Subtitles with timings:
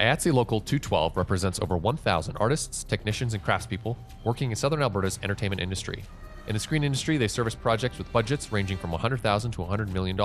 [0.00, 5.60] IATSE Local 212 represents over 1,000 artists, technicians, and craftspeople working in southern Alberta's entertainment
[5.60, 6.02] industry.
[6.48, 10.18] In the screen industry, they service projects with budgets ranging from 100,000 to $100 million.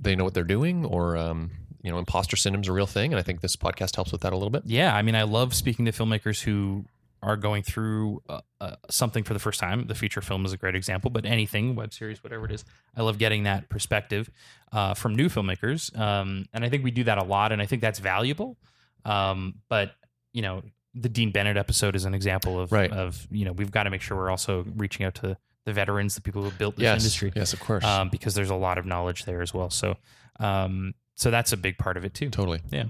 [0.00, 1.50] they know what they're doing or um,
[1.82, 4.32] you know imposter syndrome's a real thing and I think this podcast helps with that
[4.32, 4.62] a little bit.
[4.66, 6.84] Yeah, I mean, I love speaking to filmmakers who
[7.22, 9.86] are going through uh, uh, something for the first time.
[9.86, 12.64] The feature film is a great example, but anything, web series, whatever it is,
[12.96, 14.28] I love getting that perspective
[14.72, 15.96] uh, from new filmmakers.
[15.98, 18.56] Um, and I think we do that a lot, and I think that's valuable.
[19.04, 19.92] Um, but
[20.32, 20.62] you know,
[20.94, 22.90] the Dean Bennett episode is an example of Right.
[22.90, 26.16] of you know we've got to make sure we're also reaching out to the veterans,
[26.16, 28.78] the people who built this yes, industry, yes, of course, um, because there's a lot
[28.78, 29.70] of knowledge there as well.
[29.70, 29.96] So,
[30.40, 32.30] um, so that's a big part of it too.
[32.30, 32.60] Totally.
[32.70, 32.86] Yeah.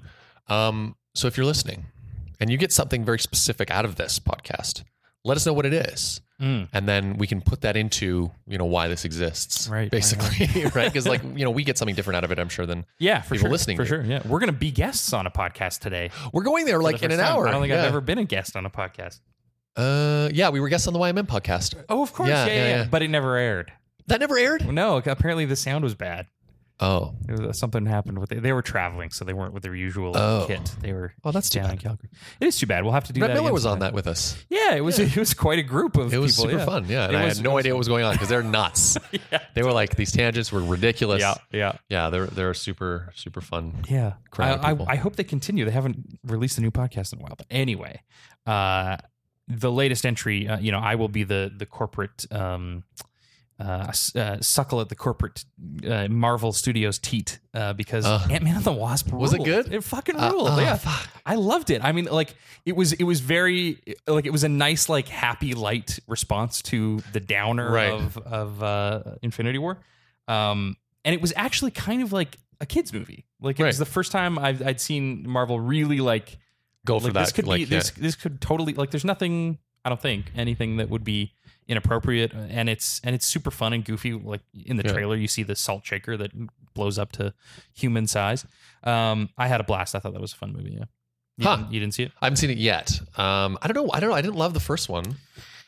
[0.48, 1.84] Um, so if you're listening
[2.42, 4.82] and you get something very specific out of this podcast,
[5.24, 6.20] let us know what it is.
[6.40, 6.68] Mm.
[6.72, 9.68] And then we can put that into, you know, why this exists.
[9.68, 10.48] Right, Basically.
[10.74, 10.86] Right.
[10.92, 13.20] Because like, you know, we get something different out of it, I'm sure, than Yeah,
[13.22, 13.50] for people sure.
[13.50, 14.02] listening for to sure.
[14.02, 16.10] Yeah, we're gonna be guests on a podcast today.
[16.32, 17.28] we're going there like the in an time.
[17.36, 17.46] hour.
[17.46, 17.78] I don't think yeah.
[17.82, 19.20] I've ever been a guest on a podcast.
[19.76, 21.74] uh yeah, we were guests on the YMM podcast.
[21.88, 22.28] Oh, of course.
[22.28, 22.68] Yeah, yeah, yeah.
[22.78, 22.88] yeah.
[22.90, 23.72] But it never aired.
[24.08, 24.66] That never aired?
[24.66, 26.26] No, apparently the sound was bad.
[26.82, 27.14] Oh.
[27.28, 28.42] Was, something happened with it.
[28.42, 30.44] They were traveling, so they weren't with their usual Oh.
[30.48, 30.74] kit.
[30.80, 31.78] They were Oh, that's too bad.
[31.80, 32.08] Calgary.
[32.40, 32.82] It is too bad.
[32.82, 33.40] We'll have to do Brett that.
[33.40, 34.36] Miller was on that with us.
[34.50, 34.98] Yeah, it was.
[35.12, 36.18] It was quite a group of people.
[36.18, 36.50] It was people.
[36.50, 36.64] super yeah.
[36.66, 36.86] fun.
[36.88, 37.04] Yeah.
[37.06, 38.98] And It I was- had no idea what was going on because they're nuts.
[39.32, 39.38] yeah.
[39.54, 41.20] they were like, these tangents were ridiculous.
[41.20, 43.84] Yeah, yeah, Yeah, they're they're super, super fun.
[43.88, 44.14] yeah.
[44.30, 44.92] Crowd I, I.
[44.94, 45.64] I hope they continue.
[45.64, 48.02] They haven't released a new podcast in a while, but anyway,
[48.46, 48.96] uh,
[49.48, 50.48] the latest entry.
[50.48, 52.26] Uh, you know, I will be the the corporate.
[52.32, 52.84] Um,
[53.62, 55.44] uh, uh, suckle at the corporate
[55.86, 58.26] uh, Marvel Studios teat uh, because Uh.
[58.30, 59.72] Ant Man and the Wasp Was it good?
[59.72, 60.48] It fucking Uh, ruled.
[60.50, 61.08] oh, yeah, fuck.
[61.24, 61.82] I loved it.
[61.84, 62.34] I mean, like
[62.66, 67.00] it was it was very like it was a nice like happy light response to
[67.12, 67.92] the downer Right.
[67.92, 69.78] of of uh, Infinity War,
[70.28, 73.26] um, and it was actually kind of like a kids movie.
[73.40, 76.38] Like it was the first time I've, I'd seen Marvel really like
[76.84, 77.20] Go for like that.
[77.20, 80.76] this could like, be this this could totally like there's nothing I don't think anything
[80.78, 81.32] that would be
[81.72, 84.92] inappropriate and it's and it's super fun and goofy like in the Yeah.
[84.92, 86.30] trailer you see the salt shaker that
[86.74, 87.34] blows up to
[87.74, 88.46] human size
[88.84, 90.84] um I had a blast I thought that was a fun movie yeah
[91.38, 91.56] you, Huh.
[91.56, 93.00] didn't, you didn't see it I haven't seen it yet.
[93.18, 93.90] Um, I don't know.
[93.92, 94.16] I don't know.
[94.16, 95.16] I didn't love the first one.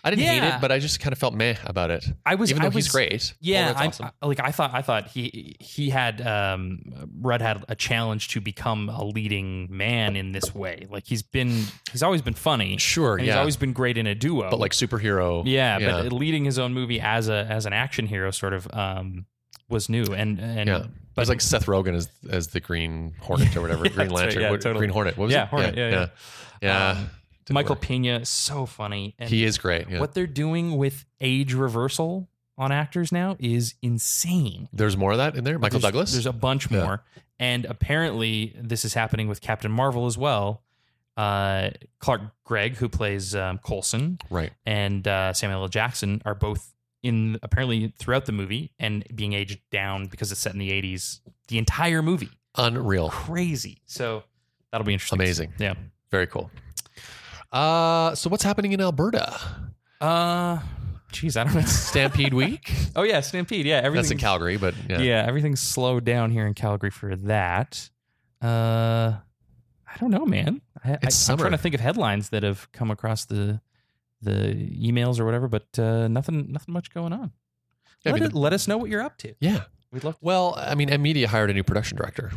[0.05, 2.05] I didn't hate it, but I just kind of felt meh about it.
[2.27, 3.35] I was Even I though he's was- great.
[3.41, 4.11] Yeah, I, awesome.
[4.23, 4.73] I- like I thought.
[4.75, 6.81] I thought he he had um,
[7.21, 10.87] Rudd had a challenge to become a leading man in this way.
[10.91, 12.77] Like he's been, he's always been funny.
[12.77, 14.51] Sure, and he's always been great in a duo.
[14.51, 15.43] but like superhero.
[15.47, 19.25] yeah, but leading his own movie as a as an action hero sort of um,
[19.71, 20.05] was new.
[20.15, 20.85] And and yeah.
[21.15, 23.85] But it's like Seth Rogen as as the Green Hornet or whatever.
[23.87, 24.25] Yeah, Green that's right.
[24.27, 24.43] Lantern.
[24.43, 24.81] Yeah, What- totally.
[24.81, 25.17] Green Hornet.
[25.17, 25.49] What was Yeah, it?
[25.49, 25.77] Hornet.
[25.77, 26.07] Yeah, yeah.
[26.61, 26.89] Yeah.
[26.91, 27.11] Um, Didn't
[27.53, 27.83] Michael work.
[27.83, 29.15] Pena is so funny.
[29.19, 29.89] And He is great.
[29.91, 30.01] Yeah.
[30.01, 34.69] what they're doing with age reversal on actors now is insane.
[34.73, 35.59] There's more of that in there.
[35.59, 36.13] Michael there's, Douglas.
[36.13, 36.85] There's a bunch Yeah.
[36.85, 37.05] more,
[37.39, 40.63] and apparently this is happening with Captain Marvel as well.
[41.17, 41.71] Uh,
[42.01, 44.53] Clark Gregg, who plays um, Coulson, right.
[44.67, 45.69] and uh, Samuel L.
[45.69, 46.73] Jackson are both
[47.05, 51.21] in apparently throughout the movie and being aged down because it's set in the 80s.
[51.49, 53.11] The entire movie, Unreal.
[53.11, 53.83] crazy.
[53.87, 54.25] So
[54.73, 55.19] that'll be interesting.
[55.21, 55.53] Amazing.
[55.59, 55.75] Yeah.
[56.11, 56.51] Very cool.
[57.55, 59.39] Uh, so what's happening in Alberta?
[60.01, 60.59] Uh,
[61.13, 61.61] geez, I don't know.
[61.67, 62.73] Stampede Week.
[62.97, 63.65] oh yeah, Stampede.
[63.65, 64.19] Yeah, That's in.
[64.19, 65.01] Calgary, but yeah.
[65.01, 65.25] yeah.
[65.27, 67.89] everything's slowed down here in Calgary for that.
[68.43, 69.15] Uh,
[69.87, 70.61] I don't know, man.
[70.85, 73.61] I, I, It's I'm trying to think of headlines that have come across the
[74.21, 77.31] the emails or whatever, but uh, nothing, nothing much going on.
[78.05, 79.35] Yeah, I mean, it- let us know what you're up to.
[79.39, 79.65] Yeah.
[79.95, 80.15] We'd love.
[80.15, 80.19] To.
[80.21, 82.33] Well, I mean, EMMEDIA hired a new production director.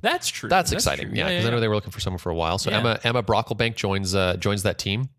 [0.00, 0.48] That's true.
[0.48, 1.08] That's, exciting.
[1.08, 1.16] true.
[1.18, 2.56] Yeah, because I know they were looking for someone for a while.
[2.58, 2.78] So Yeah.
[2.78, 5.10] Emma Emma Brocklebank joins uh, joins that team.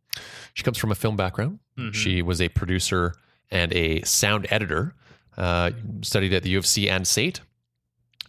[0.54, 1.60] She comes from a film background.
[1.78, 1.94] Mhm.
[1.94, 3.14] She was a producer
[3.52, 4.96] and a sound editor.
[5.38, 5.72] Uh,
[6.02, 7.42] studied at the U of C and SAIT.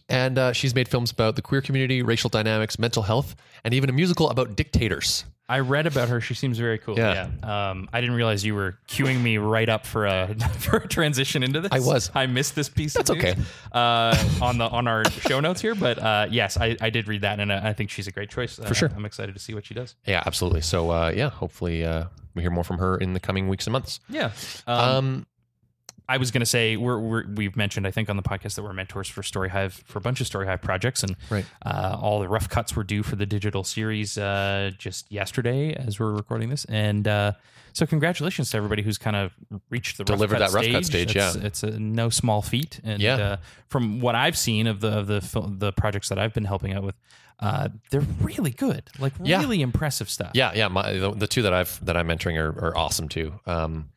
[0.09, 3.89] And uh, she's made films about the queer community, racial dynamics, mental health, and even
[3.89, 5.25] a musical about dictators.
[5.49, 6.21] I read about her.
[6.21, 6.97] She seems very cool.
[6.97, 7.29] Yeah.
[7.43, 7.69] Yeah.
[7.71, 11.43] Um, I didn't realize you were queuing me right up for a for a transition
[11.43, 11.71] into this.
[11.71, 12.09] I was.
[12.15, 12.93] I missed this piece.
[12.93, 13.35] That's of okay.
[13.71, 17.21] Uh, on the on our show notes here, but uh, yes, I, I did read
[17.21, 18.57] that, and I I think she's a great choice.
[18.57, 18.89] Uh, sure.
[18.95, 19.95] I'm excited to see what she does.
[20.05, 20.61] Yeah, absolutely.
[20.61, 22.05] So uh, yeah, hopefully uh,
[22.35, 23.99] we hear more from her in the coming weeks and months.
[24.09, 24.31] Yeah.
[24.65, 25.25] Um, Um,
[26.09, 28.63] I was going to say we're, we're we've mentioned I think on the podcast that
[28.63, 31.45] we're mentors for Storyhive for a bunch of Storyhive projects, and Right.
[31.65, 35.99] uh, all the rough cuts were due for the digital series uh, just yesterday as
[35.99, 37.31] we're recording this, and uh,
[37.73, 39.33] so congratulations to everybody who's kind of
[39.69, 41.43] reached the Delivered rough cut that rough cut stage, It's, yeah.
[41.45, 43.15] it's a no small feat, and Yeah.
[43.15, 43.37] uh,
[43.67, 45.19] from what I've seen of the of the
[45.57, 46.95] the projects that I've been helping out with,
[47.39, 49.39] uh, they're really good, like Yeah.
[49.39, 50.31] really impressive stuff.
[50.33, 50.67] Yeah, yeah.
[50.69, 53.33] My, the, the two that I've that I'm mentoring are, are awesome too.
[53.45, 53.89] Um,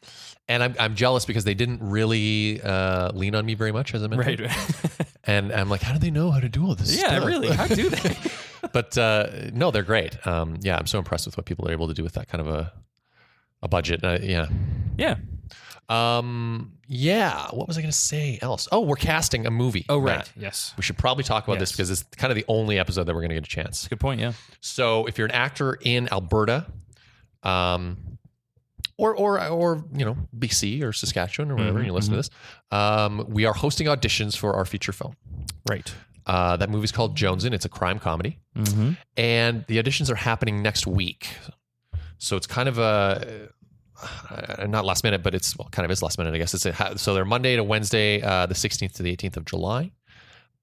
[0.49, 4.03] and I'm I'm jealous because they didn't really uh, lean on me very much as
[4.03, 4.45] a mentor.
[4.47, 4.57] right.
[5.29, 6.97] And I'm like, how do they know how to do all this?
[6.97, 7.27] yeah, stuff?
[7.27, 7.49] really.
[7.49, 8.17] How do they?
[8.73, 10.25] but uh, no, they're great.
[10.25, 12.41] Um, yeah, I'm so impressed with what people are able to do with that kind
[12.41, 12.73] of a
[13.63, 14.03] a budget.
[14.05, 14.47] Uh, yeah.
[14.99, 15.17] yeah.
[15.89, 17.47] Um, yeah.
[17.51, 18.69] What was I going to say else?
[18.73, 19.85] Oh, we're casting a movie.
[19.89, 20.19] Oh right.
[20.19, 20.33] Matt.
[20.37, 20.75] Yes.
[20.77, 23.21] We should probably talk about this because it's kind of the only episode that we're
[23.21, 23.87] going to get a chance.
[23.89, 24.21] Good point.
[24.21, 24.33] Yeah.
[24.61, 26.67] So if you're an actor in Alberta,
[27.43, 28.19] um,
[28.99, 32.31] or or or you know BC or Saskatchewan or whatever, and you listen to this,
[32.71, 35.15] um, we are hosting auditions for our feature film.
[35.69, 35.93] Right.
[36.25, 37.53] Uh, that movie's called Jonesin.
[37.53, 38.93] It's a crime comedy, Mm-hmm.
[39.19, 41.29] and the auditions are happening next week.
[42.19, 43.49] So it's kind of a
[44.31, 46.55] uh, not last minute, but it's well, kind of is last minute, I guess.
[46.55, 49.93] It's a, so they're Monday to Wednesday, uh, the 16th to the 18th of July.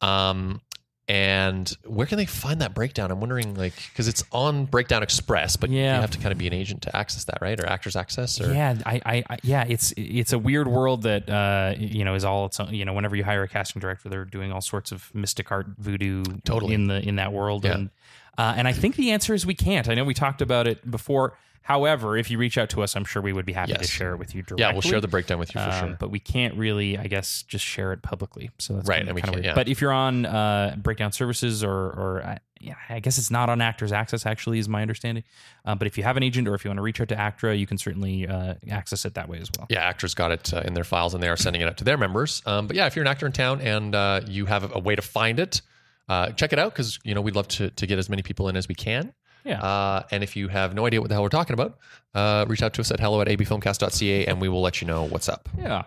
[0.01, 0.61] Um,
[1.09, 3.11] and where can they find that breakdown?
[3.11, 5.95] I'm wondering, like, because it's on Breakdown Express, but Yeah.
[5.95, 7.59] you have to kind of be an agent to access that, right?
[7.59, 11.29] Or Actors Access, or Yeah, I, I, I, yeah, it's it's a weird world that
[11.29, 12.73] uh, you know is all its own.
[12.73, 15.67] You know, whenever you hire a casting director, they're doing all sorts of mystic art
[15.77, 16.73] voodoo Totally.
[16.73, 17.65] in the in that world.
[17.65, 17.73] Yeah.
[17.73, 17.89] And
[18.37, 19.87] uh, and I think the answer is we can't.
[19.89, 21.37] I know we talked about it before.
[21.65, 24.11] However, if you reach out to us, I'm sure we would be happy to share
[24.11, 24.63] it with you directly.
[24.65, 25.97] yeah, we'll share the breakdown with you for Um, sure.
[25.97, 28.51] But we can't really, I guess, just share it publicly.
[28.57, 29.45] So that's Right, kind of weird.
[29.45, 29.53] yeah.
[29.55, 33.47] But if you're on uh, Breakdown Services or, or uh, yeah, I guess it's not
[33.49, 35.23] on Actors Access, actually, is my understanding.
[35.63, 37.15] Uh, but if you have an agent or if you want to reach out to
[37.17, 39.65] ACTRA, you can certainly uh, access it that way as well.
[39.69, 41.85] yeah, actors got it uh, in their files and they are sending it out to
[41.85, 42.41] their members.
[42.45, 44.97] Um, but yeah, if you're an actor in town and uh, you have a way
[44.97, 45.61] to find it,
[46.09, 48.47] uh, check it out because you know we'd love to to get as many people
[48.49, 49.13] in as we can.
[49.45, 49.61] Yeah.
[49.61, 51.77] Uh, and if you have no idea what the hell we're talking about,
[52.15, 55.03] uh, reach out to us at hello at abfilmcast.ca and we will let you know
[55.03, 55.49] what's up.
[55.57, 55.83] Yeah.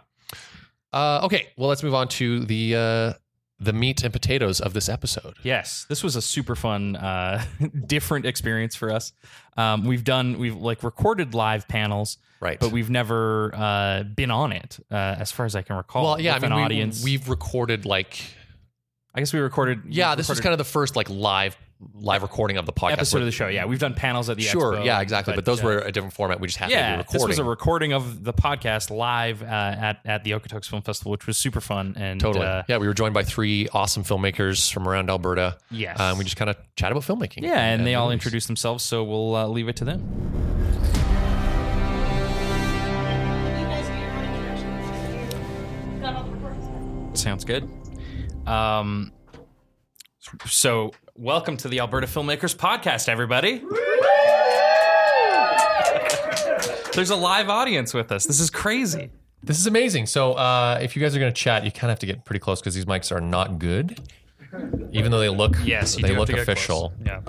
[0.93, 3.13] Uh, okay, well let's move on to the uh,
[3.59, 5.35] the meat and potatoes of this episode.
[5.43, 7.43] Yes, this was a super fun, uh,
[7.87, 9.13] different experience for us.
[9.57, 12.61] Um, we've done, we've like recorded live panels, Right.
[12.61, 16.05] but we've never uh, been on it, uh, as far as I can recall.
[16.05, 17.03] well, yeah, I mean, an we, audience.
[17.03, 18.23] we've recorded like
[19.17, 19.83] I guess we recorded.
[19.89, 21.57] yeah, this was kind of the first like live
[21.95, 22.93] live recording of the podcast.
[22.93, 23.49] episode where- of the show.
[23.49, 25.35] Yeah, we've done panels at the Sure, expo, yeah, exactly.
[25.35, 26.39] But, those uh, were a different format.
[26.41, 26.97] We just happened to yeah.
[27.03, 30.83] be This was a recording of the podcast live uh, at at the Okotoks Film
[30.83, 32.45] Festival, which was super fun and Totally.
[32.47, 35.57] Uh, yeah, we were joined by three awesome filmmakers from around Alberta.
[35.71, 35.99] Yes.
[35.99, 37.43] Um, we just kind of chat about filmmaking.
[37.43, 38.17] yeah, and they all movies.
[38.17, 40.01] introduced themselves, so we'll uh, leave it to them.
[43.57, 46.01] You guys get your introductions.
[46.03, 47.21] Got all the recordings.
[47.21, 47.69] Sounds good.
[48.47, 49.13] Um,
[50.47, 53.63] so welcome to the Alberta Filmmakers Podcast, everybody.
[56.95, 58.25] There's a live audience with us.
[58.25, 59.11] This is crazy.
[59.43, 60.07] This is amazing.
[60.07, 62.25] So, uh, if you guys are going to chat, you kind of have to get
[62.25, 64.01] pretty close because these mics are not good,
[64.93, 66.95] even though they look Yes, they look official.
[67.05, 67.21] Yeah.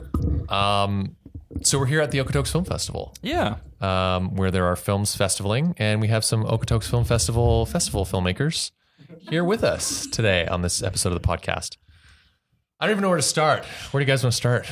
[0.50, 1.16] Um,
[1.64, 3.58] so we're here at the Okotoks Film Festival, Yeah.
[3.82, 8.72] um, where there are films festivaling, and we have some Okotoks Film Festival festival filmmakers
[9.30, 11.78] here with us today on this episode of the podcast.
[12.80, 13.66] I don't even know where to start.
[13.92, 14.68] Where do you guys want to start?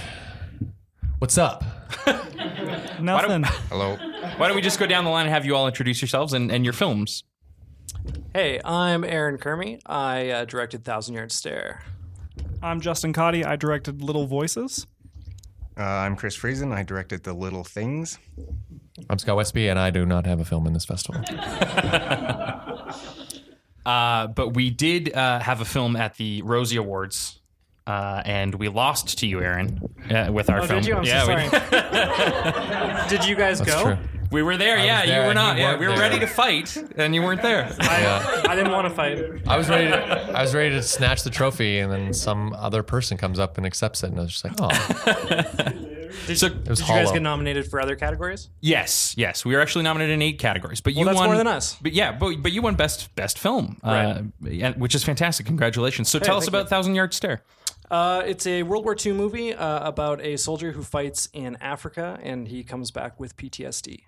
[1.20, 1.64] What's up?
[3.00, 3.44] Nothing.
[3.70, 3.98] Hello.
[4.38, 6.52] Why don't we just go down the line and have you all introduce yourselves and,
[6.52, 7.24] and your films?
[8.34, 9.80] Hey, I'm Aaron Kurmey.
[9.86, 11.84] I uh, directed Thousand Yard Stare.
[12.62, 13.46] I'm Justin Cauti.
[13.46, 14.86] I directed Little Voices.
[15.78, 16.74] Uh, I'm Chris Friesen.
[16.74, 18.18] I directed The Little Things.
[19.10, 21.22] I'm Scott Westby, and I do not have a film in this festival.
[23.86, 27.40] Uh, but we did uh, have a film at the Rosie Awards.
[27.88, 30.80] Uh, and we lost to you, Aaron, uh, with our Oh, film.
[30.82, 30.96] did you?
[30.96, 33.10] I'm yeah, so we- sorry.
[33.10, 33.84] did you guys That's go?
[33.84, 33.98] true.
[34.32, 34.80] We, were there.
[34.84, 35.58] yeah, was you were not.
[35.58, 36.02] you Yeah, we were there.
[36.02, 37.72] ready to fight, and you weren't there.
[37.80, 38.42] Yeah.
[38.50, 39.24] I didn't want to fight.
[39.48, 39.88] I was ready.
[39.92, 39.98] To,
[40.36, 43.68] I was ready to snatch the trophy, and then some other person comes up and
[43.68, 45.86] accepts it, and I was just like, "Oh,
[46.28, 48.50] Did, So- it was did you guys hollow." get nominated for other categories?
[48.62, 51.48] Yes, yes, we were actually nominated in eight categories, but you that's won more than
[51.48, 51.78] us.
[51.82, 55.46] But yeah, but but you won best best film, uh, and- which is fantastic.
[55.46, 56.10] Congratulations!
[56.10, 56.70] So tell us thank about you.
[56.70, 57.42] Thousand Yard Stare.
[57.92, 62.20] Uh, it's a World War II movie uh, about a soldier who fights in Africa
[62.24, 64.00] and he comes back with PTSD.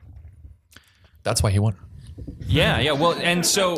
[1.23, 1.75] that's why he won."
[2.39, 2.91] Yeah, yeah.
[2.93, 3.75] Well, and so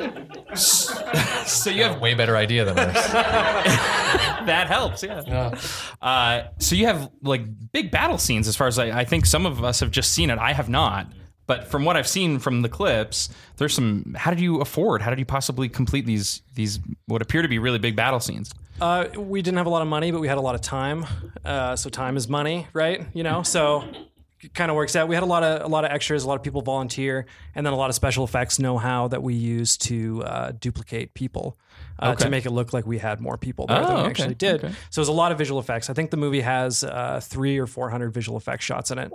[0.55, 2.93] so you have Way better idea than ours.
[2.93, 5.03] that helps.
[5.03, 5.55] Yeah.
[6.01, 7.41] Uh, so you have like
[7.72, 8.48] big battle scenes.
[8.48, 10.39] As far as I, I think some of us have just seen it.
[10.39, 11.08] I have not.
[11.46, 14.13] But from what I've seen from the clips, there's some.
[14.15, 15.01] How did you afford?
[15.01, 18.53] How did you possibly complete these these what appear to be really big battle scenes?
[18.79, 21.05] Uh, we didn't have a lot of money, but we had a lot of time.
[21.43, 23.08] Uh, so time is money, right?
[23.13, 24.09] You know, so it
[24.53, 25.08] kind of works out.
[25.08, 27.65] We had a lot of a lot of extras, a lot of people volunteer, and
[27.65, 31.58] then a lot of special effects know-how that we use to uh, duplicate people
[32.00, 32.25] uh, Okay.
[32.25, 34.36] to make it look like we had more people there than Oh, we okay, actually
[34.36, 34.63] did.
[34.63, 34.74] okay.
[34.89, 35.89] So there's a lot of visual effects.
[35.89, 39.12] I think the movie has uh, three or four hundred visual effects shots in it.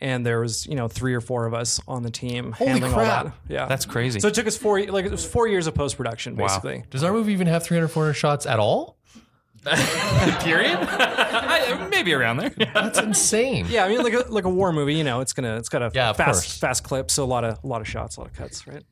[0.00, 2.96] And there was, you know, three or four of us on the team handling crap.
[3.18, 3.32] all that.
[3.48, 4.20] Yeah, That's crazy.
[4.20, 6.84] So it took us four, like it was four years of post production, basically.
[6.90, 8.96] Does our movie even have 300, 400 shots at all?
[10.40, 10.78] Period.
[10.80, 12.50] I- Maybe around there.
[12.74, 13.66] That's insane.
[13.68, 15.82] Yeah, I mean, like a, like a war movie, you know, it's gonna it's got
[15.82, 16.58] a Yeah, of fast course.
[16.58, 18.82] fast clip, so a lot of a lot of shots, a lot of cuts, right?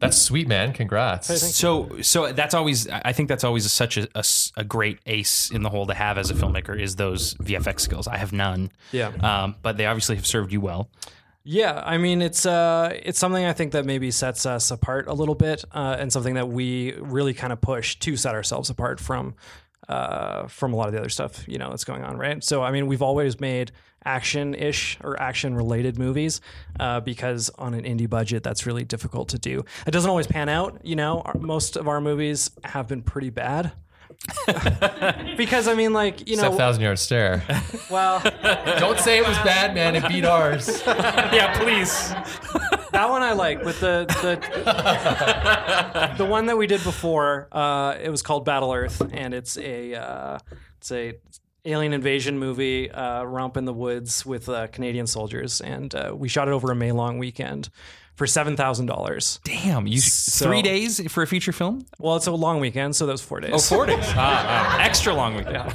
[0.00, 0.72] That's sweet, man.
[0.72, 1.26] Congrats.
[1.56, 2.88] So, so that's always.
[2.88, 5.94] I think that's always such a, a s- a great ace in the hole to
[5.94, 8.06] have as a filmmaker is those VFX skills.
[8.06, 8.70] I have none.
[8.92, 9.08] Yeah.
[9.08, 10.88] Um, but they obviously have served you well.
[11.42, 15.12] Yeah, I mean, it's uh, it's something I think that maybe sets us apart a
[15.14, 18.98] little bit, uh, and something that we really kind of push to set ourselves apart
[19.00, 19.34] from
[19.88, 22.42] uh, from a lot of the other stuff you know that's going on, right?
[22.42, 23.72] So, I mean, we've always made
[24.04, 26.40] action-ish or action-related movies
[26.78, 29.64] uh, because on an indie budget, that's really difficult to do.
[29.86, 31.22] It doesn't always pan out, you know.
[31.24, 33.72] Our, most of our movies have been pretty bad.
[35.36, 37.42] because I mean, like you know, Except Thousand Yard Stare.
[37.90, 38.20] well,
[38.78, 39.96] Don't say it was bad, man.
[39.96, 40.82] It beat ours.
[40.86, 42.14] yeah, please.
[42.96, 48.08] That one I like, but the the the one that we did before, uh, it
[48.08, 50.38] was called Battle Earth, and it's a uh,
[50.78, 51.12] it's a
[51.66, 56.28] alien invasion movie, uh, romp in the woods with uh, Canadian soldiers, and uh, we
[56.28, 57.68] shot it over a May long weekend
[58.14, 59.40] for seven thousand dollars.
[59.44, 61.84] Damn, you three days for a feature film?
[61.98, 63.52] Well, it's a long weekend, so that was four days.
[63.52, 64.04] Oh, four days.
[64.08, 65.70] ah, ah, extra long weekend.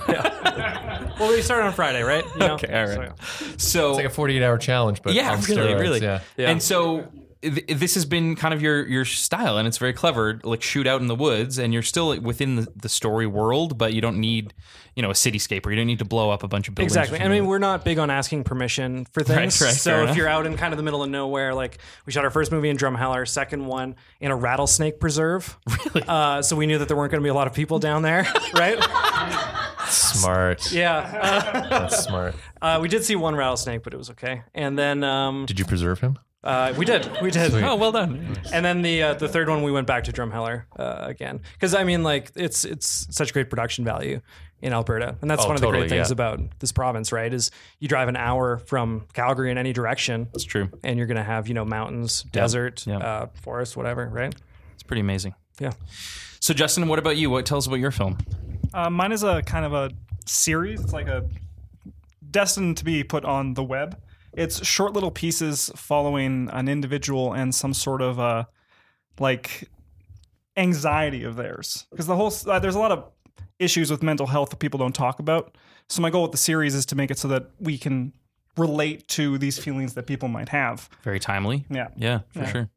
[1.21, 2.25] Well, we started on Friday, right?
[2.33, 2.53] You know?
[2.55, 3.11] Okay, all right.
[3.19, 3.45] So.
[3.57, 6.01] So It's like a 48 hour challenge, but yeah, on really, steroids, really.
[6.01, 6.21] Yeah.
[6.37, 6.49] Yeah.
[6.49, 7.07] And so
[7.41, 10.39] th- this has been kind of your your style, and it's very clever.
[10.43, 13.93] Like shoot out in the woods, and you're still within the, the story world, but
[13.93, 14.53] you don't need
[14.95, 16.95] you know a cityscape, or you don't need to blow up a bunch of buildings.
[16.97, 17.19] or Exactly.
[17.19, 17.41] I something.
[17.41, 19.61] mean, we're not big on asking permission for things.
[19.61, 20.17] Right, right, so fair if enough.
[20.17, 22.69] you're out in kind of the middle of nowhere, like we shot our first movie
[22.69, 25.57] in Drumheller, our second one in a rattlesnake preserve.
[25.93, 26.07] Really?
[26.07, 28.01] Uh, so we knew that there weren't going to be a lot of people down
[28.01, 28.77] there, right?
[29.93, 30.71] Smart.
[30.71, 31.67] yeah.
[31.69, 32.35] That's smart.
[32.61, 34.41] Uh, uh, we did see one rattlesnake, but it was okay.
[34.53, 36.17] And then um, Did you preserve him?
[36.43, 37.53] uh, we did, we did.
[37.55, 38.35] oh, well done.
[38.51, 41.75] And then the uh, the third one, we went back to Drumheller uh, again because
[41.75, 44.21] I mean, like it's it's such great production value
[44.61, 46.13] in Alberta, and that's Oh, one of the totally, great things yeah.
[46.13, 47.31] about this province, right?
[47.33, 50.69] Is you drive an hour from Calgary in any direction, That's true.
[50.83, 52.97] and you're gonna have you know mountains, desert, yeah.
[52.97, 54.33] Uh, forest, whatever, right?
[54.73, 55.33] It's pretty amazing.
[55.59, 55.73] Yeah.
[56.39, 57.29] So Justin, what about you?
[57.29, 58.17] What tell us about your film?
[58.73, 59.91] Uh, mine is a kind of a
[60.25, 60.81] series.
[60.81, 61.27] It's like a
[62.29, 64.01] destined to be put on the web.
[64.33, 68.45] It's short little pieces following an individual and some sort of uh,
[69.19, 69.69] like
[70.55, 71.85] anxiety of theirs.
[71.91, 73.11] Because the whole uh, there's a lot of
[73.59, 75.57] issues with mental health that people don't talk about.
[75.89, 78.13] So my goal with the series is to make it so that we can
[78.57, 80.89] relate to these feelings that people might have.
[81.03, 81.65] Very timely.
[81.69, 81.89] Yeah.
[81.95, 82.69] Yeah, for sure.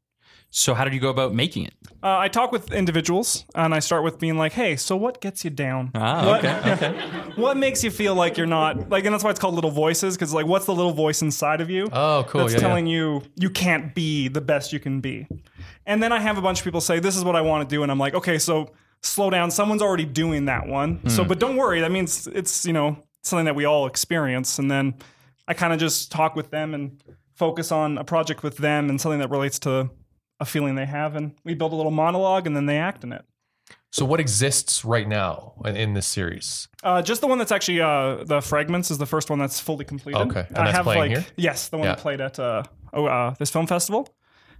[0.56, 1.74] So how did you go about making it?
[2.00, 5.44] Uh, I talk with individuals and I start with being like, "Hey, so what gets
[5.44, 5.90] you down?
[5.96, 6.92] Ah, what, okay, okay.
[7.34, 10.14] what makes you feel like you're not like?" And that's why it's called little voices
[10.14, 11.88] because like, what's the little voice inside of you?
[11.92, 12.42] Oh, cool.
[12.42, 12.68] That's yeah, yeah.
[12.68, 15.26] telling you you can't be the best you can be.
[15.86, 17.74] And then I have a bunch of people say, "This is what I want to
[17.74, 19.50] do," and I'm like, "Okay, so slow down.
[19.50, 20.98] Someone's already doing that one.
[20.98, 21.08] Hmm.
[21.08, 21.80] So, but don't worry.
[21.80, 24.94] That means it's you know something that we all experience." And then
[25.48, 27.02] I kind of just talk with them and
[27.34, 29.90] focus on a project with them and something that relates to
[30.40, 33.12] a feeling they have, and we build a little monologue, and then they act in
[33.12, 33.24] it.
[33.90, 36.68] So what exists right now in, in this series?
[36.82, 39.84] Uh, just the one that's actually uh, the fragments is the first one that's fully
[39.84, 40.20] completed.
[40.22, 40.46] Okay.
[40.48, 41.24] And I have like here?
[41.36, 41.94] yes, the one Yeah.
[41.94, 44.08] that played at uh, oh, uh, this film festival,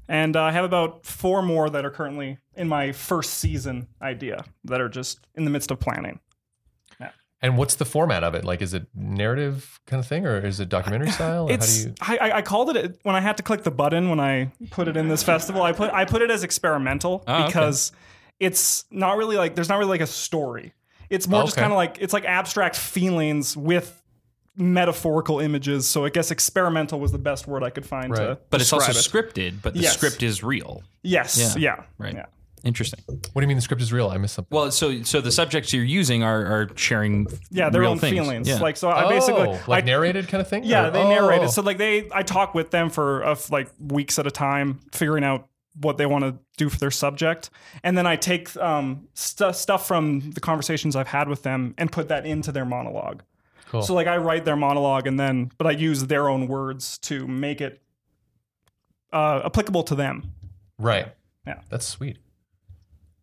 [0.09, 4.45] and uh, I have about four more that are currently in my first season idea
[4.65, 6.21] that are just in the midst of planning.
[7.45, 8.45] And what's the format of it?
[8.45, 11.47] Like, is it narrative kind of thing, or is it documentary style?
[11.49, 12.19] It's how do you?
[12.25, 14.89] I, I- I called it when I had to click the button when I put
[14.89, 15.63] it in this festival.
[15.63, 17.47] I put I put it as experimental Oh, okay.
[17.47, 17.93] because
[18.41, 20.73] it's not really like there's not really like a story.
[21.11, 21.63] It's more oh, just Okay.
[21.65, 24.01] kind of like it's like abstract feelings with
[24.57, 25.87] metaphorical images.
[25.87, 28.19] So I guess experimental was the best word I could find Right.
[28.27, 28.97] to But it's also it.
[28.97, 29.95] scripted, but the Yes.
[29.95, 30.83] script is real.
[31.03, 31.37] Yes.
[31.39, 31.77] Yeah.
[31.77, 31.85] Yeah.
[31.99, 32.15] Right.
[32.15, 32.27] Yeah.
[32.65, 33.01] Interesting.
[33.07, 34.09] What do you mean the script is real?
[34.09, 34.57] I missed something.
[34.57, 38.15] Well, so so the subjects you're using are, are sharing Yeah, their real own things.
[38.15, 38.49] feelings.
[38.49, 38.59] Yeah.
[38.59, 40.65] Like so, I oh, basically like I, narrated kind of thing.
[40.65, 41.09] Yeah, Or- they oh.
[41.11, 41.51] narrate it.
[41.51, 45.49] So like they, I talk with them for like weeks at a time, figuring out
[45.81, 47.51] what they want to do for their subject,
[47.83, 51.91] and then I take um, stu stuff from the conversations I've had with them and
[51.93, 53.23] put that into their monologue.
[53.69, 53.83] Cool.
[53.83, 57.27] So like I write their monologue and then, but I use their own words to
[57.27, 57.83] make it
[59.13, 60.33] uh, applicable to them.
[60.79, 61.13] right.
[61.47, 61.61] Yeah.
[61.69, 62.17] That's sweet.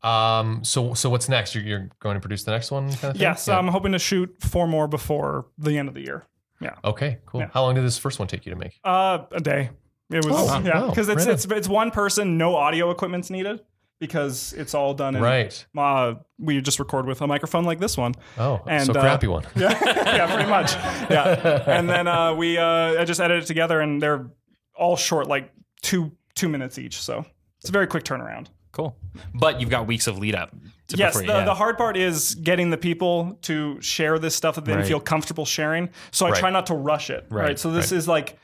[0.04, 0.64] Um.
[0.64, 1.54] So so what's next?
[1.56, 3.22] You're, you're going to produce the next one, kind of thing?
[3.22, 3.58] Yes, Yeah.
[3.58, 6.26] I'm hoping to shoot four more before the end of the year.
[6.60, 7.18] Yeah, Okay.
[7.26, 7.42] Cool.
[7.42, 7.50] Yeah.
[7.54, 8.80] How long did this first one take you to make?
[8.84, 9.72] uh, a day.
[10.12, 10.90] It was Oh, yeah, wow.
[10.90, 11.34] because it's Right on.
[11.34, 13.62] it's it's one person, no audio equipment's needed
[14.00, 15.66] because it's all done in Right.
[15.78, 18.14] uh, we just record with a microphone like this one.
[18.38, 19.44] Oh, And, so uh, crappy one.
[19.56, 20.74] Yeah, yeah, pretty much.
[21.12, 24.28] Yeah, and then uh, we uh, I just edited it together, and they're
[24.76, 27.00] all short, like two two minutes each.
[27.02, 27.26] So
[27.60, 28.48] it's a very quick turnaround.
[28.72, 28.96] Cool.
[29.34, 30.56] But you've got weeks of lead up.
[30.88, 31.44] To Yes, the, yeah.
[31.46, 34.86] the hard part is getting the people to share this stuff that they Right.
[34.86, 35.90] feel comfortable sharing.
[36.12, 36.40] So I Right.
[36.40, 37.26] try not to rush it.
[37.30, 37.44] Right.
[37.44, 38.38] Right, So this is like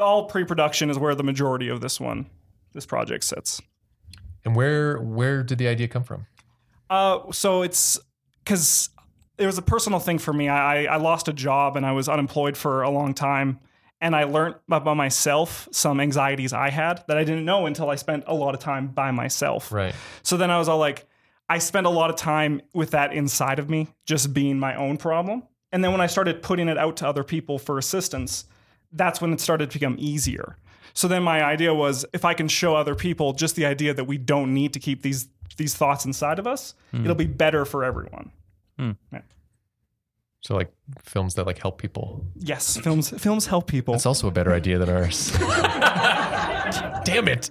[0.00, 2.26] all pre-production is where the majority of this one,
[2.72, 3.60] this project sits.
[4.44, 6.26] And where where did the idea come from?
[6.90, 7.98] Uh, so it's
[8.42, 8.90] because
[9.38, 10.48] it was a personal thing for me.
[10.48, 13.58] I, I lost a job and I was unemployed for a long time.
[14.04, 17.94] And I learned about myself some anxieties I had that I didn't know until I
[17.94, 19.72] spent a lot of time by myself.
[19.72, 19.94] Right.
[20.22, 21.06] So then I was all like,
[21.48, 24.98] I spent a lot of time with that inside of me, just being my own
[24.98, 25.44] problem.
[25.72, 28.44] And then when I started putting it out to other people for assistance,
[28.92, 30.58] that's when it started to become easier.
[30.92, 34.04] So then my idea was if I can show other people just the idea that
[34.04, 37.04] we don't need to keep these these thoughts inside of us, hmm.
[37.04, 38.32] it'll be better for everyone.
[38.78, 38.92] Hmm.
[40.44, 40.70] So like
[41.02, 42.26] films that like help people.
[42.36, 43.94] Yes, films films help people.
[43.94, 45.30] That's also a better idea than ours.
[47.04, 47.48] Damn it!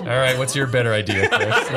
[0.00, 1.48] All right, what's your better idea, Chris?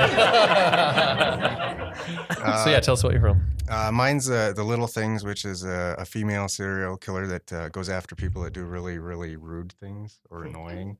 [2.63, 3.41] so yeah, tell us what you're from.
[3.69, 7.69] Uh, mine's uh, the little things, which is a, a female serial killer that uh,
[7.69, 10.97] goes after people that do really, really rude things or annoying.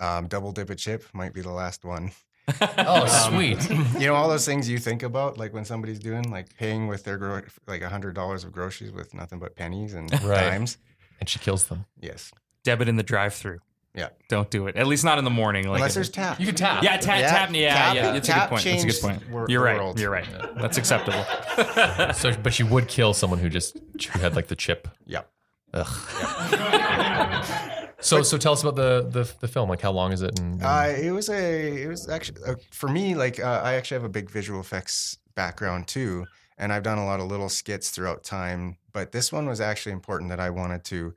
[0.00, 2.10] Um, Double dip a chip might be the last one.
[2.78, 3.70] Oh, um, sweet.
[4.00, 7.04] You know all those things you think about, like when somebody's doing, like paying with
[7.04, 10.50] their gro- like a hundred dollars of groceries with nothing but pennies and Right.
[10.50, 10.78] dimes.
[11.20, 11.86] And she kills them.
[12.00, 12.32] Yes.
[12.62, 13.60] debit in the drive-through.
[13.94, 14.08] Yeah.
[14.28, 14.76] Don't do it.
[14.76, 15.66] At least not in the morning.
[15.68, 16.38] Like Unless there's tap.
[16.38, 16.82] You can tap.
[16.82, 18.14] yeah, tap, Yeah, tap, yeah, tap- yeah.
[18.14, 18.64] It's a tap good point.
[18.64, 19.30] That's a good changed point.
[19.30, 19.78] wor- You're right.
[19.78, 19.98] world.
[19.98, 20.26] You're right.
[20.56, 21.24] That's acceptable.
[22.14, 23.78] So, but she would kill someone who just
[24.12, 24.86] who had like the chip.
[25.06, 25.30] Yep.
[25.72, 27.72] Ugh.
[28.00, 29.68] So, so tell us about the, the the film.
[29.68, 30.38] Like, how long is it?
[30.38, 31.82] And, Uh, it was a.
[31.82, 33.14] It was actually uh, for me.
[33.14, 36.26] Like uh, I actually have a big visual effects background too,
[36.58, 38.76] and I've done a lot of little skits throughout time.
[38.92, 41.14] But this one was actually important that I wanted to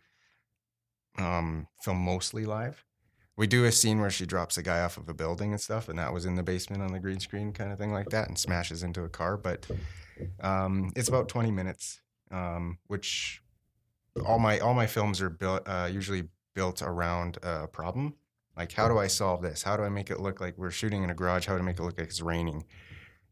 [1.18, 2.84] um, film mostly live.
[3.38, 5.88] We do a scene where she drops a guy off of a building and stuff,
[5.88, 8.28] and that was in the basement on the green screen, kind of thing like that,
[8.28, 9.38] and smashes into a car.
[9.38, 9.66] But
[10.42, 13.42] um, it's about twenty minutes, um, which
[14.26, 16.24] all my all my films are built uh, usually
[16.60, 18.16] built around a problem.
[18.58, 19.64] Like, how do I solve this?
[19.64, 21.46] How do I make it look like we're shooting in a garage?
[21.48, 22.66] How do I make it look like it's raining?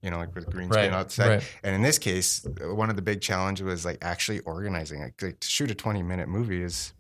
[0.02, 1.28] You know, like with green screen Right, outside.
[1.30, 1.44] right.
[1.64, 5.14] And in this case, uh, one of the big challenges was like actually organizing it.
[5.22, 6.94] Like, to shoot a 20 minute movie is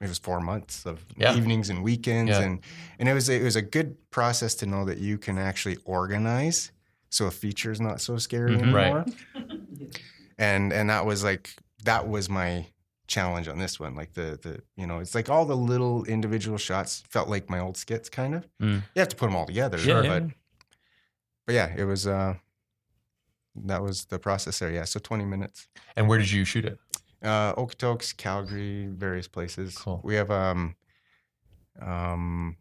[0.00, 1.36] it was four months of Yeah.
[1.36, 2.44] evenings and weekends, Yeah.
[2.44, 2.60] and
[2.98, 6.72] and it was it was a good process to know that you can actually organize,
[7.10, 8.72] so a feature is not so scary Mhm.
[8.72, 8.84] Right.
[8.86, 9.04] anymore.
[10.38, 11.44] And and that was like
[11.84, 12.66] that was my
[13.06, 13.94] challenge on this one.
[13.94, 17.58] Like the the you know it's like all the little individual shots felt like my
[17.60, 18.48] old skits kind of.
[18.60, 18.82] Mm.
[18.94, 20.28] You have to put them all together, Yeah, but yeah.
[21.46, 22.34] but yeah, it was uh
[23.64, 24.70] that was the process there.
[24.72, 25.68] Yeah, so 20 minutes.
[25.96, 26.78] and where did you shoot it?
[27.22, 29.78] Uh, Okotoks, Calgary, various places.
[29.78, 30.00] Cool.
[30.02, 30.74] We have um,
[31.80, 32.56] um,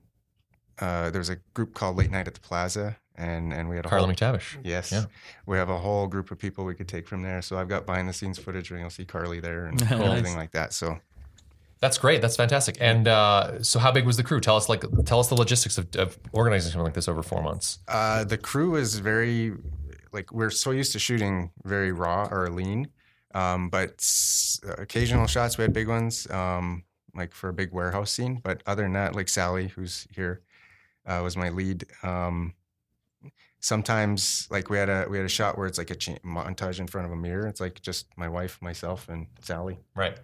[0.80, 3.90] uh, there's a group called Late Night at the Plaza, and and we had a
[3.90, 4.58] Carla whole, McTavish.
[4.64, 5.06] Yes, Yeah.
[5.46, 7.42] we have a whole group of people we could take from there.
[7.42, 9.92] So I've got behind the scenes footage where you'll see Carly there and Nice.
[9.92, 10.74] everything like that.
[10.74, 11.00] So
[11.80, 12.22] That's great.
[12.22, 12.78] That's fantastic.
[12.80, 14.40] And uh, so, how big was the crew?
[14.40, 17.44] Tell us, like, tell us the logistics of, of organizing something like this over four
[17.44, 17.80] months.
[17.90, 19.54] uh, the crew is very
[20.14, 22.88] like we're so used to shooting very raw or lean,
[23.36, 23.92] um, but
[24.78, 26.84] occasional shots we had big ones, um,
[27.16, 28.40] like for a big warehouse scene.
[28.44, 30.42] But other than that, like Sally, who's here,
[31.06, 31.86] uh, was my lead.
[32.04, 32.54] Um,
[33.64, 36.80] sometimes like we had a we had a shot where it's like a cha- montage
[36.80, 37.48] in front of a mirror.
[37.48, 40.18] It's like just my wife, myself, and Sally Right.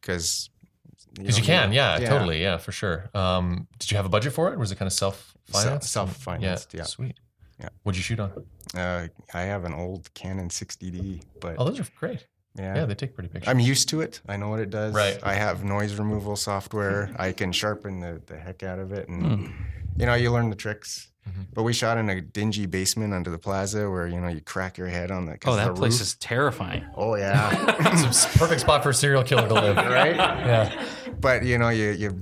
[0.00, 0.50] because
[1.14, 3.10] Because you can, yeah, totally, yeah, for sure.
[3.14, 4.54] Um, did you have a budget for it?
[4.54, 5.92] Or was it kind of self financed?
[5.92, 6.84] Self financed, yeah.
[6.84, 7.16] Sweet.
[7.60, 7.68] Yeah.
[7.82, 8.32] What'd you shoot on?
[8.74, 12.26] Uh, I have an old Canon 60D, but Oh, those are great.
[12.58, 13.48] yeah, Yeah, they take pretty pictures.
[13.50, 14.20] I'm used to it.
[14.26, 14.94] I know what it does.
[14.94, 15.18] Right.
[15.22, 17.14] I have noise removal software.
[17.18, 19.52] I can sharpen the, the heck out of it, and Hmm.
[19.98, 21.08] you know, you learn the tricks.
[21.28, 21.46] Mhm.
[21.54, 24.76] But we shot in a dingy basement under the plaza where you know you crack
[24.76, 25.38] your head on the.
[25.38, 26.84] 'cause Oh, that the place roof- is terrifying.
[26.96, 27.50] Oh yeah,
[28.02, 29.76] it's a perfect spot for a serial killer to live.
[30.00, 30.16] right.
[30.16, 30.84] Yeah.
[31.20, 32.18] But you know you you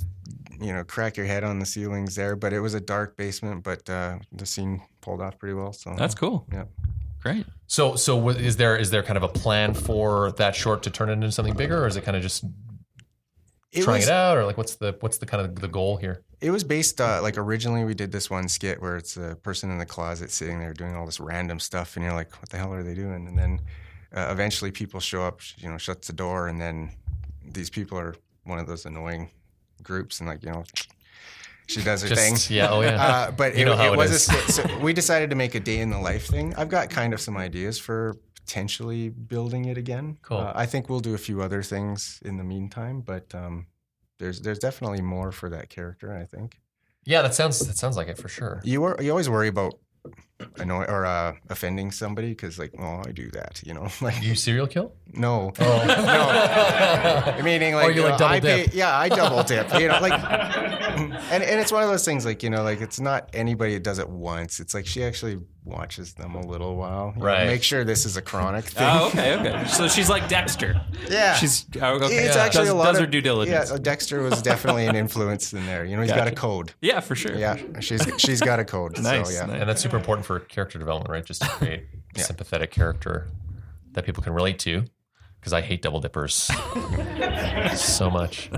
[0.60, 2.36] you know crack your head on the ceilings there.
[2.36, 5.72] But it was a dark basement, but uh, the scene pulled off pretty well.
[5.72, 6.46] So That's cool.
[6.52, 6.64] Yeah.
[7.22, 7.46] Great.
[7.66, 11.08] So, so is there is there kind of a plan for that short to turn
[11.08, 12.44] it into something bigger, or is it kind of just
[13.72, 15.96] it trying was, it out, or like what's the what's the kind of the goal
[15.96, 16.22] here?
[16.40, 19.70] It was based uh, like originally we did this one skit where it's a person
[19.70, 22.57] in the closet sitting there doing all this random stuff, and you're like, "What the
[22.57, 23.61] hell are they doing?" And then
[24.14, 26.92] uh, eventually people show up, you know, shuts the door, and then
[27.44, 29.31] these people are one of those annoying
[29.83, 30.64] groups, and like you know,
[31.66, 32.57] she does her Just thing.
[32.57, 33.03] yeah, oh yeah.
[33.03, 34.22] Uh, but You it, know how it it was a is.
[34.24, 34.50] skit.
[34.55, 36.55] So we decided to make a day in the life thing.
[36.57, 40.16] I've got kind of some ideas for potentially building it again.
[40.22, 40.38] Cool.
[40.38, 43.66] Uh, I think we'll do a few other things in the meantime, but um,
[44.20, 46.14] there's there's definitely more for that character.
[46.14, 46.61] I think.
[47.04, 48.61] yeah, that sounds that sounds like it for sure.
[48.62, 49.74] You wor- you always worry about
[50.56, 54.35] annoy or uh, offending somebody because like, oh, I do that, you know, like You
[54.35, 54.94] serial kill?
[55.12, 57.35] no, Oh.
[57.37, 58.74] no, meaning like, Or you like know, double I pay- dip.
[58.74, 60.18] yeah, I double dip, you know, like,
[61.31, 63.83] and and it's one of those things like you know, like it's not anybody that
[63.83, 64.61] does it once.
[64.61, 67.46] It's like she actually watches them a little while, you know, Right.
[67.46, 69.33] make sure this is a chronic oh, thing.
[69.33, 69.68] Oh, okay, okay.
[69.68, 70.81] So she's like Dexter.
[71.09, 72.07] Yeah, She's oh, okay.
[72.07, 72.42] It's Yeah.
[72.42, 73.70] actually does, a lot does of her due diligence.
[73.70, 75.85] Yeah, Dexter was definitely an influence in there.
[75.85, 76.72] You know, he's got a code.
[76.81, 77.37] Yeah, for sure.
[77.37, 79.00] Yeah, she's she's got a code.
[79.03, 79.46] Nice, So, yeah.
[79.46, 79.61] nice.
[79.61, 81.24] And that's super important for character development, right?
[81.24, 81.85] Just to create
[82.16, 83.29] a sympathetic character
[83.92, 84.85] that people can relate to.
[85.38, 86.50] Because I hate double dippers
[87.74, 88.50] so much.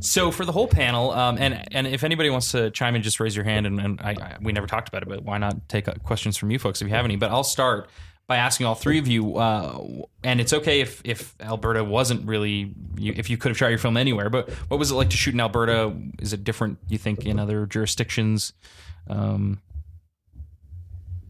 [0.00, 3.20] So for the whole panel, um, and and if anybody wants to chime in, just
[3.20, 3.66] raise your hand.
[3.66, 6.36] And, and I, I, we never talked about it, but why not take uh, questions
[6.36, 7.16] from you folks if you have any?
[7.16, 7.90] But I'll start
[8.26, 9.82] by asking all three of you, uh,
[10.22, 13.78] and it's okay if if Alberta wasn't really you, if you could have shot your
[13.78, 14.30] film anywhere.
[14.30, 15.96] But what was it like to shoot in Alberta?
[16.20, 16.78] Is it different?
[16.88, 18.52] You think in other jurisdictions?
[19.08, 19.60] Um,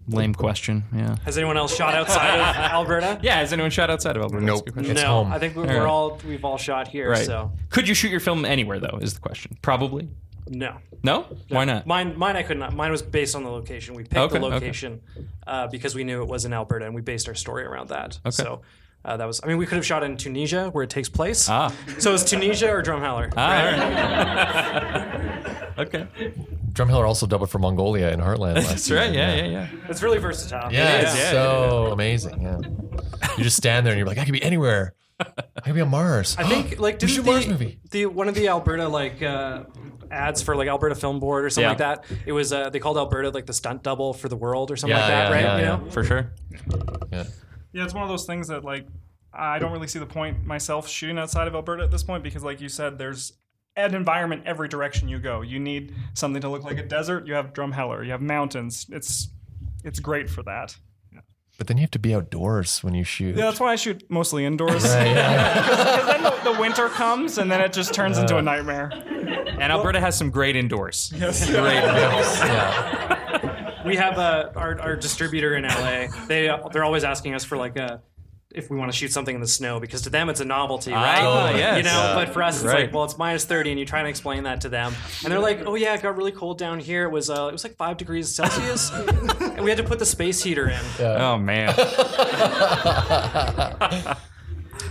[0.08, 0.84] lame question.
[0.94, 1.16] Yeah.
[1.24, 3.18] Has anyone else shot outside of Alberta?
[3.22, 3.36] Yeah.
[3.38, 4.44] Has anyone shot outside of Alberta?
[4.46, 4.64] That's a Nope.
[4.66, 4.92] good question.
[4.92, 5.32] It's no, home.
[5.32, 5.78] I think we're, All right.
[5.80, 7.10] we're all we've all shot here.
[7.10, 7.24] Right.
[7.26, 8.98] So Could you shoot your film anywhere though?
[9.00, 9.56] Is the question.
[9.62, 10.08] Probably.
[10.48, 10.76] no.
[11.04, 11.26] No.
[11.48, 11.86] Why not?
[11.86, 12.74] Mine, mine, I could not.
[12.74, 13.94] Mine was based on the location.
[13.94, 14.54] We picked Okay, the okay.
[14.54, 15.00] location
[15.46, 18.18] uh, because we knew it was in Alberta, and we based our story around that.
[18.26, 18.32] Okay.
[18.32, 18.62] So
[19.04, 19.40] uh, that was.
[19.44, 21.48] I mean, we could have shot in Tunisia, where it takes place.
[21.48, 21.72] Ah.
[21.98, 23.32] So it's Tunisia or Drumheller.
[23.36, 23.64] Ah, all
[25.46, 25.56] right.
[25.78, 26.06] okay.
[26.72, 29.12] Drumheller also doubled for Mongolia in Heartland last That's season, right.
[29.12, 29.68] Yeah, yeah, yeah.
[29.88, 30.72] It's really versatile.
[30.72, 32.42] Yeah, It it's is, yeah, so amazing.
[32.42, 32.58] Yeah.
[33.36, 34.94] You just stand there and you're like, I could be anywhere.
[35.20, 36.36] I could be on Mars.
[36.38, 37.80] I think like We didn't the, Mars movie.
[37.90, 39.64] the one of the Alberta like uh,
[40.10, 41.68] ads for like Alberta Film Board or something Yeah.
[41.70, 42.04] like that.
[42.26, 44.96] It was uh, they called Alberta like the stunt double for the world or something
[44.96, 45.42] Yeah, like that, yeah, right?
[45.44, 45.84] yeah, you yeah.
[45.84, 46.32] know, For sure.
[47.12, 47.24] yeah.
[47.72, 48.86] Yeah, it's one of those things that like
[49.32, 52.42] I don't really see the point myself shooting outside of Alberta at this point because,
[52.42, 53.34] like you said, there's
[53.78, 55.40] an environment every direction you go.
[55.42, 57.26] You need something to look like a desert.
[57.26, 58.04] You have Drumheller.
[58.04, 58.86] You have mountains.
[58.90, 59.28] It's
[59.84, 60.76] it's great for that.
[61.56, 63.34] But then you have to be outdoors when you shoot.
[63.34, 64.84] Yeah, that's why I shoot mostly indoors.
[64.84, 65.54] Right, yeah.
[65.68, 68.92] Because then the, the winter comes and then it just turns into a nightmare.
[68.92, 71.12] And Alberta has some great indoors.
[71.16, 71.50] Yes.
[71.50, 72.38] Great indoors.
[72.38, 73.84] yeah.
[73.84, 76.06] we have uh, our our distributor in LA.
[76.28, 78.02] They uh, they're always asking us for like a.
[78.50, 80.90] If we want to shoot something in the snow, because to them it's a novelty,
[80.90, 81.18] right?
[81.20, 81.76] Ah, yes.
[81.76, 82.14] You know, Yeah.
[82.14, 82.86] but for us it's Right.
[82.86, 85.38] like, well, it's minus thirty, and you try and explain that to them, and they're
[85.38, 87.04] like, oh yeah, it got really cold down here.
[87.04, 88.90] It was uh, it was like five degrees Celsius,
[89.40, 90.80] and we had to put the space heater in.
[90.98, 91.74] Oh man.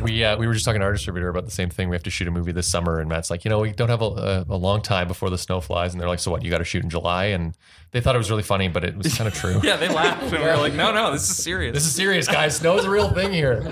[0.01, 1.89] We uh, we were just talking to our distributor about the same thing.
[1.89, 3.89] We have to shoot a movie this summer, and Matt's like, you know, we don't
[3.89, 6.43] have a, a, a long time before the snow flies, and they're like, so what?
[6.43, 7.57] You got to shoot in July, and
[7.91, 9.59] they thought it was really funny, but it was kind of true.
[9.63, 11.73] Yeah, they laughed and we were like, no, no, this is serious.
[11.73, 12.55] This is serious, guys.
[12.57, 13.63] Snow's a real thing here.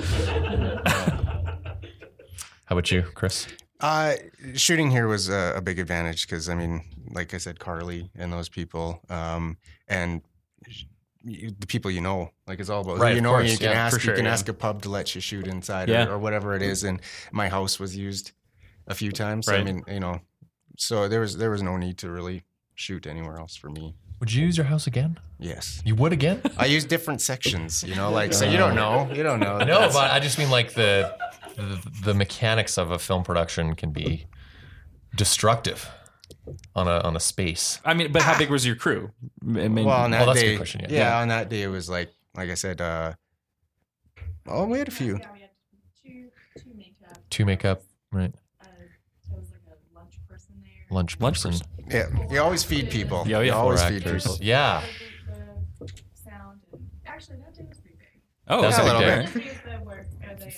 [2.65, 3.47] How about you, Chris?
[3.79, 4.13] Uh,
[4.55, 8.33] shooting here was a, a big advantage because I mean, like I said, Carly and
[8.33, 9.57] those people, um,
[9.87, 10.34] and y-
[11.25, 13.31] the people you know, like it's all about Right, who you know.
[13.31, 14.31] course, you can yeah, ask, sure, you can yeah.
[14.33, 16.05] ask a pub to let you shoot inside Yeah.
[16.07, 16.83] or, or whatever it is.
[16.83, 18.31] And my house was used
[18.87, 19.47] a few times.
[19.47, 20.21] So, I mean, you know,
[20.77, 22.43] so there was there was no need to really
[22.75, 23.95] shoot anywhere else for me.
[24.19, 25.19] Would you use your house again?
[25.39, 25.81] Yes.
[25.83, 26.41] You would again?
[26.57, 29.13] I use different sections, you know, like so you don't uh, know.
[29.13, 29.57] You don't know.
[29.59, 31.15] no, but I just mean like the,
[31.55, 34.27] the the mechanics of a film production can be
[35.15, 35.89] destructive
[36.75, 37.79] on a on a space.
[37.85, 39.11] I mean, but how big was your crew?
[39.43, 40.87] I mean, well, on that Well, that's a good day, question, yeah.
[40.89, 41.21] yeah, Yeah.
[41.21, 43.13] on that day it was like like I said, uh
[44.47, 45.17] oh we had a few.
[45.17, 45.49] Yeah, we had
[46.03, 47.17] two, two makeup.
[47.29, 48.33] Two makeup, right?
[48.61, 50.71] Uh, there like lunch person there.
[50.95, 51.65] Lunch Lunch person.
[51.89, 52.07] Yeah.
[52.31, 53.23] You always feed people.
[53.27, 53.53] Yeah, you yeah.
[53.53, 54.37] always Four feed people.
[54.41, 54.81] Yeah.
[56.23, 56.59] Sound
[57.05, 58.21] actually that day was pretty big.
[58.47, 58.87] oh, That's okay.
[58.89, 59.21] a big little day.
[59.23, 59.29] bit.
[59.29, 60.05] Three of them were
[60.39, 60.51] the uh,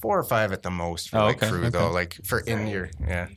[0.00, 1.68] Four or five at the most for Oh, like okay, crew okay.
[1.70, 1.90] though.
[1.92, 3.28] Like for in your yeah.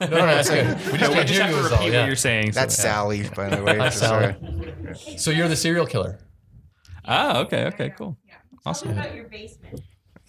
[0.00, 0.66] No, no, that's good.
[0.92, 2.00] We just, We just hear have to repeat all, yeah.
[2.00, 2.52] what you're saying.
[2.52, 3.78] so- That's Sally, by the way.
[3.78, 4.36] Hi, Just, Sally.
[5.16, 6.18] So you're the serial killer.
[7.04, 8.16] Ah, okay, okay, cool.
[8.26, 8.34] Yeah.
[8.66, 8.88] Awesome.
[8.88, 9.80] Tell me about your basement.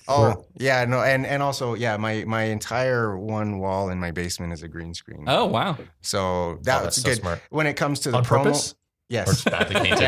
[0.09, 4.53] Oh yeah, no, and and also yeah, my my entire one wall in my basement
[4.53, 5.25] is a green screen.
[5.27, 5.77] Oh, wow.
[6.01, 7.17] So that's that's so good.
[7.17, 7.41] smart.
[7.49, 8.71] When it comes to the On promo, purpose?
[8.71, 8.75] Or
[9.09, 9.99] yes, just badly painted?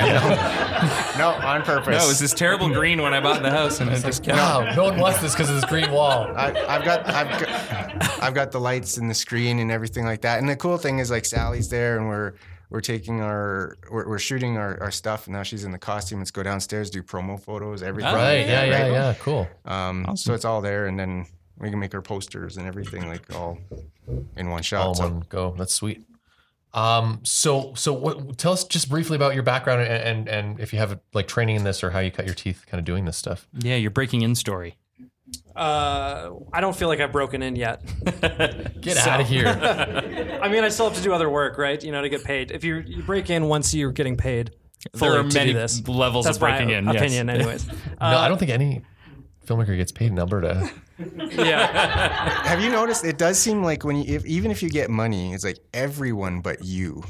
[1.19, 1.87] No, on purpose.
[1.97, 4.37] No, it was this terrible green when I bought the house, and I just kept.
[4.37, 6.27] Wow, no one wants this because of this green wall.
[6.35, 10.21] I, I've got I've got I've got the lights and the screen and everything like
[10.21, 10.39] that.
[10.39, 12.33] And the cool thing is like Sally's there and we're
[12.69, 16.19] we're taking our we're, we're shooting our, our stuff and now she's in the costume.
[16.19, 18.13] Let's go downstairs, do promo photos, everything.
[18.13, 18.91] Right, yeah, yeah, Right.
[18.91, 19.47] yeah, cool.
[19.65, 20.17] Um, Awesome.
[20.17, 21.25] So it's all there, and then
[21.57, 23.57] we can make our posters and everything like all
[24.37, 24.85] in one shot.
[24.85, 25.53] All so one go.
[25.57, 26.03] That's sweet.
[26.73, 30.71] Um, so so what, tell us just briefly about your background and, and and if
[30.71, 33.05] you have like training in this or how you cut your teeth kind of doing
[33.05, 33.47] this stuff.
[33.57, 34.77] Yeah, your breaking in story.
[35.55, 37.81] Uh, I don't feel like I've broken in yet.
[38.81, 39.47] Get So- out of here.
[40.41, 41.83] I mean, I still have to do other work, right?
[41.83, 42.51] You know, to get paid.
[42.51, 44.51] If you you break in once you're getting paid,
[44.93, 45.85] There are many do this.
[45.87, 46.85] levels That's of breaking my in.
[46.85, 46.95] yes.
[46.95, 47.67] opinion, anyways.
[47.67, 48.81] no, Uh, I don't think any
[49.49, 50.69] filmmaker gets paid in Alberta.
[51.31, 53.05] Yeah, have you noticed?
[53.05, 56.41] It does seem like when you if, even if you get money, it's like everyone
[56.41, 57.01] but you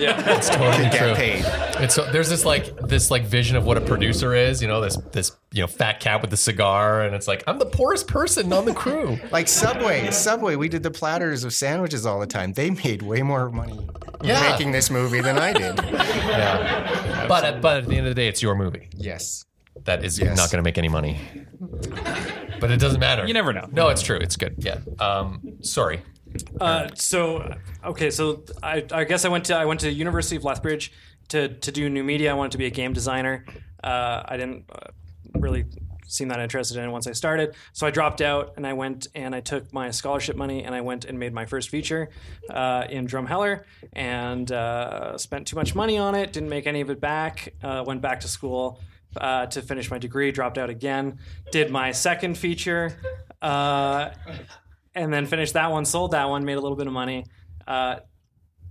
[0.00, 0.36] yeah.
[0.36, 1.14] It's totally get true.
[1.14, 1.44] paid.
[1.80, 4.80] It's so there's this like this like vision of what a producer is, you know,
[4.80, 8.08] this this you know fat cat with the cigar, and it's like I'm the poorest
[8.08, 9.16] person on the crew.
[9.30, 12.52] Like Subway, Subway, we did the platters of sandwiches all the time.
[12.52, 13.78] They made way more money
[14.22, 14.40] Yeah.
[14.50, 15.76] making this movie than I did.
[15.84, 19.44] Yeah, but at, but at the end of the day, it's your movie Yes.
[19.84, 20.36] That is Yes.
[20.36, 21.18] not going to make any money.
[22.60, 23.26] But it doesn't matter.
[23.26, 23.68] You never know.
[23.70, 24.16] No, it's true.
[24.16, 24.54] It's good.
[24.58, 24.78] Yeah.
[24.98, 26.00] Um, sorry.
[26.60, 30.44] Uh, so okay, so I, I guess I went to I went to University of
[30.44, 30.92] Lethbridge
[31.28, 32.30] to to do new media.
[32.30, 33.44] I wanted to be a game designer.
[33.82, 34.90] Uh, I didn't uh,
[35.34, 35.64] really
[36.08, 39.06] seem that interested in it once I started, so I dropped out and I went
[39.14, 42.10] and I took my scholarship money and I went and made my first feature
[42.50, 46.32] uh, in Drumheller and uh, spent too much money on it.
[46.32, 47.54] Didn't make any of it back.
[47.62, 48.80] Uh, went back to school.
[49.20, 51.18] Uh, to finish my degree, dropped out again.
[51.52, 52.96] Did my second feature,
[53.42, 54.10] uh,
[54.94, 57.24] and then finished that one, sold that one, made a little bit of money,
[57.66, 57.96] uh,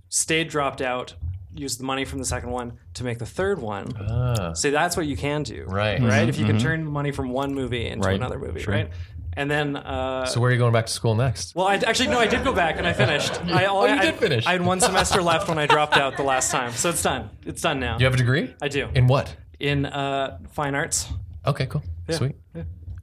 [0.08, 1.14] stayed dropped out,
[1.54, 3.88] used the money from the second one to make the third one.
[4.10, 6.00] Ah, So that's what you can do, right.
[6.00, 6.28] right?
[6.28, 8.14] If you can turn money from one movie into Right.
[8.16, 8.74] another movie, Sure.
[8.74, 8.90] right?
[9.38, 11.54] And then, uh, So where are you going back to school next?
[11.54, 13.38] well, I actually no, I did go back and I finished.
[13.46, 14.46] I, Oh, you I, did finish.
[14.46, 17.28] I had one semester left when I dropped out the last time, so it's done.
[17.44, 17.98] It's done now.
[17.98, 19.34] You have a degree I do in what?
[19.60, 21.08] In uh, fine arts.
[21.46, 21.82] Okay, cool.
[22.10, 22.36] Sweet.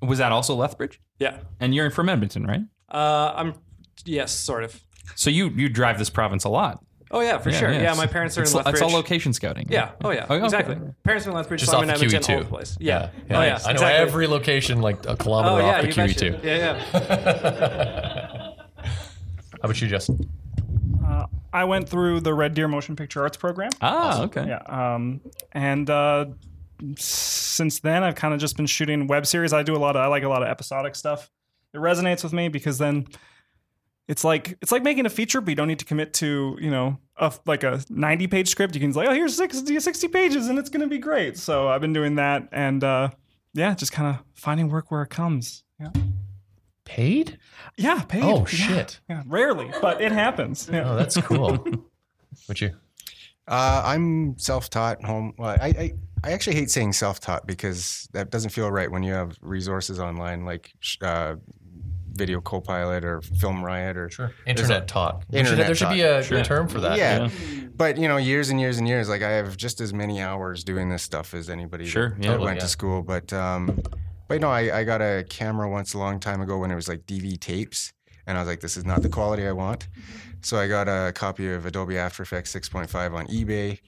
[0.02, 1.00] Was that also Lethbridge?
[1.20, 2.62] Yeah, And you're from Edmonton, right?
[2.90, 3.54] uh, I'm
[4.06, 4.82] yes, sort of.
[5.16, 6.84] So you you drive this province a lot.
[7.12, 7.72] Oh yeah, for sure.
[7.72, 8.76] Yeah, my parents are it's, in Lethbridge.
[8.76, 9.68] It's all location scouting.
[9.70, 9.92] Yeah.
[10.04, 10.26] Oh yeah.
[10.30, 10.46] Oh, okay.
[10.46, 10.78] Exactly.
[11.04, 12.34] Parents are in Lethbridge, Just so off I'm in Edmonton, QE2.
[12.34, 12.76] all the place.
[12.80, 13.10] Yeah.
[13.30, 13.38] Yeah.
[13.40, 13.60] Oh yeah.
[13.64, 13.88] I know exactly.
[13.94, 15.78] every location like a kilometer Oh yeah.
[15.78, 16.32] off the QE2.
[16.32, 16.40] betcha.
[16.44, 18.50] Yeah, yeah.
[18.84, 20.30] How about you, Justin?
[21.14, 23.70] Uh, I went through the Red Deer Motion Picture Arts program.
[23.82, 24.46] Ah, okay.
[24.48, 24.62] Yeah.
[24.96, 25.22] Um,
[25.52, 26.26] and uh,
[26.98, 29.54] since then, I've kind of just been shooting web series.
[29.54, 31.30] I do a lot of, I like a lot of episodic stuff.
[31.74, 33.06] It resonates with me because then
[34.08, 36.70] it's like it's like making a feature, but you don't need to commit to you
[36.70, 38.76] know a, like a ninety page script.
[38.76, 41.38] You can say, oh, here's 60, 60 pages, and it's going to be great.
[41.38, 43.10] So I've been doing that, and uh,
[43.54, 45.64] yeah, just kind of finding work where it comes.
[45.80, 45.90] Yeah.
[46.94, 47.40] Paid?
[47.76, 48.24] Yeah, paid.
[48.24, 49.00] Oh shit.
[49.10, 50.70] Yeah, rarely, but it happens.
[50.72, 50.84] Yeah.
[50.92, 51.58] Oh, that's cool.
[52.46, 52.72] What you?
[53.48, 55.34] Uh, I'm self-taught home.
[55.40, 55.92] Well, I, I
[56.24, 60.46] I actually hate saying self-taught because that doesn't feel right when you have resources online
[60.46, 61.36] like sh- uh,
[62.12, 64.32] Video Copilot or Film Riot or Sure.
[64.46, 65.24] Internet taught.
[65.30, 66.98] There should- Internet there should be a, a term for that.
[66.98, 67.28] yeah.
[67.76, 70.64] But you know, years and years and years, like I have just as many hours
[70.64, 72.22] doing this stuff as anybody Sure, that, yeah.
[72.22, 72.62] that Totally, went yeah.
[72.62, 73.02] to school.
[73.02, 73.82] But um,
[74.28, 76.88] but no, I, I got a camera once a long time ago when it was
[76.88, 77.94] like DV tapes,
[78.26, 79.88] and I was like, this is not the quality I want.
[80.42, 83.80] So I got a copy of Adobe After Effects 6.5 on eBay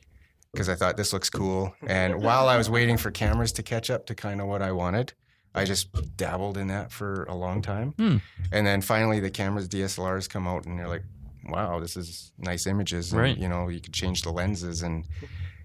[0.52, 1.74] because I thought this looks cool.
[1.86, 4.71] And while I was waiting for cameras to catch up to kind of what I
[4.71, 5.13] wanted,
[5.54, 7.93] I just dabbled in that for a long time.
[7.98, 8.17] Hmm.
[8.52, 11.04] And then finally, the cameras DSLRs come out, and you're like,
[11.48, 13.12] wow, this is nice images.
[13.12, 13.38] And, Right.
[13.38, 15.06] You know, you could change the lenses and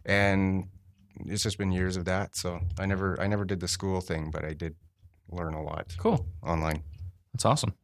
[0.05, 0.69] and
[1.27, 2.37] it's just been years of that.
[2.37, 4.75] So I never I never did the school thing, but I did
[5.31, 6.27] learn a lot Cool.
[6.43, 6.83] online.
[7.33, 7.75] That's awesome.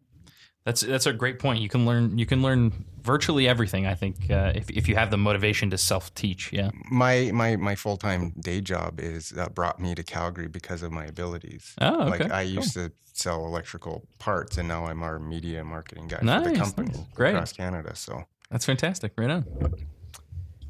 [0.64, 1.60] That's that's a great point.
[1.60, 3.86] You can learn you can learn virtually everything.
[3.86, 6.52] I think uh, if if you have the motivation to self teach.
[6.52, 6.70] Yeah.
[6.90, 10.90] My my my full time day job is uh, brought me to Calgary because of
[10.90, 11.72] my abilities.
[11.80, 12.24] Oh, okay.
[12.24, 16.50] Like I used to sell electrical parts, and now I'm our media marketing guy for
[16.50, 17.06] the company nice.
[17.14, 17.34] Great.
[17.34, 17.94] across Canada.
[17.94, 19.12] So That's fantastic.
[19.16, 19.44] Right on.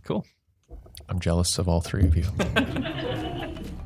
[0.05, 0.26] Cool.
[1.09, 2.25] I'm jealous of all three of you.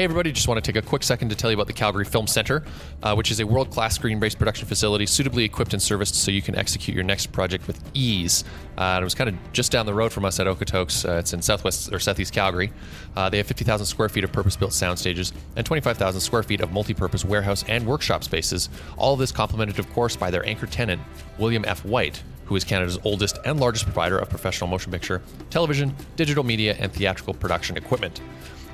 [0.00, 2.06] Hey, everybody, just want to take a quick second to tell you about the Calgary
[2.06, 2.64] Film Center,
[3.02, 6.30] uh, which is a world class screen based production facility suitably equipped and serviced so
[6.30, 8.42] you can execute your next project with ease.
[8.78, 11.06] Uh, it was kind of just down the road from us at Okotoks.
[11.06, 12.72] Uh, it's in southwest or southeast Calgary.
[13.14, 16.62] Uh, they have 50,000 square feet of purpose built sound stages and 25,000 square feet
[16.62, 18.70] of multi purpose warehouse and workshop spaces.
[18.96, 21.02] All of this complemented, of course, by their anchor tenant,
[21.36, 21.84] William F.
[21.84, 26.74] White, who is Canada's oldest and largest provider of professional motion picture, television, digital media,
[26.80, 28.20] and theatrical production equipment.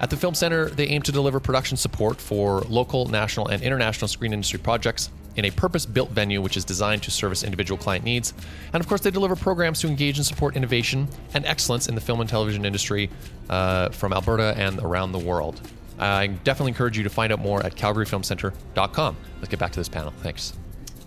[0.00, 4.08] At the Film Center, they aim to deliver production support for local, national, and international
[4.08, 8.02] screen industry projects in a purpose built venue which is designed to service individual client
[8.02, 8.32] needs.
[8.72, 12.00] And of course, they deliver programs to engage and support innovation and excellence in the
[12.00, 13.10] film and television industry
[13.50, 15.60] uh, from Alberta and around the world.
[15.98, 19.16] I definitely encourage you to find out more at calgaryfilmcenter.com.
[19.36, 20.14] Let's get back to this panel.
[20.22, 20.54] Thanks.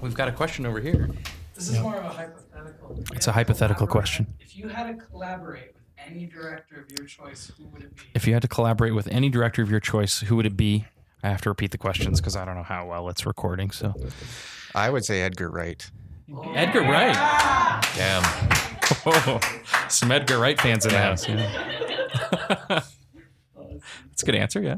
[0.02, 1.10] We've got a question over here.
[1.56, 2.39] This is more of a hypothetical.
[2.90, 4.28] If It's a hypothetical question.
[4.40, 8.02] If you had to collaborate with any director of your choice, who would it be?
[8.14, 10.86] If you had to collaborate with any director of your choice, who would it be?
[11.24, 13.72] I have to repeat the questions because I don't know how well it's recording.
[13.72, 13.94] So,
[14.74, 15.90] I would say Edgar Wright.
[16.56, 17.16] Edgar Wright.
[17.96, 18.24] Damn.
[19.06, 19.40] Oh,
[19.88, 21.28] some Edgar Wright fans in the house.
[21.28, 22.66] Yeah.
[24.10, 24.62] That's a good answer.
[24.62, 24.76] Yeah.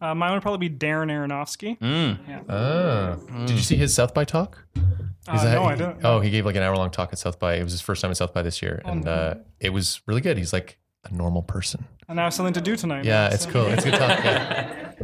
[0.00, 1.78] Uh, mine would probably be Darren Aronofsky.
[1.78, 2.50] Mm.
[2.50, 3.44] Oh.
[3.46, 4.64] Did you see his South by talk?
[4.74, 6.04] He's Uh, a- no, I didn't.
[6.04, 7.54] Oh, he gave like an hour long talk at South by.
[7.54, 10.20] It was his first time at South by this year, and uh, it was really
[10.20, 10.38] good.
[10.38, 11.84] He's like a normal person.
[12.08, 13.04] And I have something to do tonight.
[13.04, 13.66] Yeah, man, it's cool.
[13.66, 14.24] It's a good talk.
[14.24, 14.92] Yeah.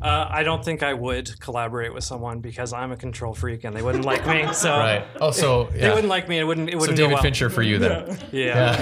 [0.00, 3.74] Uh, I don't think I would collaborate with someone because I'm a control freak and
[3.74, 4.46] they wouldn't like me.
[4.52, 5.04] So Right.
[5.20, 5.88] Oh, so they yeah.
[5.88, 6.38] wouldn't like me.
[6.38, 6.68] It wouldn't.
[6.68, 7.22] It So wouldn't So David well.
[7.24, 8.16] Fincher for you then.
[8.30, 8.76] Yeah.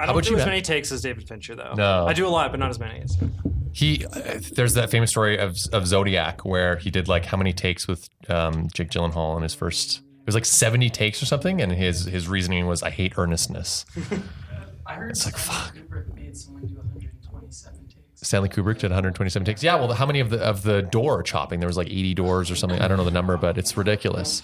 [0.00, 0.48] I don't about do you, as Matt?
[0.48, 1.74] many takes as David Fincher though.
[1.76, 2.06] No.
[2.06, 3.06] I do a lot, but not as many.
[3.06, 3.30] So.
[3.72, 7.52] He uh, there's that famous story of of Zodiac where he did like how many
[7.52, 9.98] takes with um, Jake Gyllenhaal in his first.
[9.98, 13.84] It was like 70 takes or something, and his his reasoning was, "I hate earnestness."
[14.86, 18.26] I heard It's like, Stanley Kubrick made someone do 127 takes.
[18.26, 19.62] Stanley Kubrick did 127 takes.
[19.62, 21.60] Yeah, well, how many of the of the door chopping?
[21.60, 22.80] There was like 80 doors or something.
[22.80, 24.42] I don't know the number, but it's ridiculous.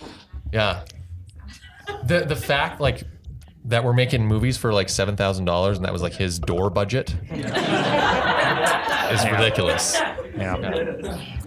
[0.53, 0.85] Yeah.
[2.05, 3.03] The the fact like
[3.67, 6.71] that we're making movies for like seven thousand dollars and that was like his door
[6.71, 9.95] budget is ridiculous.
[10.37, 10.57] Yeah.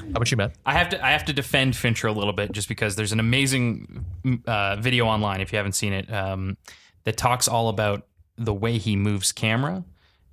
[0.09, 0.55] How about you, Matt?
[0.65, 3.19] I have to I have to defend Fincher a little bit just because there's an
[3.19, 4.05] amazing
[4.45, 6.57] uh, video online if you haven't seen it um,
[7.03, 9.83] that talks all about the way he moves camera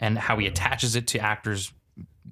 [0.01, 1.73] and how he attaches it to actors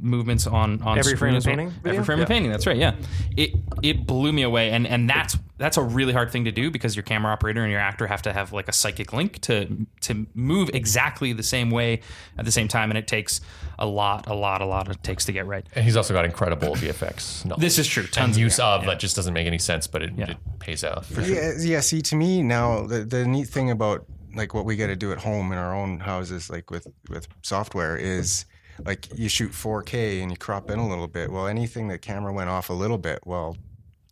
[0.05, 1.57] movements on on Every screen frame of as well.
[1.57, 1.93] painting video?
[1.93, 2.95] every frame of painting that's right yeah
[3.37, 3.51] it
[3.83, 6.95] it blew me away and and that's that's a really hard thing to do because
[6.97, 10.27] your camera operator and your actor have to have like a psychic link to to
[10.35, 12.01] move exactly the same way
[12.39, 13.41] at the same time and it takes
[13.79, 16.25] a lot a lot a lot it takes to get right And he's also got
[16.25, 17.45] incredible VFX.
[17.47, 17.61] knowledge.
[17.61, 18.03] This is true.
[18.05, 18.65] and Tons of use it.
[18.65, 18.91] of Yeah.
[18.91, 20.31] that just doesn't make any sense, but it, Yeah.
[20.33, 21.05] it pays out.
[21.11, 21.81] Yeah, yeah.
[21.81, 24.05] See, to me now, the, the neat thing about
[24.37, 27.27] like what we got to do at home in our own houses, like with with
[27.43, 28.45] software, is
[28.85, 31.31] like you shoot 4K and you crop in a little bit.
[31.31, 33.57] Well, anything that camera went off a little bit, well,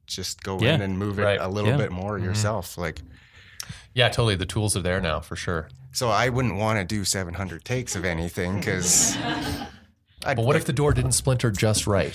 [0.07, 0.75] just go Yeah.
[0.75, 1.77] in and move it a little Yeah.
[1.79, 2.25] bit more Mm-hmm.
[2.27, 2.77] yourself.
[2.79, 3.01] Like,
[3.95, 4.37] Yeah, totally.
[4.37, 5.69] The tools are there now for sure.
[5.93, 9.17] so I wouldn't want to do 700 takes of anything because.
[10.25, 12.15] But what if the door didn't splinter just right?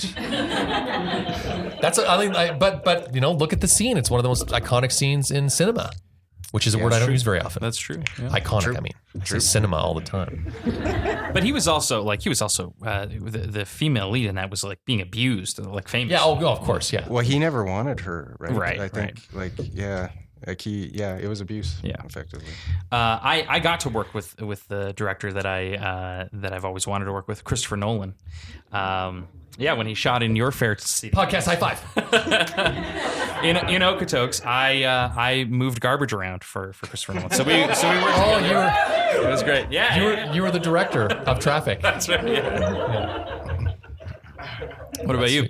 [1.82, 3.98] That's a, I mean, I, but but you know, look at the scene.
[3.98, 5.92] It's one of the most iconic scenes in cinema,
[6.52, 7.62] which is a word I don't use very often.
[7.62, 8.30] that's true yeah.
[8.30, 8.78] iconic.
[8.78, 10.54] I mean, I say cinema all the time.
[11.34, 14.50] But he was also like he was also uh, the, the female lead in that
[14.50, 16.12] was like being abused, like famous.
[16.12, 16.24] Yeah.
[16.24, 16.92] Oh, of course.
[16.92, 17.08] Yeah.
[17.08, 18.54] Well, he never wanted her, right?
[18.54, 20.10] Right, I think, like, yeah,
[20.48, 21.80] like he, yeah, it was abuse.
[21.84, 21.96] Yeah.
[22.06, 22.48] effectively.
[22.92, 26.66] Uh, I I got to work with with the director that I uh, that I've
[26.66, 28.16] always wanted to work with, Christopher Nolan.
[28.72, 31.82] Um, yeah, when he shot in your fair city Podcast high five.
[33.44, 37.32] in in Okotoks, I uh, I moved garbage around for, for Christopher Nolan.
[37.32, 38.18] So we so we worked.
[38.18, 39.72] Oh, you were It was great.
[39.72, 41.82] Yeah, you yeah, were you were the director of traffic.
[41.88, 42.28] That's right.
[42.28, 43.74] Yeah.
[45.04, 45.44] What about you?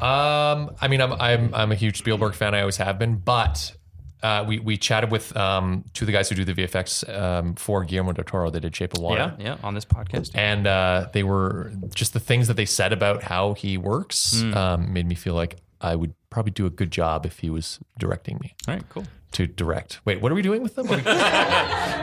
[0.00, 2.54] Um, I mean, I'm I'm I'm a huge Spielberg fan.
[2.54, 3.76] I always have been, but.
[4.22, 7.54] Uh, we, we chatted with um, two of the guys who do the VFX um,
[7.54, 8.50] for Guillermo del Toro.
[8.50, 9.34] They did Shape of Water.
[9.38, 9.56] Yeah, yeah.
[9.62, 10.30] On this podcast.
[10.34, 14.54] and uh, they were just the things that they said about how he works Hmm.
[14.54, 17.78] um, made me feel like I would probably do a good job if he was
[17.98, 19.04] directing me All right, cool.
[19.32, 20.00] To direct.
[20.04, 20.86] Wait, what are we doing with them?
[20.88, 20.96] We-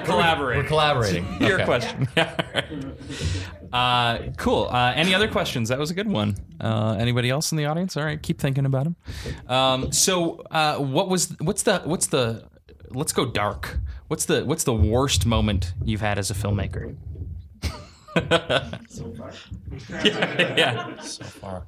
[0.05, 0.63] Collaborating.
[0.63, 1.25] We're collaborating.
[1.41, 1.65] Your Okay.
[1.65, 2.07] question.
[3.73, 4.67] uh, cool.
[4.71, 5.69] Uh, any other questions?
[5.69, 6.35] That was a good one.
[6.59, 7.95] Uh, anybody else in the audience?
[7.97, 8.95] All right, keep thinking about them.
[9.47, 12.45] Um, so, uh, what was what's the what's the
[12.89, 13.79] let's go dark.
[14.07, 16.95] What's the what's the worst moment you've had as a filmmaker?
[18.89, 19.31] So far.
[20.03, 20.99] Yeah.
[21.01, 21.65] So far.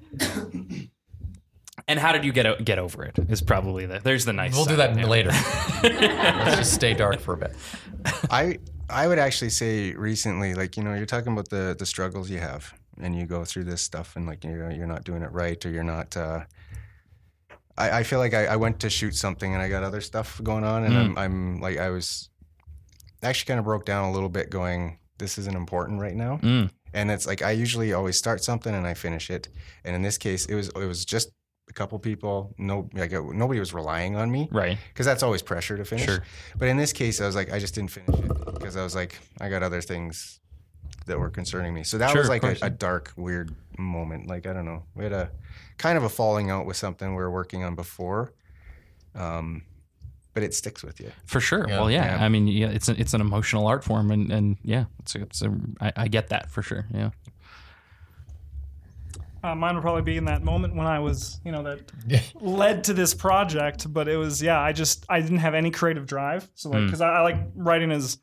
[1.87, 3.17] And how did you get o- get over it?
[3.29, 4.55] Is probably the there's the nice.
[4.55, 4.95] We'll do side.
[4.95, 5.29] that later.
[5.83, 7.55] Let's just stay dark for a bit.
[8.29, 8.57] I
[8.89, 12.39] I would actually say recently, like you know, you're talking about the the struggles you
[12.39, 15.31] have, and you go through this stuff, and like you know, you're not doing it
[15.31, 16.15] right, or you're not.
[16.17, 16.41] Uh,
[17.77, 20.41] I, I feel like I, I went to shoot something, and I got other stuff
[20.43, 22.29] going on, and I'm, I'm like I was
[23.21, 26.37] actually kind of broke down a little bit, going, this isn't important right now.
[26.37, 26.69] Mm.
[26.93, 29.49] And it's like I usually always start something and I finish it,
[29.83, 31.29] and in this case, it was it was just
[31.69, 32.53] a couple people.
[32.57, 34.77] No, like uh, nobody was relying on me Right.
[34.93, 36.05] because that's always pressure to finish.
[36.05, 36.23] Sure.
[36.57, 38.95] But in this case, I was like, I just didn't finish it because I was
[38.95, 40.39] like, I got other things
[41.07, 41.83] that were concerning me.
[41.83, 44.27] So that Sure, was like a, a dark, weird moment.
[44.27, 45.31] Like I don't know, we had a
[45.77, 48.33] kind of a falling out with something we were working on before,
[49.15, 49.63] um,
[50.33, 51.11] but it sticks with you.
[51.25, 51.65] For sure.
[51.67, 51.79] Yeah.
[51.79, 52.17] well, yeah.
[52.17, 52.25] Yeah.
[52.25, 55.21] I mean, yeah, it's a, it's an emotional art form, and, and yeah, it's a,
[55.21, 56.85] it's a, I, I get that for sure.
[56.93, 57.11] Yeah.
[59.45, 61.91] Uh, mine would probably be in that moment when I was, you know, that
[62.41, 63.91] led to this project.
[63.93, 66.49] But it was, yeah, I just I didn't have any creative drive.
[66.55, 68.17] So like, because I, I like writing is,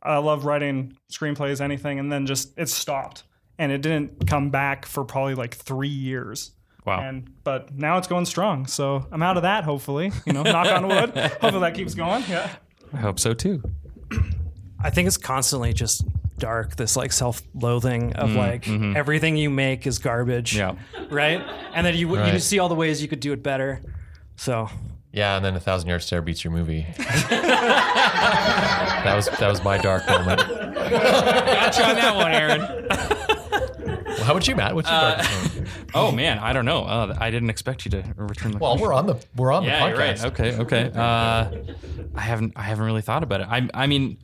[0.00, 3.24] I love writing screenplays, anything, and then just it stopped,
[3.58, 6.52] and it didn't come back for probably like three years.
[6.86, 7.00] Wow.
[7.00, 8.66] And but now it's going strong.
[8.66, 9.64] So I'm out of that.
[9.64, 11.10] Hopefully, you know, knock on wood.
[11.16, 12.22] Hopefully that keeps going.
[12.28, 12.48] Yeah.
[12.92, 13.60] I hope so too.
[14.82, 16.04] I think it's constantly just
[16.40, 16.74] dark.
[16.76, 20.56] This like self-loathing of like everything you make is garbage.
[20.56, 20.74] Yeah.
[21.10, 21.40] Right.
[21.74, 23.80] And then you you see all the ways you could do it better.
[24.36, 24.68] So
[25.12, 26.86] Yeah, and then a thousand yard stare beats your movie.
[29.04, 30.40] that was that was my dark moment.
[30.40, 32.60] Gotcha on that one, Aaron.
[34.20, 34.74] Well, how about you, Matt?
[34.74, 35.68] What's your darkest moment?
[35.92, 36.84] Oh man, I don't know.
[36.84, 38.58] Uh, I didn't expect you to return the.
[38.58, 40.22] Well, we're on the we're on yeah, the you're podcast.
[40.22, 40.24] right.
[40.26, 40.90] Okay, okay.
[40.94, 41.50] Uh,
[42.14, 43.48] I haven't I haven't really thought about it.
[43.50, 44.16] I I mean,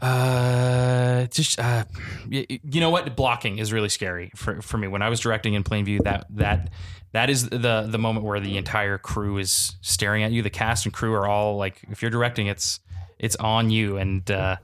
[0.00, 1.84] uh, just uh,
[2.30, 3.16] y- y- you know what?
[3.16, 4.88] Blocking is really scary for for me.
[4.88, 6.70] When I was directing in Plainview, that that
[7.12, 10.42] that is the the moment where the entire crew is staring at you.
[10.42, 12.80] The cast and crew are all like, if you're directing, it's
[13.18, 14.28] it's on you and.
[14.30, 14.56] uh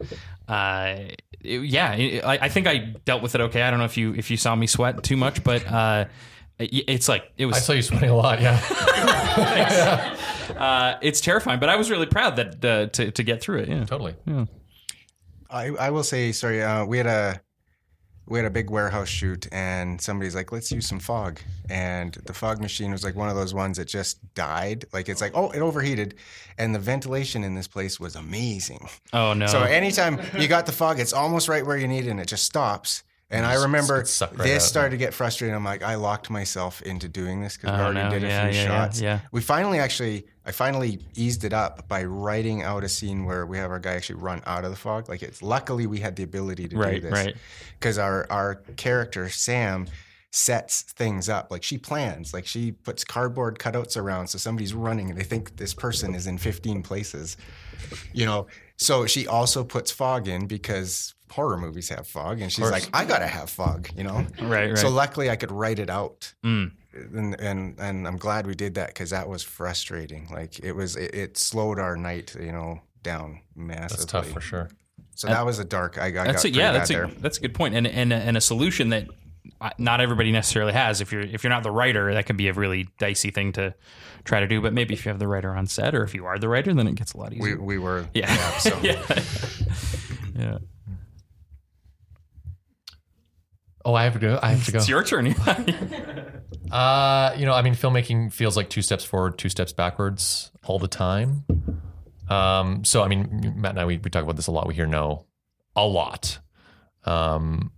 [0.48, 0.96] uh
[1.40, 3.98] it- yeah it- I, I think i dealt with it okay i don't know if
[3.98, 6.06] you if you saw me sweat too much but uh
[6.58, 8.40] it- it's like it was I saw you sweating a lot.
[8.40, 8.56] Yeah.
[10.58, 13.68] uh, it's terrifying, but I was really proud that uh, to to get through it.
[13.68, 14.14] Yeah, totally.
[15.50, 17.40] I, I will say, sorry, uh, we had a
[18.26, 22.32] we had a big warehouse shoot, and somebody's like, "Let's use some fog," and the
[22.32, 24.86] fog machine was like one of those ones that just died.
[24.92, 26.14] Like it's like, oh, it overheated,
[26.56, 28.88] and the ventilation in this place was amazing.
[29.12, 29.46] Oh no.
[29.46, 32.28] So anytime you got the fog, it's almost right where you need it, and it
[32.28, 33.02] just stops.
[33.30, 34.62] And I remember right this out.
[34.62, 35.54] started to get frustrating.
[35.56, 38.10] I'm like, I locked myself into doing this because we Oh, already no.
[38.10, 39.00] did a Yeah, few yeah, yeah, shots.
[39.00, 39.20] yeah.
[39.32, 43.56] We finally actually, I finally eased it up by writing out a scene where we
[43.56, 45.08] have our guy actually run out of the fog.
[45.08, 47.36] Like it's luckily we had the ability to Right, do this, right.
[47.80, 49.86] Because our our character Sam
[50.30, 51.50] sets things up.
[51.50, 52.34] Like she plans.
[52.34, 56.26] Like she puts cardboard cutouts around so somebody's running and they think this person is
[56.26, 57.36] in 15 places.
[58.12, 58.46] You know.
[58.76, 63.04] So she also puts fog in because horror movies have fog, and she's like, I
[63.04, 63.88] gotta have fog.
[63.96, 64.26] You know.
[64.40, 64.78] Right, right.
[64.78, 66.72] So luckily I could write it out Mm.
[66.92, 70.28] and and and I'm glad we did that because that was frustrating.
[70.30, 73.96] Like it was, it, it slowed our night, you know, down massively.
[73.96, 74.68] That's tough for sure.
[75.16, 75.98] So that was a dark.
[75.98, 76.72] I, got that's a, yeah.
[76.72, 77.06] That's a there.
[77.18, 79.06] that's a good point, and and a, and a solution that
[79.60, 81.00] uh, not everybody necessarily has.
[81.00, 83.74] If you're if you're not the writer, that can be a really dicey thing to
[84.24, 84.60] try to do.
[84.60, 86.74] But maybe if you have the writer on set, or if you are the writer,
[86.74, 87.56] then it gets a lot easier.
[87.58, 88.34] we we were yeah.
[88.58, 89.02] so yeah.
[90.36, 90.58] yeah.
[93.84, 94.38] Oh, I have to go.
[94.42, 94.78] I have to go.
[94.78, 95.34] It's your turn.
[96.70, 100.78] Uh, you know, I mean, filmmaking feels like two steps forward, two steps backwards all
[100.80, 101.44] the time.
[102.28, 104.66] Um, so I mean, Matt and I we, we talk about this a lot.
[104.66, 105.26] We hear no
[105.76, 106.38] a lot.
[107.04, 107.70] Um,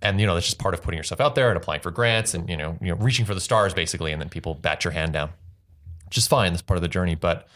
[0.00, 2.34] and you know, that's just part of putting yourself out there and applying for grants
[2.34, 4.92] and you know, you know, reaching for the stars basically, and then people bat your
[4.92, 5.30] hand down,
[6.04, 6.52] which is fine.
[6.52, 7.14] That's part of the journey.
[7.14, 7.48] But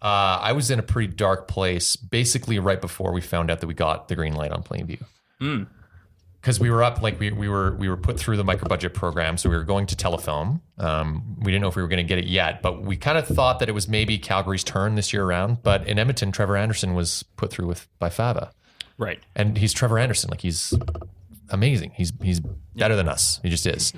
[0.00, 3.66] uh, I was in a pretty dark place, basically right before we found out that
[3.66, 5.02] we got the green light on Plainview
[6.40, 8.94] because we were up like we, we were we were put through the micro budget
[8.94, 12.04] program so we were going to telefilm um, we didn't know if we were going
[12.04, 14.94] to get it yet but we kind of thought that it was maybe calgary's turn
[14.94, 18.50] this year around but in edmonton trevor anderson was put through with by fava
[18.98, 19.20] right.
[19.34, 20.72] and he's trevor anderson like he's
[21.50, 21.92] amazing.
[21.94, 22.40] He's he's
[22.74, 23.38] better than us.
[23.42, 23.92] He just is.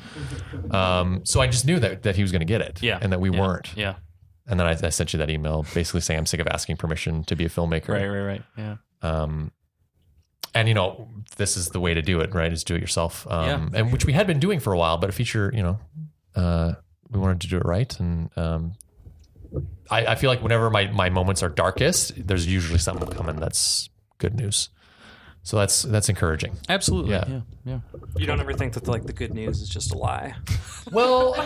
[0.70, 2.98] Um, so I just knew that that he was going to get it, Yeah.
[3.00, 3.40] and that we Yeah.
[3.40, 3.74] weren't.
[3.76, 3.94] Yeah.
[4.46, 7.24] And then I, I sent you that email, basically saying I'm sick of asking permission
[7.24, 7.88] to be a filmmaker.
[7.88, 8.06] Right.
[8.06, 8.22] Right.
[8.22, 8.42] Right.
[8.56, 8.76] Yeah.
[9.02, 9.52] Um,
[10.54, 12.52] and you know, this is the way to do it, right?
[12.52, 13.26] Is do it yourself.
[13.30, 13.80] Um, Yeah.
[13.80, 15.78] and which we had been doing for a while, but a feature, you know,
[16.34, 16.72] uh,
[17.10, 17.98] we wanted to do it right.
[18.00, 18.72] And um,
[19.90, 23.88] I, I feel like whenever my, my moments are darkest, there's usually something coming that's
[24.18, 24.70] good news.
[25.44, 26.58] So that's that's encouraging.
[26.68, 27.12] Absolutely.
[27.12, 27.24] Yeah.
[27.28, 27.40] Yeah.
[27.64, 27.78] Yeah.
[28.16, 30.34] You don't ever think that like the good news is just a lie.
[30.92, 31.34] Well,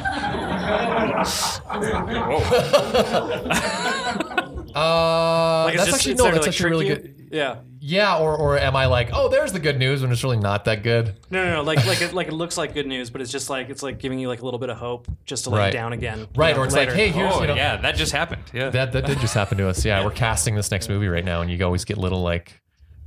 [4.75, 7.15] uh, Like that's just, actually no, that's like, actually really good.
[7.33, 7.39] You.
[7.39, 7.57] Yeah.
[7.81, 10.67] Yeah, or or am I like, oh, there's the good news when it's really not
[10.67, 11.17] that good?
[11.31, 11.63] No, no, no.
[11.63, 13.99] Like, like, it, like it looks like good news, but it's just like it's like
[13.99, 15.73] giving you like a little bit of hope, just to let Right.
[15.73, 16.21] down again.
[16.21, 16.93] you Right, know, or it's later.
[16.93, 17.79] like, hey, here's Oh, you know, yeah.
[17.79, 18.43] That just happened.
[18.53, 18.71] Yeah.
[18.71, 19.85] That that did just happen to us.
[19.85, 22.61] Yeah, we're casting this next movie right now, and you always get little like,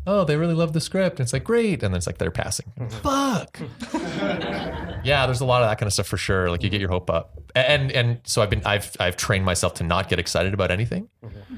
[0.08, 1.20] oh, they really love the script.
[1.20, 2.72] And it's like great, and then it's like they're passing.
[2.78, 2.98] Mm-hmm.
[3.00, 3.60] Fuck.
[5.06, 6.50] yeah, there's a lot of that kind of stuff for sure.
[6.50, 9.76] Like you get your hope up, and and so I've been I've I've trained myself
[9.76, 11.08] to not get excited about anything.
[11.24, 11.56] Mm-hmm.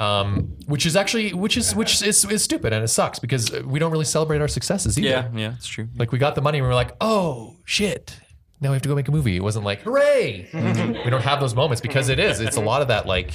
[0.00, 3.78] Um, which is actually which is which is, is stupid and it sucks because we
[3.78, 5.08] don't really celebrate our successes either.
[5.08, 5.28] yeah.
[5.34, 5.54] Yeah.
[5.56, 5.88] It's true.
[5.94, 8.18] Like we got the money and we were like, oh shit.
[8.62, 9.36] Now we have to go make a movie.
[9.36, 10.48] It wasn't like, hooray.
[11.04, 12.40] we don't have those moments because it is.
[12.40, 13.32] It's a lot of that like,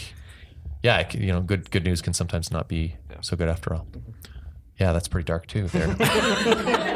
[0.81, 3.85] yeah, it you know, good good news can sometimes not be so good after all.
[4.79, 5.95] Yeah, that's pretty dark too there.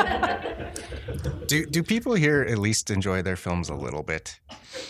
[1.48, 4.40] Do do people here at least enjoy their films a little bit?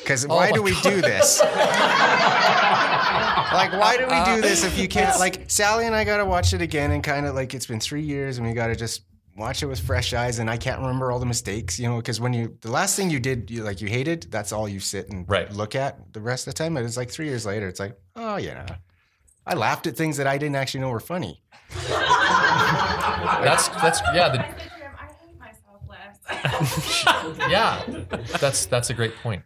[0.04, 1.40] Because Oh why do we do this?
[3.54, 5.18] like, why do we do uh, this if you can't?
[5.20, 7.80] Like, Sally and I got to watch it again, and kind of like it's been
[7.80, 9.04] three years, and we got to just
[9.38, 10.40] watch it with fresh eyes.
[10.40, 13.10] And I can't remember all the mistakes, you know, because when you the last thing
[13.10, 15.52] you did, you like you hated, that's all you sit and Right.
[15.54, 16.76] look at the rest of the time.
[16.78, 18.76] And it's like three years later, it's like, oh yeah,
[19.46, 21.42] I laughed at things that I didn't actually know were funny.
[23.44, 26.18] that's that's yeah, the, I said to him, I hate myself less.
[27.50, 27.84] yeah.
[28.40, 29.44] That's that's a great point.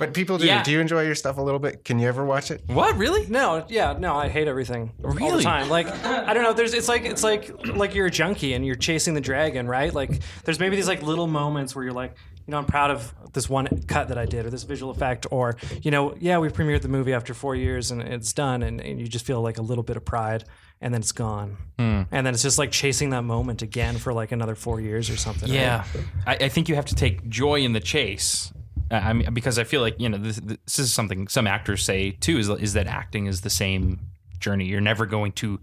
[0.00, 0.46] But people do.
[0.46, 0.62] Yeah.
[0.62, 1.84] Do you enjoy your stuff a little bit?
[1.84, 2.62] Can you ever watch it?
[2.68, 2.96] What?
[2.96, 3.26] Really?
[3.26, 5.22] No, yeah, no, I hate everything really?
[5.22, 5.68] all the time.
[5.68, 6.54] Like, I don't know.
[6.54, 9.92] There's, it's like, it's like, like you're a junkie and you're chasing the dragon, right?
[9.92, 12.14] Like, there's maybe these like little moments where you're like,
[12.46, 15.26] you know, I'm proud of this one cut that I did, or this visual effect,
[15.30, 18.80] or you know, yeah, we premiered the movie after four years and it's done, and,
[18.80, 20.44] and you just feel like a little bit of pride,
[20.80, 24.32] and then it's gone, and then it's just like chasing that moment again for like
[24.32, 25.48] another four years or something.
[25.50, 25.54] right?
[25.58, 25.84] Yeah,
[26.26, 28.52] I, I think you have to take joy in the chase.
[28.90, 31.84] I I mean, because I feel like you know this, this is something some actors
[31.84, 34.00] say too is is that acting is the same
[34.38, 34.64] journey.
[34.66, 35.60] You're never going to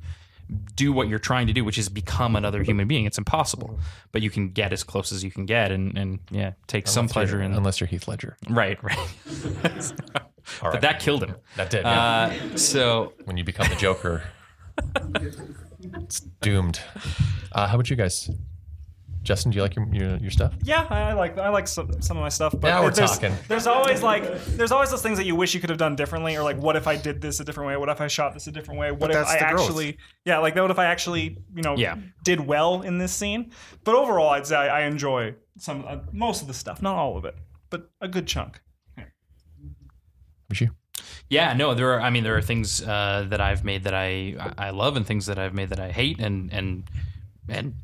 [0.75, 3.03] do what you're trying to do, which is become another human being.
[3.03, 3.79] It's impossible,
[4.13, 7.09] but you can get as close as you can get, and and yeah, take some
[7.09, 7.53] pleasure in.
[7.53, 8.37] unless you're Heath Ledger.
[8.49, 8.97] Right, right.
[10.61, 10.81] All But right.
[10.81, 11.35] that killed him.
[11.57, 11.83] that did.
[11.83, 12.31] yeah.
[12.53, 14.23] Uh, so when you become the Joker,
[15.79, 16.79] it's doomed.
[17.51, 18.29] Uh, how about you guys?
[19.23, 20.53] Justin, do you like your your, your stuff?
[20.63, 22.53] Yeah, I I like I like some, some of my stuff.
[22.53, 23.33] But Now we're there's, talking.
[23.49, 24.23] There's always like
[24.55, 26.77] there's always those things that you wish you could have done differently, or like what
[26.77, 27.75] if I did this a different way?
[27.75, 28.91] What if I shot this a different way?
[28.91, 29.67] What But if that's I the growth.
[29.69, 31.97] actually yeah like what if I actually you know Yeah.
[32.23, 33.51] did well in this scene?
[33.83, 37.17] But overall, I'd say I, I enjoy some uh, most of the stuff, not all
[37.17, 37.35] of it,
[37.69, 38.61] but a good chunk.
[40.49, 40.69] Was you?
[41.29, 42.01] Yeah, no, there are.
[42.01, 45.25] I mean, there are things uh, that I've made that I I love, and things
[45.25, 46.89] that I've made that I hate, and and
[47.49, 47.75] and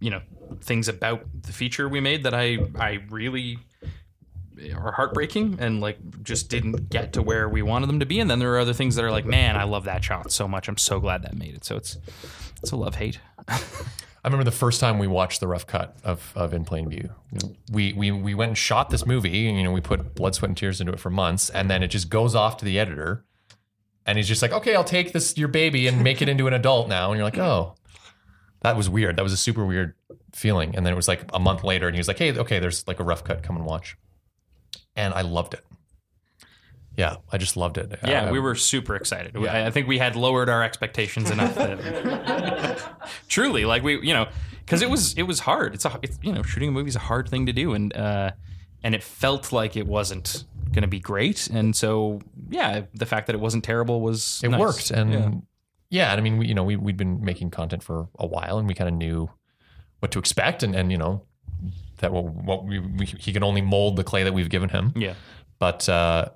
[0.00, 0.20] you know
[0.60, 3.58] things about the feature we made that I I really
[4.74, 8.20] are heartbreaking and like just didn't get to where we wanted them to be.
[8.20, 10.46] And then there are other things that are like, man, I love that shot so
[10.46, 10.68] much.
[10.68, 11.64] I'm so glad that made it.
[11.64, 11.98] So it's
[12.62, 13.18] it's a love hate.
[14.24, 17.10] I remember the first time we watched the rough cut of, of In Plain View.
[17.72, 20.56] We, we we went and shot this movie, you know we put blood, sweat, and
[20.56, 23.24] tears into it for months, and then it just goes off to the editor,
[24.06, 26.52] and he's just like, "Okay, I'll take this your baby and make it into an
[26.54, 27.74] adult now," and you're like, "Oh,
[28.60, 29.16] that was weird.
[29.16, 29.94] That was a super weird
[30.32, 32.60] feeling." And then it was like a month later, and he was like, "Hey, okay,
[32.60, 33.42] there's like a rough cut.
[33.42, 33.96] Come and watch,"
[34.94, 35.64] and I loved it.
[36.96, 37.98] Yeah, I just loved it.
[38.06, 39.36] Yeah, Uh, we were super excited.
[39.36, 41.54] We- I I think we had lowered our expectations enough.
[41.54, 42.82] That,
[43.28, 44.28] truly, like we, you know,
[44.64, 45.74] because it was it was hard.
[45.74, 47.94] It's a it's, you know shooting a movie is a hard thing to do, and
[47.96, 48.32] uh,
[48.82, 51.48] and it felt like it wasn't going to be great.
[51.48, 52.20] And so
[52.50, 54.60] yeah, the fact that it wasn't terrible was it nice.
[54.60, 55.30] worked and Yeah.
[55.90, 58.58] yeah, and I mean we, you know we, we'd been making content for a while
[58.58, 59.30] and we kind of knew
[60.00, 61.22] what to expect and, and you know
[61.98, 64.92] that what, what we, we he can only mold the clay that we've given him
[64.96, 65.14] yeah.
[65.60, 66.28] but uh,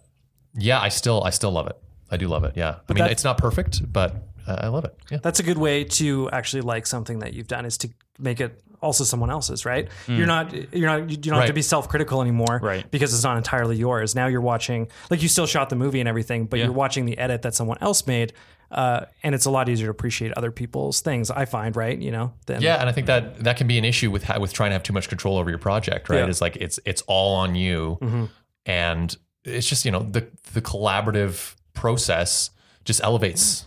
[0.57, 1.77] yeah I still I still love it
[2.11, 4.97] I do love it yeah I mean it's not perfect but uh, I love it
[5.11, 7.89] yeah That's a good way to actually like something that you've done is to
[8.19, 9.89] make it also someone else's, right?
[10.07, 12.89] You're not you're not you don't have to be self-critical anymore Right.
[12.91, 14.15] because it's not entirely yours.
[14.15, 16.67] Now you're watching like you still shot the movie and everything, but Yeah.
[16.67, 18.35] you're watching the edit that someone else made.
[18.71, 21.31] Uh, and it's a lot easier to appreciate other people's things.
[21.31, 21.97] I find, right?
[21.99, 24.53] You know, than Yeah, and I think that that can be an issue with with
[24.53, 26.19] trying to have too much control over your project, right?
[26.19, 26.27] Yeah.
[26.29, 28.29] It's like it's it's all on you, Mhm.
[28.67, 29.17] and
[29.47, 32.51] it's just you know the the collaborative process
[32.85, 33.65] just elevates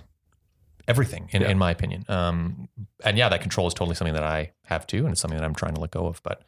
[0.88, 2.04] everything, in, in my opinion.
[2.08, 2.68] Um,
[3.04, 5.46] and yeah, that control is totally something that I have too, and it's something that
[5.46, 6.22] I'm trying to let go of.
[6.24, 6.42] But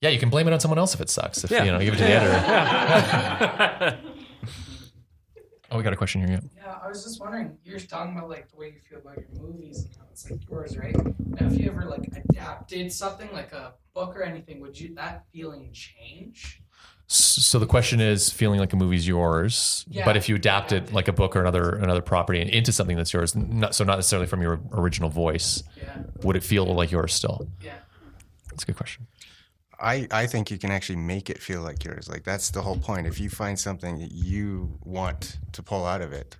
[0.00, 1.44] yeah, you can blame it on someone else if it sucks.
[1.44, 1.64] If Yeah.
[1.64, 3.98] you know, give it to the editor.
[5.70, 6.30] oh, we got a question here.
[6.30, 6.40] Yeah.
[6.56, 9.28] Yeah, I was just wondering, you're talking about like the way you feel about your
[9.40, 10.96] movies and how it's like yours, right?
[10.96, 15.24] Now, if you ever like adapted something like a book or anything, would you that
[15.32, 16.62] feeling change?
[17.10, 20.04] S- So the question is, feeling like a movie's yours, Yeah.
[20.04, 23.12] but if you adapt it like a book or another another property into something that's
[23.12, 27.12] yours, not, so not necessarily from your original voice, Yeah, would it feel like yours
[27.12, 27.48] still?
[27.60, 27.72] yeah.
[28.50, 29.06] That's a good question.
[29.82, 32.08] I, I think you can actually make it feel like yours.
[32.08, 33.06] Like that's the whole point.
[33.06, 36.36] If you find something that you want to pull out of it,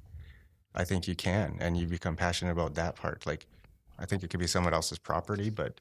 [0.75, 3.27] I think you can, and you become passionate about that part.
[3.27, 3.47] Like,
[3.99, 5.81] I think it could be someone else's property, but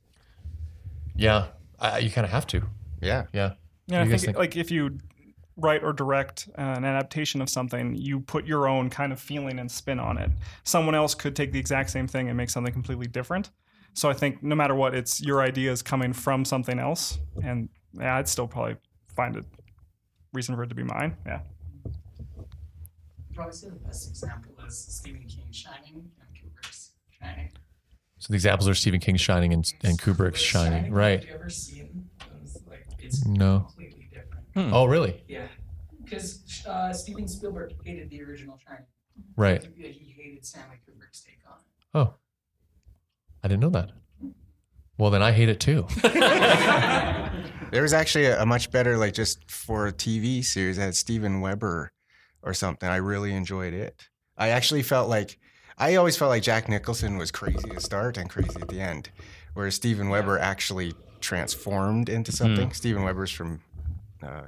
[1.16, 1.48] Yeah,
[1.80, 2.64] I, you kind of have to.
[3.02, 3.54] yeah, Yeah,
[3.90, 4.38] Yeah, I think, think?
[4.38, 4.98] like if you
[5.58, 9.70] write or direct an adaptation of something, you put your own kind of feeling and
[9.70, 10.32] spin on it.
[10.64, 13.50] Someone else could take the exact same thing and make something completely different.
[13.94, 18.16] So I think no matter what, it's your ideas coming from something else, and yeah,
[18.16, 18.78] I'd still probably
[19.16, 19.44] find a
[20.32, 21.18] reason for it to be mine.
[21.26, 21.40] Yeah.
[23.34, 27.52] Probably say the best example is Stephen King's Shining and Kubrick's Shining.
[28.20, 31.22] So the examples are Stephen King's Shining and, and Kubrick's Shining, right?
[31.22, 32.58] Have you ever seen those?
[32.70, 33.68] Like, it's No.
[34.54, 34.74] Completely different.
[34.74, 35.24] Oh, really?
[35.28, 35.48] Yeah,
[36.04, 38.86] because uh, Steven Spielberg hated the original Shining.
[39.36, 39.68] Right.
[39.76, 41.86] He, he hated Stanley Kubrick's take on it.
[41.94, 42.14] Oh,
[43.44, 43.92] I didn't know that.
[44.98, 45.88] Well, then I hate it too.
[47.72, 50.96] there was actually a, a much better like just for a TV series that had
[50.96, 51.92] Steven Weber
[52.44, 52.90] or something.
[52.90, 54.10] I really enjoyed it.
[54.38, 55.40] I actually felt like
[55.78, 59.10] I always felt like Jack Nicholson was crazy to start and crazy at the end,
[59.54, 62.72] whereas Steven Weber actually transformed into something.
[62.74, 63.62] Steven Weber's from
[64.24, 64.42] uh,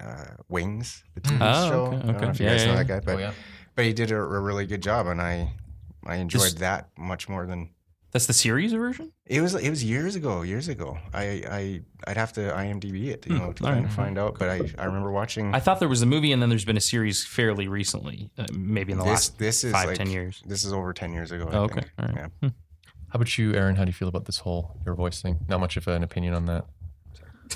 [0.00, 1.84] uh, Wings, the TV Oh, show.
[1.86, 2.28] okay, I don't know okay.
[2.30, 3.32] if you Yeah, guys know yeah, that guy, but oh yeah.
[3.74, 5.52] but he did a, a really good job, and I
[6.06, 7.70] I enjoyed Just- that much more than
[8.12, 9.12] That's the series version.
[9.26, 9.54] it was.
[9.54, 10.42] It was years ago.
[10.42, 10.98] Years ago.
[11.14, 11.22] I
[11.58, 13.92] I I'd have to IMDb it, you know, to all kind right.
[13.94, 14.38] find out.
[14.38, 16.76] But I I remember watching I thought there was a movie, and then there's been
[16.76, 19.10] a series fairly recently, uh, maybe in the this.
[19.12, 20.42] last This is five, like, ten years.
[20.46, 21.48] This is over ten years ago.
[21.50, 21.74] I Oh, okay.
[21.80, 21.90] think.
[21.98, 22.30] All right.
[22.42, 22.48] Yeah.
[23.10, 23.76] How about you, Aaron?
[23.76, 25.38] How do you feel about this whole your voice thing?
[25.48, 26.64] Not much of an opinion on that.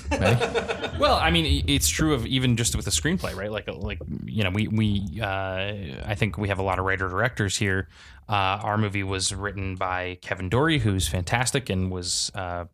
[0.09, 0.83] Maddie?
[0.99, 3.51] Well, I mean, it's true of even just with the screenplay, right?
[3.51, 5.73] Like, like you know, we we uh,
[6.05, 7.87] I think we have a lot of writer directors here.
[8.27, 12.65] Uh, our movie was written by Kevin Dory, who's fantastic and was uh,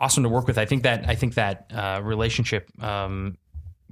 [0.00, 0.58] awesome to work with.
[0.58, 3.38] I think that I think that uh, relationship um,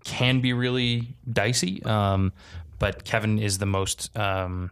[0.05, 2.33] can be really dicey, um,
[2.79, 4.15] but Kevin is the most.
[4.17, 4.71] Um,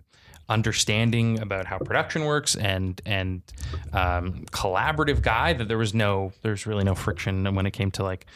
[0.52, 3.42] understanding about how production works and and
[3.92, 8.02] um, collaborative guy that there was no there's really no friction when it came to
[8.02, 8.26] like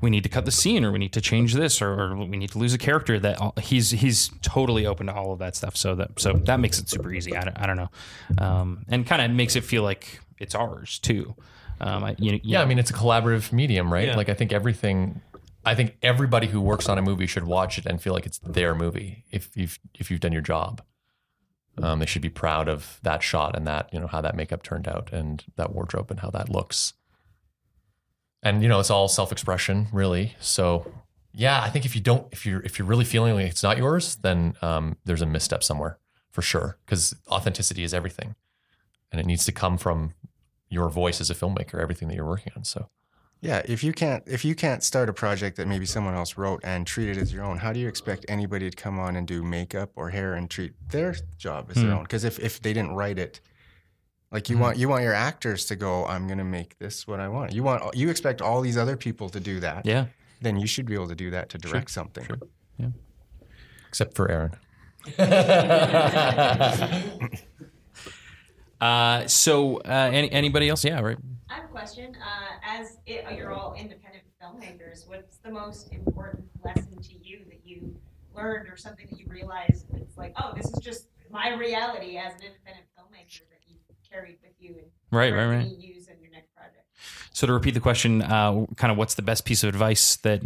[0.00, 2.38] we need to cut the scene or we need to change this or, or we
[2.38, 5.56] need to lose a character that all, he's he's totally open to all of that
[5.56, 7.90] stuff so that so that makes it super easy I don't, I don't know
[8.38, 11.34] um, and kind of makes it feel like it's ours too
[11.80, 14.08] um, I, you, you Yeah, I mean it's a collaborative medium, right?
[14.08, 14.16] Yeah.
[14.16, 15.22] Like I think everything
[15.64, 18.38] I think everybody who works on a movie should watch it and feel like it's
[18.38, 20.82] their movie if you've if you've done your job.
[21.82, 24.62] Um, they should be proud of that shot and that, you know, how that makeup
[24.62, 26.94] turned out and that wardrobe and how that looks.
[28.42, 30.34] And you know, it's all self-expression, really.
[30.40, 30.90] So
[31.32, 33.78] yeah, I think if you don't if you're if you're really feeling like it's not
[33.78, 35.98] yours, then um, there's a misstep somewhere
[36.30, 36.78] for sure.
[36.84, 38.34] Because authenticity is everything.
[39.12, 40.14] And it needs to come from
[40.68, 42.64] your voice as a filmmaker, everything that you're working on.
[42.64, 42.88] So
[43.42, 46.60] Yeah, if you can't if you can't start a project that maybe someone else wrote
[46.62, 49.26] and treat it as your own, how do you expect anybody to come on and
[49.26, 51.92] do makeup or hair and treat their job as their Hmm.
[51.98, 52.02] own?
[52.02, 53.40] Because if, if they didn't write it,
[54.30, 57.28] like you want you want your actors to go, I'm gonna make this what I
[57.28, 57.52] want.
[57.54, 59.86] You want you expect all these other people to do that.
[59.86, 60.06] yeah
[60.42, 62.26] Then you should be able to do that to direct something.
[62.26, 62.38] sure.
[63.88, 64.52] except for Aaron.
[68.80, 71.18] uh, so uh, any, anybody else yeah right
[71.50, 72.14] I have a question.
[72.14, 77.60] Uh, as it, you're all independent filmmakers, what's the most important lesson to you that
[77.64, 77.96] you
[78.36, 82.34] learned or something that you realized it's like, oh, this is just my reality as
[82.34, 83.76] an independent filmmaker that you
[84.08, 85.66] carried with you and Right, right, right.
[85.66, 86.86] use in your next project?
[87.32, 90.42] So to repeat the question, uh, kind of what's the best piece of advice that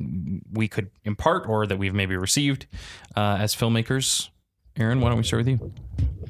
[0.53, 2.66] we could impart or that we've maybe received
[3.14, 4.30] uh, as filmmakers?
[4.77, 5.72] Aaron, why don't we start with you?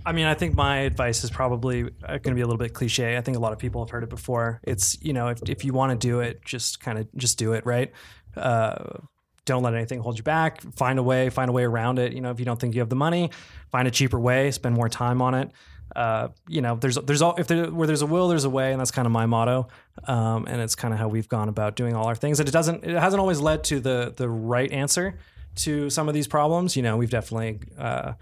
[0.06, 3.16] I mean, I think my advice is probably going to be a little bit cliche.
[3.16, 4.60] I think a lot of people have heard it before.
[4.62, 7.54] It's you know, if if you want to do it, just kind of just do
[7.54, 7.90] it, right?
[8.36, 8.98] Uh,
[9.46, 10.60] don't let anything hold you back.
[10.74, 12.12] Find a way, find a way around it.
[12.12, 13.30] You know, if you don't think you have the money,
[13.70, 14.50] find a cheaper way.
[14.50, 15.50] Spend more time on it.
[15.96, 18.72] Uh, you know, there's there's all if there where there's a will, there's a way,
[18.72, 19.68] and that's kind of my motto.
[20.06, 22.40] Um, and it's kind of how we've gone about doing all our things.
[22.40, 25.18] And it doesn't, it hasn't always led to the the right answer
[25.56, 26.76] to some of these problems.
[26.76, 28.14] You know, we've definitely uh,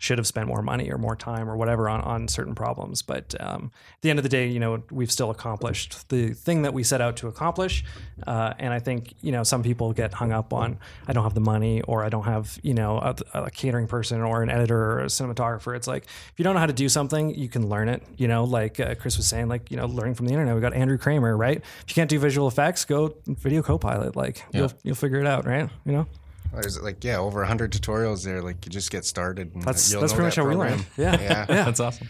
[0.00, 3.02] should have spent more money or more time or whatever on, on certain problems.
[3.02, 6.62] But um, at the end of the day, you know, we've still accomplished the thing
[6.62, 7.84] that we set out to accomplish.
[8.26, 11.34] Uh, and I think, you know, some people get hung up on, I don't have
[11.34, 14.78] the money or I don't have, you know, a, a catering person or an editor
[14.78, 15.76] or a cinematographer.
[15.76, 18.26] It's like, if you don't know how to do something, you can learn it, you
[18.26, 20.54] know, like uh, Chris was saying, like, you know, learning from the internet.
[20.54, 21.58] We got Andrew Kramer, right?
[21.58, 24.16] If you can't do visual effects, go video copilot.
[24.16, 25.68] Like you'll, you'll figure it out, right?
[25.84, 26.06] You know?
[26.52, 28.42] There's like yeah, over hundred tutorials there.
[28.42, 29.54] Like you just get started.
[29.54, 30.78] And That's you'll that's know pretty much that how we program.
[30.78, 30.86] learn.
[30.96, 31.20] Yeah.
[31.20, 31.46] Yeah.
[31.48, 31.64] Yeah.
[31.64, 32.08] That's awesome.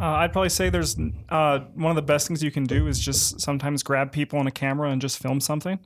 [0.00, 0.96] Uh, I'd probably say there's
[1.28, 4.46] uh, one of the best things you can do is just sometimes grab people on
[4.46, 5.78] a camera and just film something.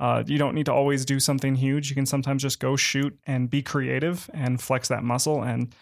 [0.00, 1.88] Uh, you don't need to always do something huge.
[1.88, 5.72] You can sometimes just go shoot and be creative and flex that muscle and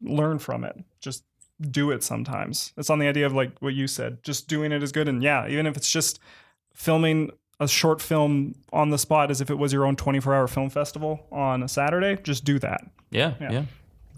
[0.00, 0.76] learn from it.
[1.00, 1.24] Just
[1.60, 2.72] do it sometimes.
[2.76, 5.08] It's on the idea of like what you said, just doing it is good.
[5.08, 6.20] And yeah, even if it's just
[6.74, 7.30] filming
[7.60, 10.68] a short film on the spot as if it was your own 24 hour film
[10.70, 12.82] festival on a Saturday, just do that.
[13.10, 13.50] Yeah, Yeah.
[13.52, 13.62] yeah.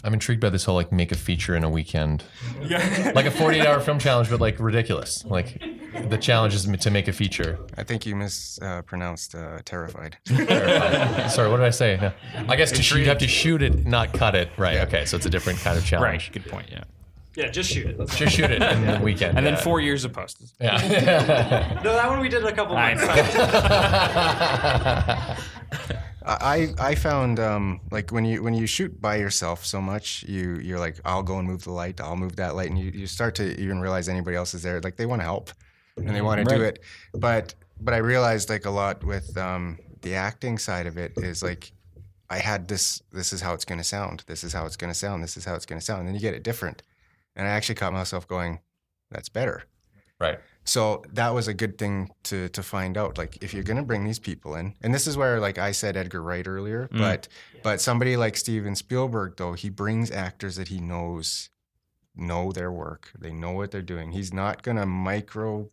[0.05, 2.23] I'm intrigued by this whole like make a feature in a weekend,
[2.63, 3.11] Yeah.
[3.17, 5.25] like a 48 hour film challenge, but like ridiculous.
[5.25, 5.61] Like
[6.09, 7.59] the challenge is to make a feature.
[7.77, 10.17] I think you mispronounced uh, terrified.
[10.27, 11.97] Sorry, what did I say?
[12.01, 12.13] Yeah.
[12.49, 14.51] I guess to shoot, you have to shoot it, not cut it.
[14.57, 14.79] Right.
[14.87, 15.05] Okay.
[15.05, 16.05] So it's a different kind of challenge.
[16.13, 16.21] Right.
[16.21, 16.33] challenge.
[16.45, 16.69] Good point.
[16.71, 16.85] Yeah.
[17.39, 17.97] Yeah, just shoot it.
[18.17, 19.39] Just shoot it in the weekend.
[19.39, 19.61] And then yeah.
[19.61, 20.43] four years of post.
[20.61, 21.81] Yeah.
[21.85, 23.05] No, that one we did a couple I months.
[26.27, 30.57] I I found um, like when you when you shoot by yourself so much, you
[30.57, 33.07] you're like I'll go and move the light, I'll move that light, and you, you
[33.07, 34.81] start to even realize anybody else is there.
[34.81, 35.53] Like they want to help
[35.97, 36.81] and they want to do it,
[37.15, 41.41] but but I realized like a lot with um, the acting side of it is
[41.45, 41.71] like
[42.29, 44.93] I had this this is how it's going to sound, this is how it's going
[44.93, 46.83] to sound, this is how it's going to sound, and then you get it different,
[47.39, 48.61] and I actually caught myself going,
[49.11, 49.63] that's better.
[50.21, 50.39] right.
[50.65, 53.17] So that was a good thing to to find out.
[53.17, 55.97] Like if you're gonna bring these people in, and this is where like I said
[55.97, 56.99] Edgar Wright earlier, Mm.
[56.99, 57.29] but
[57.63, 61.49] but somebody like Steven Spielberg though, he brings actors that he knows
[62.15, 63.13] know their work.
[63.19, 64.13] They know what they're doing.
[64.13, 65.71] He's not gonna micro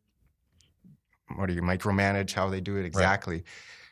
[1.36, 3.44] what do you micromanage how they do it exactly.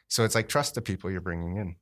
[0.08, 1.76] So it's like trust the people you're bringing in.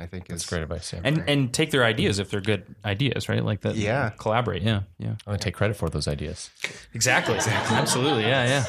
[0.00, 0.92] I think That's is great advice.
[0.92, 1.00] Yeah.
[1.04, 3.44] And and take their ideas if they're good ideas, right?
[3.44, 3.76] Like that.
[3.76, 4.10] Yeah.
[4.18, 4.62] Collaborate.
[4.62, 4.82] Yeah.
[4.98, 5.10] Yeah.
[5.10, 6.50] I'm gonna take credit for those ideas.
[6.94, 7.36] Exactly.
[7.36, 8.22] Absolutely.
[8.22, 8.46] Yeah.
[8.46, 8.64] Yeah.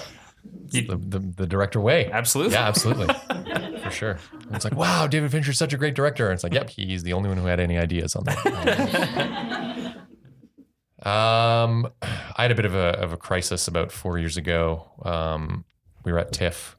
[0.72, 2.10] The, the, the director way.
[2.12, 2.54] Absolutely.
[2.54, 3.14] Yeah, absolutely.
[3.84, 4.18] For sure.
[4.48, 6.26] And it's like, wow, David Fincher's such a great director.
[6.26, 9.96] And it's like, yep, he's the only one who had any ideas on that.
[11.04, 14.90] um, I had a bit of a, of a crisis about four years ago.
[15.04, 15.64] Um,
[16.04, 16.76] we were at TIFF.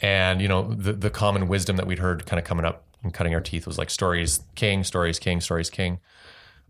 [0.00, 3.14] And, you know, the, the common wisdom that we'd heard kind of coming up and
[3.14, 6.00] cutting our teeth was like stories king, stories king, stories king.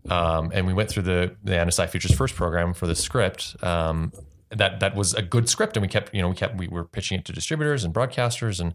[0.09, 3.55] Um, and we went through the the NSI Features First program for the script.
[3.61, 4.13] Um,
[4.49, 6.85] that that was a good script, and we kept you know we kept we were
[6.85, 8.73] pitching it to distributors and broadcasters and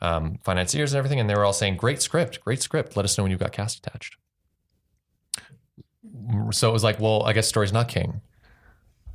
[0.00, 2.96] um, financiers and everything, and they were all saying, "Great script, great script.
[2.96, 4.16] Let us know when you've got cast attached."
[6.50, 8.20] So it was like, well, I guess story's not king.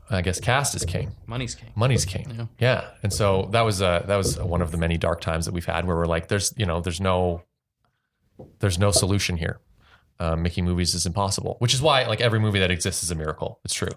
[0.09, 1.11] I guess cast is king.
[1.25, 1.71] Money's king.
[1.75, 2.31] Money's king.
[2.33, 2.45] Yeah.
[2.59, 2.89] Yeah.
[3.03, 5.65] And so that was uh, that was one of the many dark times that we've
[5.65, 7.43] had where we're like, there's you know, there's no
[8.59, 9.59] there's no solution here.
[10.19, 13.15] Uh, making movies is impossible, which is why like every movie that exists is a
[13.15, 13.59] miracle.
[13.63, 13.91] It's true.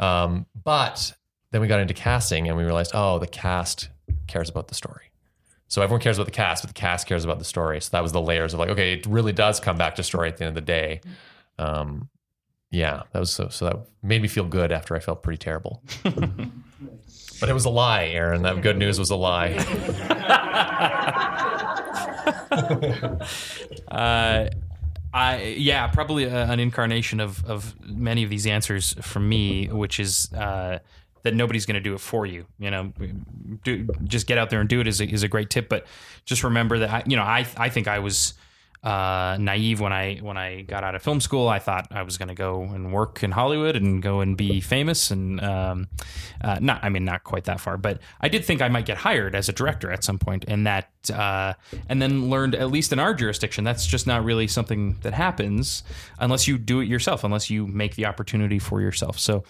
[0.00, 1.12] Um, but
[1.52, 3.88] then we got into casting and we realized, oh, the cast
[4.26, 5.10] cares about the story.
[5.68, 7.80] So everyone cares about the cast, but the cast cares about the story.
[7.80, 10.28] So that was the layers of like, okay, it really does come back to story
[10.28, 11.00] at the end of the day.
[11.58, 12.08] Um,
[12.72, 13.48] yeah, that was so.
[13.48, 15.82] So that made me feel good after I felt pretty terrible.
[16.04, 18.42] but it was a lie, Aaron.
[18.42, 19.56] That good news was a lie.
[23.88, 24.48] Uh,
[25.12, 29.98] I yeah, probably a, an incarnation of of many of these answers from me, which
[29.98, 30.78] is uh,
[31.22, 32.46] that nobody's going to do it for you.
[32.58, 32.92] You know,
[33.64, 35.68] do, just get out there and do it is a, is a great tip.
[35.68, 35.86] But
[36.24, 38.34] just remember that I, you know I I think I was
[38.82, 41.48] uh, naive when I when I got out of film school.
[41.48, 44.60] I thought I was going to go and work in Hollywood and go and be
[44.60, 45.88] famous, and um,
[46.40, 48.98] uh, not I mean not quite that far, but I did think I might get
[48.98, 51.54] hired as a director at some point, and that uh,
[51.88, 55.82] and then learned at least in our jurisdiction that's just not really something that happens
[56.18, 59.18] unless you do it yourself, unless you make the opportunity for yourself.
[59.18, 59.44] So.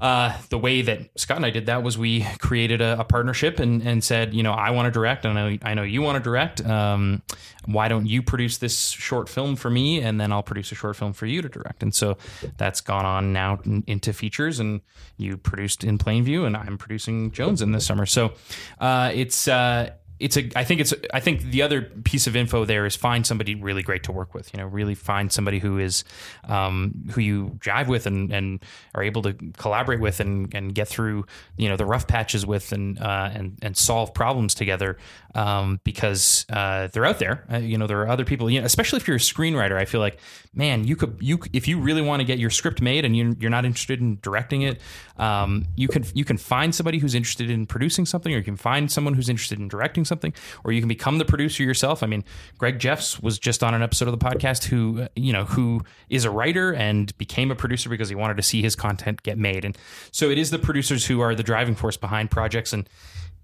[0.00, 3.60] Uh, the way that Scott and I did that was we created a, a partnership
[3.60, 6.02] and, and said, you know, I want to direct, and I know, I know you
[6.02, 6.64] want to direct.
[6.64, 7.22] Um,
[7.64, 10.96] why don't you produce this short film for me, and then I'll produce a short
[10.96, 11.82] film for you to direct?
[11.82, 12.18] And so
[12.58, 14.82] that's gone on now in- into features, and
[15.16, 18.06] you produced in Plainview, and I'm producing Jones in this summer.
[18.06, 18.32] So
[18.80, 19.48] uh, it's.
[19.48, 22.96] Uh, it's a I think it's I think the other piece of info there is
[22.96, 24.52] find somebody really great to work with.
[24.52, 26.04] You know, really find somebody who is
[26.44, 28.64] um, who you jive with and, and
[28.94, 32.72] are able to collaborate with and, and get through you know the rough patches with
[32.72, 34.96] and uh, and and solve problems together
[35.36, 37.44] um, because uh, they're out there.
[37.52, 38.50] Uh, you know, there are other people.
[38.50, 40.18] You know, especially if you're a screenwriter, I feel like
[40.56, 43.36] man, you could you if you really want to get your script made and you,
[43.38, 44.80] you're not interested in directing it,
[45.18, 48.56] um, you can you can find somebody who's interested in producing something, or you can
[48.56, 50.32] find someone who's interested in directing something,
[50.64, 52.02] or you can become the producer yourself.
[52.02, 52.24] I mean,
[52.58, 55.82] Greg Jeffs was just on an episode of the podcast who uh, you know who
[56.08, 59.38] is a writer and became a producer because he wanted to see his content get
[59.38, 59.76] made, and
[60.10, 62.88] so it is the producers who are the driving force behind projects and.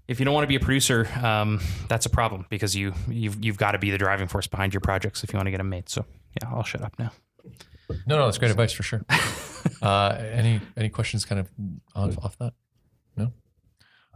[0.07, 3.43] If you don't want to be a producer, um, that's a problem because you you've
[3.43, 5.57] you've got to be the driving force behind your projects if you want to get
[5.59, 5.87] them made.
[5.89, 6.05] So
[6.41, 7.11] yeah, I'll shut up now.
[8.07, 9.01] No, no, that's great advice for sure.
[9.81, 11.49] uh, any any questions kind of
[11.95, 12.53] off, off that?
[13.15, 13.31] No.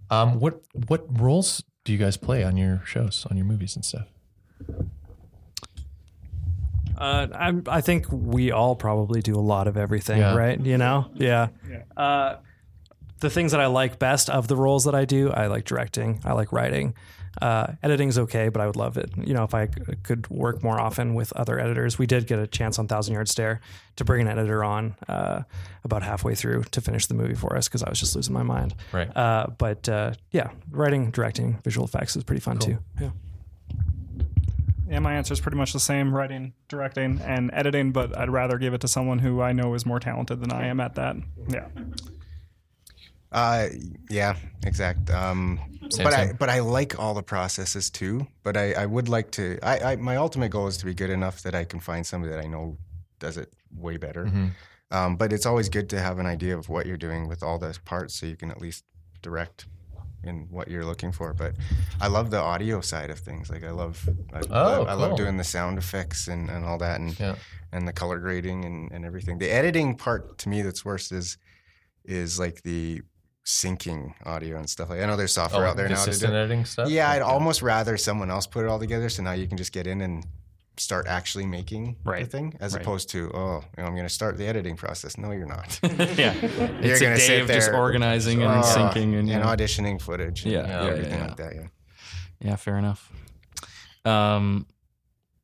[0.09, 3.85] Um, what what roles do you guys play on your shows, on your movies and
[3.85, 4.07] stuff?
[6.97, 10.35] Uh, I'm, I think we all probably do a lot of everything, Yeah.
[10.35, 10.59] right?
[10.59, 11.49] You know, yeah.
[11.95, 12.37] Uh,
[13.19, 16.21] the things that I like best of the roles that I do, I like directing,
[16.25, 16.93] I like writing.
[17.41, 19.11] Uh, editing's okay, but I would love it.
[19.15, 21.99] You know, if I could work more often with other editors.
[21.99, 23.61] We did get a chance on Thousand Yard Stare
[23.97, 25.43] to bring an editor on uh,
[25.83, 28.41] about halfway through to finish the movie for us because I was just losing my
[28.43, 28.73] mind.
[28.91, 29.15] Right.
[29.15, 32.79] Uh, but uh, yeah, writing, directing, visual effects is pretty fun too.
[32.99, 33.11] Yeah.
[34.89, 37.91] Yeah, my answer is pretty much the same: writing, directing, and editing.
[37.91, 40.67] But I'd rather give it to someone who I know is more talented than I
[40.67, 41.17] am at that.
[41.49, 41.67] Yeah.
[43.31, 43.67] Uh,
[44.09, 45.09] yeah, exact.
[45.09, 45.59] Um,
[45.89, 48.27] Same, but I but I like all the processes too.
[48.43, 49.59] But I, I would like to.
[49.61, 52.33] I, I my ultimate goal is to be good enough that I can find somebody
[52.33, 52.77] that I know
[53.19, 54.25] does it way better.
[54.25, 54.47] Mm-hmm.
[54.91, 57.59] Um, but it's always good to have an idea of what you're doing with all
[57.59, 58.85] those parts, so you can at least
[59.21, 59.65] direct
[60.23, 61.33] in what you're looking for.
[61.33, 61.55] But
[61.99, 63.49] I love the audio side of things.
[63.49, 66.77] Like I love, I, Oh, I, I love doing the sound effects and, and all
[66.77, 67.35] that, and Yeah.
[67.73, 69.37] and the color grading and, and everything.
[69.37, 71.37] The editing part to me that's worse is
[72.05, 73.01] is like the
[73.47, 74.99] syncing audio and stuff like.
[74.99, 75.05] That.
[75.05, 76.09] I know there's software Oh, out there the now to do.
[76.11, 76.89] assistant editing stuff.
[76.89, 77.31] Yeah, I'd Okay.
[77.31, 80.01] almost rather someone else put it all together, so now you can just get in
[80.01, 80.25] and
[80.75, 82.25] start actually making Right.
[82.25, 82.81] the thing, as Right.
[82.81, 85.17] opposed to oh, you know, I'm going to start the editing process.
[85.17, 85.79] No, you're not.
[85.83, 89.99] yeah, it's gonna a day sit of just organizing and Oh, syncing and, and auditioning
[90.01, 90.43] footage.
[90.43, 91.27] and Yeah, yeah, everything yeah.
[91.27, 91.55] like that.
[91.55, 91.67] Yeah.
[92.41, 93.11] yeah, fair enough.
[94.03, 94.67] Um,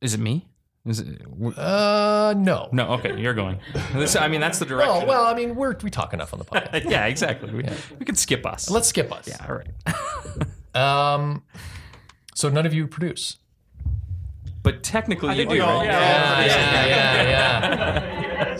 [0.02, 0.46] is it me?
[0.86, 1.22] Is it?
[1.56, 2.68] Uh, no.
[2.70, 3.58] No, okay, you're going.
[3.94, 5.00] This, I mean, that's the direction.
[5.00, 6.84] No, well, I mean, we're we talk enough on the podcast.
[6.90, 7.50] yeah, exactly.
[7.50, 7.64] We,
[7.98, 8.68] we could skip us.
[8.70, 9.26] Let's skip us.
[9.26, 9.68] Yeah, all right.
[10.74, 11.44] Um,
[12.34, 13.36] so none of you produce.
[14.64, 15.50] But technically, you do.
[15.50, 15.86] we all- right?
[15.86, 18.13] Yeah, yeah, yeah, yeah.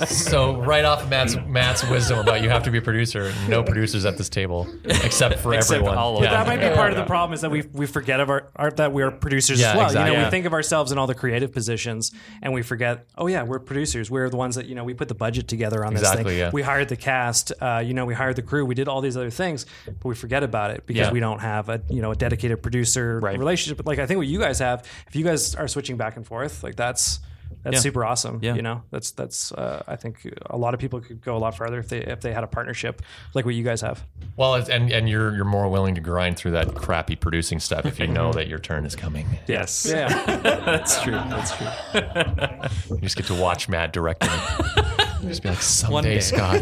[0.06, 3.32] so right off Matt's Matt's wisdom about you have to be a producer.
[3.48, 5.98] No producers at this table except for Except everyone.
[5.98, 6.30] all of Yeah.
[6.30, 6.40] them.
[6.40, 8.70] that might be part of the problem is that we we forget of our, our
[8.72, 9.86] that we're producers Yeah, as well.
[9.86, 10.10] exactly.
[10.10, 10.26] You know, Yeah.
[10.26, 13.06] we think of ourselves in all the creative positions, and we forget.
[13.16, 14.10] Oh yeah, we're producers.
[14.10, 16.38] We're the ones that you know we put the budget together on this Exactly, thing.
[16.38, 16.50] yeah.
[16.52, 17.52] We hired the cast.
[17.60, 18.64] Uh, you know, we hired the crew.
[18.64, 21.12] We did all these other things, but we forget about it because Yeah.
[21.12, 23.38] we don't have a you know a dedicated producer Right.
[23.38, 23.86] relationship.
[23.86, 24.82] Like I think what you guys have.
[25.08, 27.20] If you guys are switching back and forth, like that's.
[27.62, 27.80] That's Yeah.
[27.80, 28.40] super awesome.
[28.42, 28.54] Yeah.
[28.56, 29.50] You know, that's that's.
[29.50, 30.18] Uh, I think
[30.50, 32.46] a lot of people could go a lot further if they if they had a
[32.46, 33.00] partnership
[33.32, 34.04] like what you guys have.
[34.36, 37.98] Well, and and you're you're more willing to grind through that crappy producing stuff if
[37.98, 39.26] you know that your turn is coming.
[39.46, 39.86] Yes.
[39.88, 40.08] Yeah.
[40.42, 41.12] that's true.
[41.14, 42.94] That's true.
[42.96, 44.28] You just get to watch Matt directing.
[45.22, 46.60] just be like, someday, day." Scott.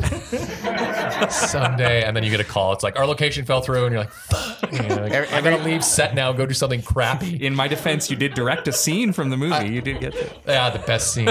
[1.31, 2.73] Someday, and then you get a call.
[2.73, 4.73] It's like our location fell through, and you're like, Fuck.
[4.73, 6.33] You know, like, I gotta leave set now.
[6.33, 7.37] Go do something crappy.
[7.37, 9.69] In my defense, you did direct a scene from the movie.
[9.69, 10.39] you did get that.
[10.47, 11.27] Yeah, the best scene.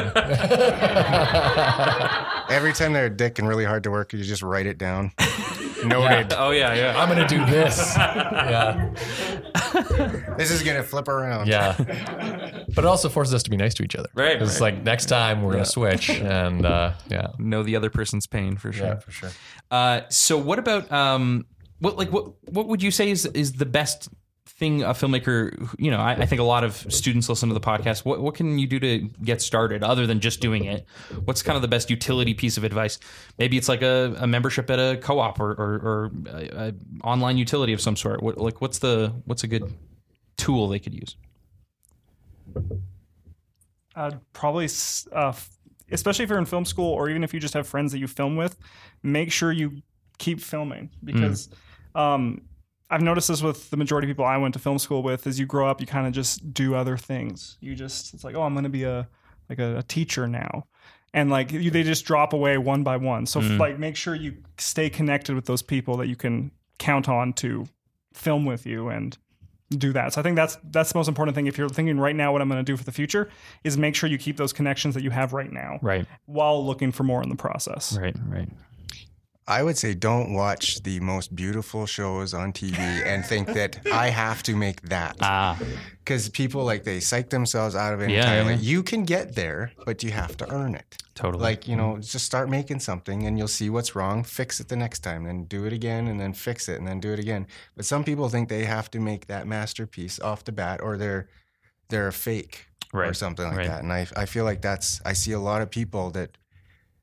[2.51, 5.11] Every time they're a dick and really hard to work, you just write it down.
[5.85, 6.33] Noted.
[6.37, 7.01] Oh yeah, yeah.
[7.01, 7.95] I'm gonna do this.
[7.97, 8.93] Yeah,
[10.37, 11.47] This is gonna flip around.
[11.47, 11.75] yeah.
[11.77, 14.09] But it also forces us to be nice to each other.
[14.13, 17.89] Right, 'Cause It's like next time we're gonna switch, and uh, yeah, know the other
[17.89, 18.87] person's pain for sure.
[18.87, 19.29] yeah, for sure.
[19.69, 21.45] Uh, so what about um,
[21.79, 24.09] what like what what would you say is is the best
[24.57, 25.69] thing a filmmaker?
[25.77, 28.05] You know, I, I think a lot of students listen to the podcast.
[28.05, 30.85] What what can you do to get started other than just doing it?
[31.25, 32.99] What's kind of the best utility piece of advice?
[33.37, 36.73] Maybe it's like a, a membership at a co-op or or, or a, a
[37.03, 38.21] online utility of some sort.
[38.23, 39.73] What like what's the what's a good
[40.37, 41.15] tool they could use?
[43.95, 44.69] I'd probably,
[45.11, 45.33] uh,
[45.91, 48.07] especially if you're in film school or even if you just have friends that you
[48.07, 48.57] film with,
[49.03, 49.81] make sure you
[50.17, 51.49] keep filming because
[51.95, 52.41] um,
[52.91, 55.25] I've noticed this with the majority of people I went to film school with.
[55.25, 57.57] As you grow up, you kind of just do other things.
[57.61, 59.07] You just it's like, oh, I'm going to be a
[59.49, 60.65] like a, a teacher now,
[61.13, 63.25] and like you, they just drop away one by one.
[63.25, 63.57] So mm.
[63.57, 67.65] like make sure you stay connected with those people that you can count on to
[68.13, 69.17] film with you and
[69.69, 70.13] do that.
[70.13, 71.47] So I think that's that's the most important thing.
[71.47, 73.29] If you're thinking right now, what I'm going to do for the future
[73.63, 76.05] is make sure you keep those connections that you have right now, Right.
[76.25, 77.97] while looking for more in the process.
[77.97, 78.15] Right.
[78.27, 78.49] Right.
[79.47, 84.09] I would say don't watch the most beautiful shows on TV and think that I
[84.09, 85.17] have to make that.
[85.19, 85.59] Ah.
[85.99, 88.53] Because people like they psych themselves out of it Yeah, entirely.
[88.53, 88.59] yeah.
[88.59, 90.97] You can get there, but you have to earn it.
[91.15, 91.41] Totally.
[91.43, 94.75] Like, you know, just start making something and you'll see what's wrong, fix it the
[94.75, 97.47] next time, then do it again and then fix it and then do it again.
[97.75, 101.27] But some people think they have to make that masterpiece off the bat or they're
[101.89, 103.67] they're a fake or something like right.
[103.67, 103.83] that.
[103.83, 106.37] And I I feel like that's I see a lot of people that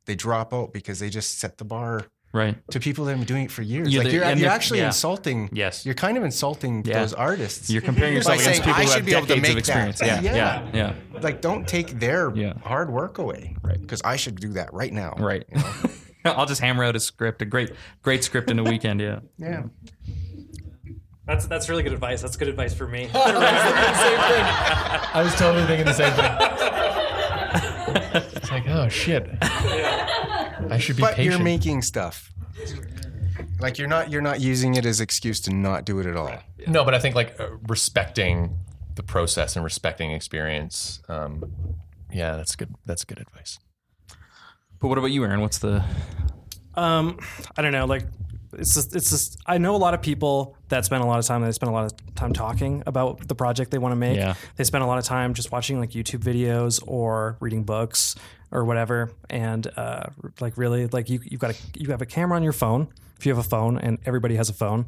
[0.07, 2.57] they drop out because they just set the bar Right.
[2.73, 3.89] to people that have been doing it for years.
[3.93, 4.87] Yeah, like you're, you're actually yeah.
[4.87, 5.49] insulting.
[5.53, 5.85] Yes.
[5.87, 7.01] You're kind of insulting Yeah.
[7.01, 7.71] those artists.
[7.71, 9.49] You're comparing yourself By against saying, people "I who should have be able to decades
[9.49, 10.01] of make that." experience.
[10.03, 10.21] Yeah.
[10.21, 10.35] Yeah.
[10.75, 10.95] Yeah.
[11.15, 11.21] Yeah.
[11.21, 12.53] like, don't take their Yeah.
[12.63, 13.57] hard work away.
[13.63, 13.81] Right.
[13.81, 15.15] Because I should do that right now.
[15.19, 15.47] Right.
[16.25, 17.71] I'll just hammer out a script, a great,
[18.03, 19.01] great script in a weekend.
[19.01, 19.21] Yeah.
[19.39, 19.63] Yeah.
[21.27, 22.23] That's that's really good advice.
[22.23, 23.11] That's good advice for me.
[23.15, 26.33] I was totally thinking the same thing.
[28.39, 29.29] it's like, oh shit.
[30.71, 31.35] I should be But patient.
[31.37, 32.33] you're making stuff.
[33.61, 36.33] Like you're not you're not using it as excuse to not do it at all.
[36.67, 38.57] no, but I think like uh, respecting
[38.95, 41.01] the process and respecting experience.
[41.09, 41.53] Um,
[42.13, 42.75] yeah, that's good.
[42.87, 43.59] That's good advice.
[44.81, 45.41] But what about you, Aaron?
[45.41, 45.85] What's the
[46.75, 47.19] Um,
[47.57, 47.85] I don't know.
[47.87, 48.07] Like,
[48.53, 49.39] it's just, it's just.
[49.47, 51.43] I know a lot of people that spend a lot of time.
[51.43, 54.17] They spend a lot of time talking about the project they want to make.
[54.17, 54.35] Yeah.
[54.57, 58.15] They spend a lot of time just watching like YouTube videos or reading books
[58.51, 59.11] or whatever.
[59.31, 60.05] And uh,
[60.41, 62.89] like really, like you you've got a you have a camera on your phone.
[63.19, 64.87] If you have a phone, and everybody has a phone.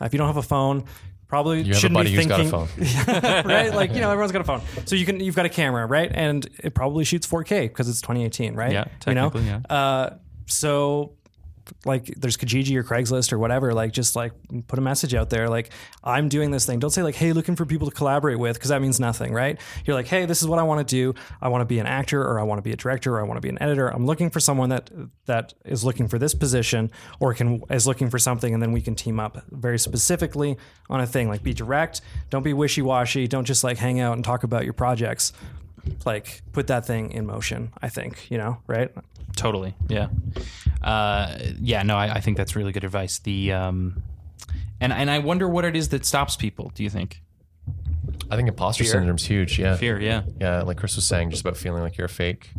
[0.00, 0.84] Uh, if you don't have a phone.
[1.28, 2.66] Probably You shouldn't be who's got a thinking,
[3.06, 3.42] phone.
[3.44, 3.74] right?
[3.74, 6.08] Like you know, everyone's got a phone, so you can you've got a camera, right?
[6.14, 8.70] And it probably shoots 4K because it's 2018, right?
[8.72, 9.30] Yeah, you know.
[9.30, 9.60] technically, yeah.
[9.68, 10.10] Uh,
[10.46, 11.14] so
[11.84, 14.32] like there's Kijiji or Craigslist or whatever, like just like
[14.66, 15.48] put a message out there.
[15.48, 15.70] Like
[16.04, 16.78] I'm doing this thing.
[16.78, 19.60] Don't say like, hey, looking for people to collaborate with, because that means nothing, right?
[19.84, 21.14] You're like, hey, this is what I want to do.
[21.40, 23.24] I want to be an actor or I want to be a director or I
[23.24, 23.88] want to be an editor.
[23.88, 24.90] I'm looking for someone that
[25.26, 26.90] that is looking for this position
[27.20, 30.56] or can is looking for something, and then we can team up very specifically
[30.88, 31.28] on a thing.
[31.28, 32.00] Like be direct.
[32.30, 33.26] Don't be wishy washy.
[33.26, 35.32] Don't just like hang out and talk about your projects.
[36.04, 37.72] Like put that thing in motion.
[37.80, 38.90] I think you know, right?
[39.36, 39.74] Totally.
[39.88, 40.08] Yeah.
[40.82, 41.82] Uh, yeah.
[41.82, 43.18] No, I, I think that's really good advice.
[43.20, 44.02] The um,
[44.80, 46.72] and and I wonder what it is that stops people.
[46.74, 47.22] Do you think
[48.30, 48.92] I think imposter Fear.
[48.92, 49.58] syndrome's huge.
[49.58, 49.76] Yeah.
[49.76, 50.00] fear?
[50.00, 50.22] Yeah.
[50.40, 52.50] Yeah, like Chris was saying, just about feeling like you're a fake.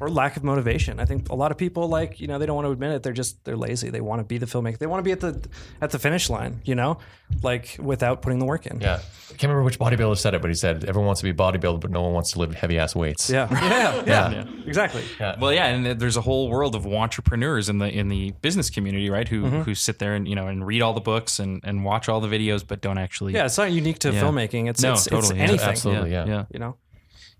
[0.00, 1.00] Or lack of motivation.
[1.00, 3.02] I think a lot of people like you know they don't want to admit it.
[3.02, 3.90] They're just they're lazy.
[3.90, 4.78] They want to be the filmmaker.
[4.78, 5.40] They want to be at the
[5.80, 6.60] at the finish line.
[6.64, 6.98] You know,
[7.42, 8.80] like without putting the work in.
[8.80, 9.00] Yeah.
[9.30, 11.34] I can't remember which bodybuilder said it, but he said everyone wants to be a
[11.34, 13.28] bodybuilder, but no one wants to lift heavy ass weights.
[13.30, 13.48] Yeah.
[13.68, 14.02] Yeah.
[14.06, 14.30] Yeah.
[14.32, 14.44] Yeah.
[14.66, 15.02] Exactly.
[15.40, 19.10] Well, yeah, and there's a whole world of entrepreneurs in the in the business community,
[19.10, 19.28] right?
[19.28, 22.08] Who who sit there and you know and read all the books and, and watch
[22.08, 23.34] all the videos, but don't actually.
[23.34, 23.44] Yeah.
[23.46, 24.22] It's not unique to Yeah.
[24.22, 24.68] filmmaking.
[24.68, 25.22] It's No, it's, totally.
[25.22, 25.68] it's Yeah, anything.
[25.68, 26.12] absolutely.
[26.12, 26.26] yeah.
[26.26, 26.76] yeah, You know.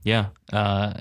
[0.03, 0.27] yeah.
[0.53, 0.95] Uh,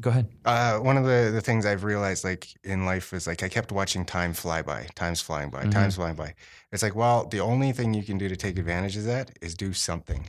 [0.00, 0.28] go ahead.
[0.44, 3.72] Uh, one of the, the things I've realized like in life is like I kept
[3.72, 5.70] watching time fly by, time's flying by, mm-hmm.
[5.70, 6.34] time's flying by.
[6.72, 9.54] It's like, well, the only thing you can do to take advantage of that is
[9.54, 10.28] do something.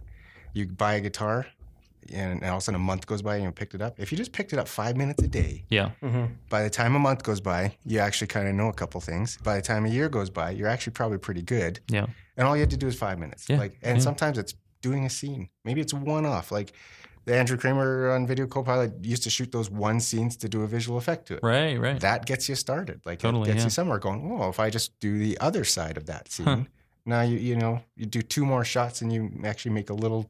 [0.54, 1.48] You buy a guitar
[2.14, 4.00] and all of a sudden a month goes by and you picked it up.
[4.00, 6.34] If you just picked it up five minutes a day, Yeah, mm-hmm.
[6.50, 9.38] by the time a month goes by, you actually kind of know a couple things.
[9.44, 11.80] By the time a year goes by, you're actually probably pretty good.
[11.88, 13.48] yeah, And all you have to do is five minutes.
[13.48, 14.04] Yeah, Like, and yeah.
[14.04, 15.50] sometimes it's doing a scene.
[15.64, 16.52] Maybe it's one off.
[16.52, 20.64] Like the Andrew Kramer on Video Copilot used to shoot those one scenes to do
[20.64, 21.40] a visual effect to it.
[21.44, 22.00] right, right.
[22.00, 23.02] That gets you started.
[23.06, 23.64] Like Totally, it gets yeah.
[23.66, 26.68] you somewhere going, oh, if I just do the other side of that scene,
[27.06, 30.30] now you you know, you do two more shots and you actually make a little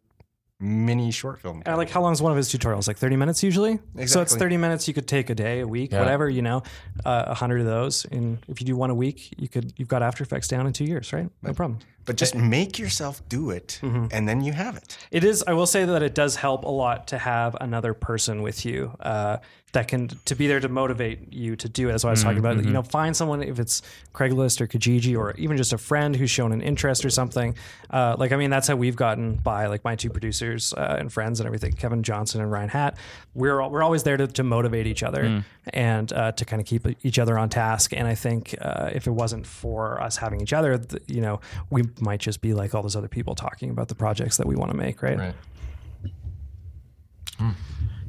[0.60, 1.64] mini short film.
[1.66, 2.88] And like, how long is one of his tutorials?
[2.88, 3.72] Like 30 minutes usually?
[3.96, 4.08] Exactly.
[4.08, 6.00] So it's 30 minutes you could take a day, a week, Yeah.
[6.00, 6.62] whatever, you know,
[7.04, 8.06] uh, a hundred of those.
[8.06, 10.74] And if you do one a week, you could, you've got After Effects down in
[10.74, 11.28] two years, right?
[11.42, 11.80] No problem.
[12.06, 14.08] But just make yourself do it Mm-hmm.
[14.12, 14.98] and then you have it.
[15.12, 15.44] It is.
[15.48, 18.96] I will say that it does help a lot to have another person with you
[19.00, 19.38] uh,
[19.74, 21.92] that can to be there to motivate you to do it.
[21.94, 22.58] That's what I was talking about.
[22.66, 23.82] You know, find someone if it's
[24.14, 27.56] Craigslist or Kijiji or even just a friend who's shown an interest or something.
[27.90, 29.68] Uh, like I mean, that's how we've gotten by.
[29.68, 32.98] Like my two producers uh, and friends and everything, Kevin Johnson and Ryan Hatt.
[33.34, 35.44] We're we're always there to, to motivate each other
[35.74, 37.94] and uh, to kind of keep each other on task.
[37.94, 41.40] And I think uh, if it wasn't for us having each other, th- you know,
[41.70, 44.56] we might just be like all those other people talking about the projects that we
[44.56, 45.18] want to make, right?
[45.18, 45.36] Right.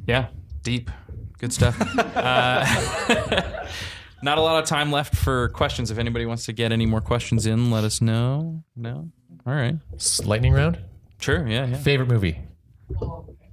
[0.05, 0.27] Yeah,
[0.61, 0.91] deep,
[1.39, 1.75] good stuff.
[1.97, 3.65] uh,
[4.23, 5.91] Not a lot of time left for questions.
[5.91, 8.63] If anybody wants to get any more questions in, let us know.
[8.73, 9.09] No?
[9.45, 9.75] All right.
[10.23, 10.79] Lightning round.
[11.19, 11.45] Sure.
[11.45, 11.65] Yeah.
[11.65, 11.75] Yeah.
[11.75, 12.39] Favorite movie.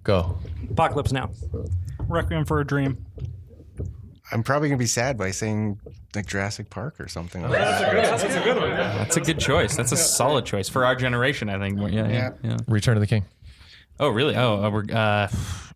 [0.05, 0.39] Go.
[0.71, 1.31] Apocalypse Now.
[2.07, 3.05] Requiem for a Dream.
[4.33, 5.81] I'm probably gonna be sad by saying
[6.15, 7.43] like Jurassic Park or something.
[7.43, 8.21] Like that.
[8.21, 9.77] That's a good choice.
[9.77, 11.79] That's a solid choice for our generation, I think.
[11.93, 12.09] Yeah.
[12.09, 12.31] Yeah.
[12.43, 12.57] yeah.
[12.69, 13.25] Return of the King.
[14.01, 14.35] Oh, really?
[14.35, 15.29] Oh, uh, we're, uh,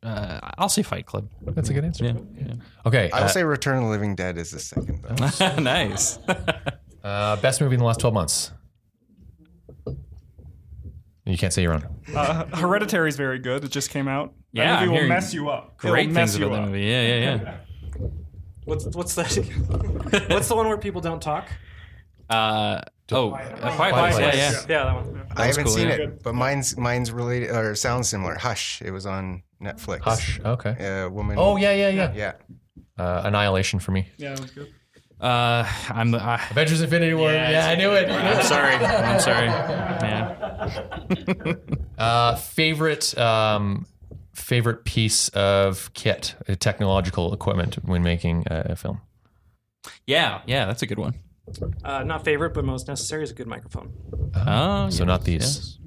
[0.03, 1.29] uh, I'll say Fight Club.
[1.43, 2.07] That's a good answer.
[2.07, 2.55] Yeah.
[2.87, 3.11] Okay.
[3.13, 5.03] I'll uh, say Return of the Living Dead is the second.
[5.03, 5.57] Though.
[5.61, 6.19] nice.
[7.05, 8.51] uh, best movie in the last 12 months.
[11.27, 11.87] You can't say your own.
[12.15, 13.63] Uh, Hereditary is very good.
[13.63, 14.33] It just came out.
[14.53, 15.75] Yeah, I'm movie will mess you up.
[15.79, 16.67] It'll Great mess things you that up.
[16.67, 16.83] movie.
[16.83, 17.03] Yeah.
[17.03, 17.19] Yeah.
[17.19, 17.57] Yeah.
[18.65, 19.35] What's what's that?
[20.31, 21.49] what's the one where people don't talk?
[22.31, 22.81] Uh,
[23.13, 24.19] oh, Quiet, Quiet Quiet Place.
[24.19, 24.35] Yeah.
[24.35, 24.53] Yeah.
[24.69, 25.27] Yeah, that one.
[25.37, 25.95] I haven't cool, seen yeah.
[25.95, 28.37] it, but mine's mine's related or sounds similar.
[28.37, 28.81] Hush.
[28.83, 30.01] It was on Netflix.
[30.01, 30.41] Hush.
[30.41, 30.77] Okay.
[30.79, 31.37] A woman.
[31.39, 32.13] Oh, yeah, yeah, yeah.
[32.15, 32.33] Yeah.
[32.97, 34.09] Uh, Annihilation for me.
[34.17, 34.73] Yeah, it was good.
[35.21, 36.19] Uh, I'm the.
[36.19, 37.33] Uh, Avengers Infinity War.
[37.33, 38.09] Yeah, I knew it.
[38.11, 38.75] I'm sorry.
[38.75, 39.49] I'm sorry.
[40.05, 41.55] Yeah.
[41.99, 43.87] Uh, favorite um,
[44.35, 49.01] favorite piece of kit, uh, technological equipment when making a, a film.
[50.07, 50.43] Yeah.
[50.47, 50.67] Yeah.
[50.67, 51.15] That's a good one.
[51.85, 53.93] Uh, not favorite, but most necessary is a good microphone.
[54.35, 55.79] Oh, So not these.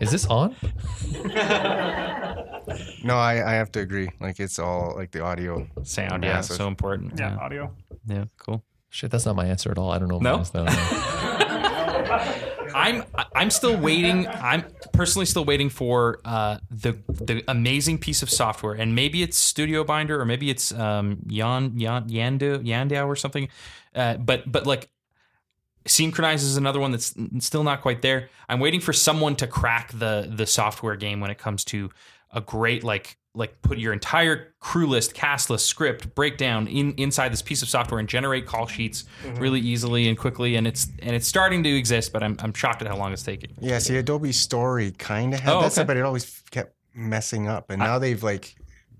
[0.00, 0.54] Is this on?
[3.02, 4.10] No, I, I have to agree.
[4.20, 5.66] Like it's all like the audio.
[5.84, 6.22] Sound.
[6.22, 6.34] Yeah.
[6.34, 6.56] Massive.
[6.56, 7.14] So important.
[7.18, 7.38] Yeah, Yeah.
[7.38, 7.74] audio.
[8.06, 8.24] Yeah.
[8.36, 8.62] Cool.
[8.90, 9.90] Shit, that's not my answer at all.
[9.90, 10.40] I don't know.
[10.40, 10.66] if No?
[12.74, 13.04] I'm
[13.34, 14.26] I'm still waiting.
[14.26, 19.36] I'm personally still waiting for uh, the the amazing piece of software, and maybe it's
[19.36, 23.48] Studio Binder, or maybe it's um, Yan Yan Yandu Yandao or something.
[23.94, 24.88] Uh, but but like
[25.86, 28.28] Synchronize is another one that's still not quite there.
[28.48, 31.90] I'm waiting for someone to crack the the software game when it comes to
[32.32, 37.32] a great like like put your entire crew list, cast list, script breakdown in inside
[37.32, 39.04] this piece of software and generate call sheets
[39.36, 40.56] really easily and quickly.
[40.56, 43.22] And it's and it's starting to exist, but I'm I'm shocked at how long it's
[43.22, 43.50] taking.
[43.60, 43.78] Yeah.
[43.78, 45.86] See, Adobe Story kind of had Oh, that stuff, okay.
[45.88, 47.70] but it always kept messing up.
[47.70, 48.56] And now they've like,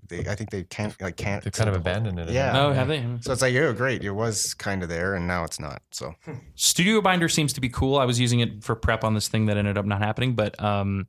[0.08, 1.42] they I think they can't like can't.
[1.44, 2.30] They've kind of abandoned it.
[2.30, 2.52] Yeah.
[2.66, 3.04] Oh, have they?
[3.20, 4.04] So it's like, oh, great.
[4.04, 5.82] It was kind of there, and now it's not.
[5.90, 6.14] So
[6.54, 7.98] Studio Binder seems to be cool.
[7.98, 10.58] I was using it for prep on this thing that ended up not happening, but
[10.62, 11.08] um,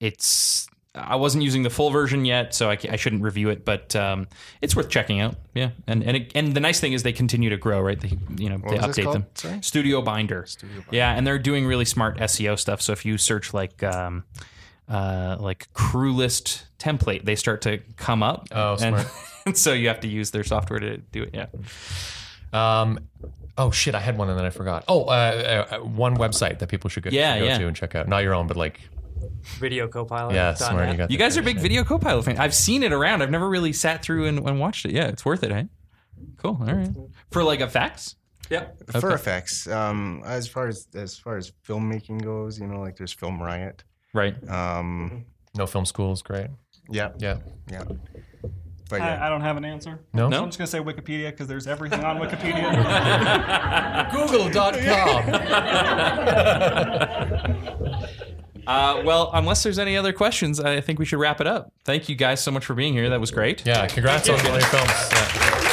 [0.00, 0.68] it's
[0.98, 3.64] I wasn't using the full version yet, so I, I shouldn't review it.
[3.64, 4.28] But um,
[4.60, 5.36] it's worth checking out.
[5.54, 7.98] Yeah, and and it, and the nice thing is they continue to grow, right?
[8.00, 9.26] They you know What they update them.
[9.34, 9.60] Sorry?
[9.62, 10.46] Studio Binder.
[10.90, 12.82] Yeah, and they're doing really smart SEO stuff.
[12.82, 14.24] So if you search like um,
[14.88, 18.48] uh, like crew list template, they start to come up.
[18.52, 19.06] Oh, and, smart.
[19.46, 21.34] and so you have to use their software to do it.
[21.34, 21.46] Yeah.
[22.52, 23.00] Um,
[23.56, 24.84] oh shit, I had one and then I forgot.
[24.88, 27.58] Oh, uh, uh, one website that people should go, Yeah, go yeah.
[27.58, 28.08] to and check out.
[28.08, 28.80] Not your own, but like
[29.58, 30.34] Video Copilot.
[30.34, 30.90] yeah, smart.
[30.90, 31.10] You got.
[31.10, 31.60] You guys are big eh?
[31.60, 32.38] Video Copilot fans.
[32.38, 33.22] I've seen it around.
[33.22, 34.92] I've never really sat through and, and watched it.
[34.92, 35.64] Yeah, it's worth it, eh?
[36.36, 36.58] Cool.
[36.60, 36.90] All right.
[37.30, 38.16] For like effects?
[38.50, 38.90] Yep.
[39.00, 43.12] for effects, um, as far as as far as filmmaking goes, you know, like there's
[43.12, 43.84] Film Riot.
[44.14, 44.34] Right.
[44.48, 46.46] Um, No film school is great.
[46.88, 47.40] yeah, Yeah.
[47.70, 47.84] yeah.
[48.88, 50.00] But yeah, I, I don't have an answer.
[50.14, 50.28] No.
[50.30, 50.38] No?
[50.42, 52.72] I'm just gonna say Wikipedia because there's everything on Wikipedia.
[54.12, 55.28] Google.com.
[58.66, 61.72] Uh, well, unless there's any other questions, I think we should wrap it up.
[61.84, 63.08] Thank you guys so much for being here.
[63.08, 63.64] That was great.
[63.66, 63.86] yeah.
[63.86, 64.90] Congrats on all your films.
[65.12, 65.64] Yeah.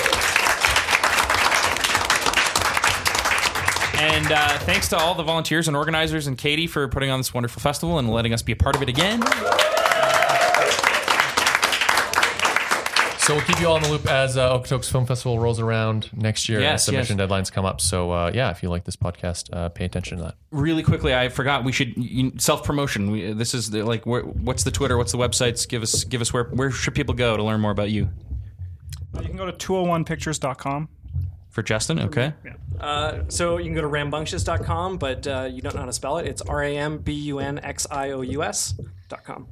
[3.98, 7.34] And uh, thanks to all the volunteers and organizers and Katie for putting on this
[7.34, 9.22] wonderful festival and letting us be a part of it again.
[13.26, 16.12] So we'll keep you all in the loop as uh, Okotoks Film Festival rolls around
[16.14, 16.60] next year.
[16.60, 17.28] Yes, and submission yes.
[17.28, 17.82] deadlines come up.
[17.82, 20.36] So uh, yeah, if you like this podcast, uh, pay attention to that.
[20.52, 23.36] Really quickly, I forgot we should self promotion.
[23.36, 24.96] This is the, like, where, what's the Twitter?
[24.96, 25.68] What's the websites?
[25.68, 28.10] Give us, give us where where should people go to learn more about you?
[29.16, 30.88] you can go to 201pictures.com.
[31.50, 32.32] For Justin, okay.
[32.80, 36.20] Uh, so you can go to rambunxious.com, but uh, you don't know how to spell
[36.20, 36.28] it.
[36.28, 39.48] It's R A M B U N X I O U S.com.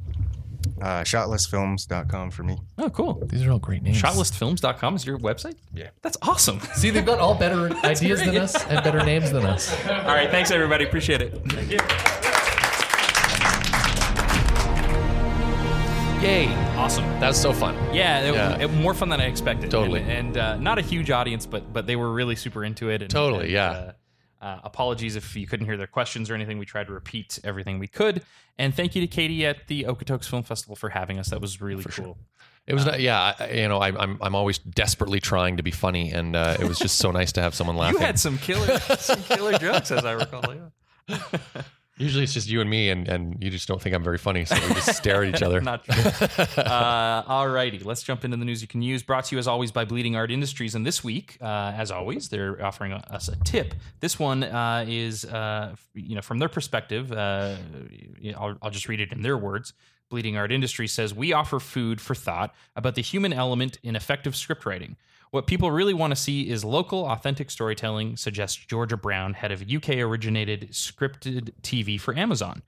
[0.82, 2.58] uh, shotlistfilms.com for me.
[2.78, 3.22] Oh, cool.
[3.28, 4.02] These are all great names.
[4.02, 5.56] Shotlistfilms.com is your website?
[5.74, 5.90] Yeah.
[6.02, 6.60] That's awesome.
[6.76, 9.74] See, they've got all better ideas than us and better names than us.
[9.88, 10.30] All right.
[10.30, 10.86] Thanks, everybody.
[10.86, 11.34] Appreciate it.
[11.52, 11.78] Thank you.
[16.26, 16.48] Yay.
[16.78, 17.04] Awesome.
[17.20, 17.76] That was so fun.
[17.94, 18.58] Yeah, it, Yeah.
[18.60, 19.70] it- more fun than I expected.
[19.70, 20.00] Totally.
[20.02, 23.02] And, and, uh, not a huge audience, but but they were really super into it.
[23.02, 23.70] And, Totally, and, yeah.
[23.72, 23.92] Uh,
[24.44, 26.58] uh, apologies if you couldn't hear their questions or anything.
[26.58, 28.24] We tried to repeat everything we could.
[28.58, 31.30] And thank you to Katie at the Okotoks Film Festival for having us.
[31.30, 32.18] That was really cool.
[32.68, 33.36] It was, not, yeah.
[33.40, 36.68] I, you know, I, I'm I'm always desperately trying to be funny, and uh, it
[36.68, 38.00] was just so nice to have someone laughing.
[38.00, 40.44] You had some killer some killer jokes, as I recall.
[41.08, 41.18] Yeah.
[42.04, 44.44] Usually it's just you and me, and, and you just don't think I'm very funny,
[44.44, 45.62] so we just stare at each other.
[45.74, 45.96] Not true.
[46.62, 49.04] uh, alrighty, let's jump into the news you can use.
[49.04, 50.76] Brought to you as always by Bleeding Art Industries.
[50.76, 53.74] And this week, uh, as always, they're offering us a tip.
[54.02, 57.10] This one uh, is, uh, you know, from their perspective.
[57.14, 57.56] Uh,
[58.38, 59.74] I'll, I'll just read it in their words.
[60.10, 64.36] Bleeding Art Industries says we offer food for thought about the human element in effective
[64.36, 64.98] script writing.
[65.34, 69.64] What people really want to see is local, authentic storytelling, suggests Georgia Brown, head of
[69.64, 72.62] UK originated scripted TV for Amazon.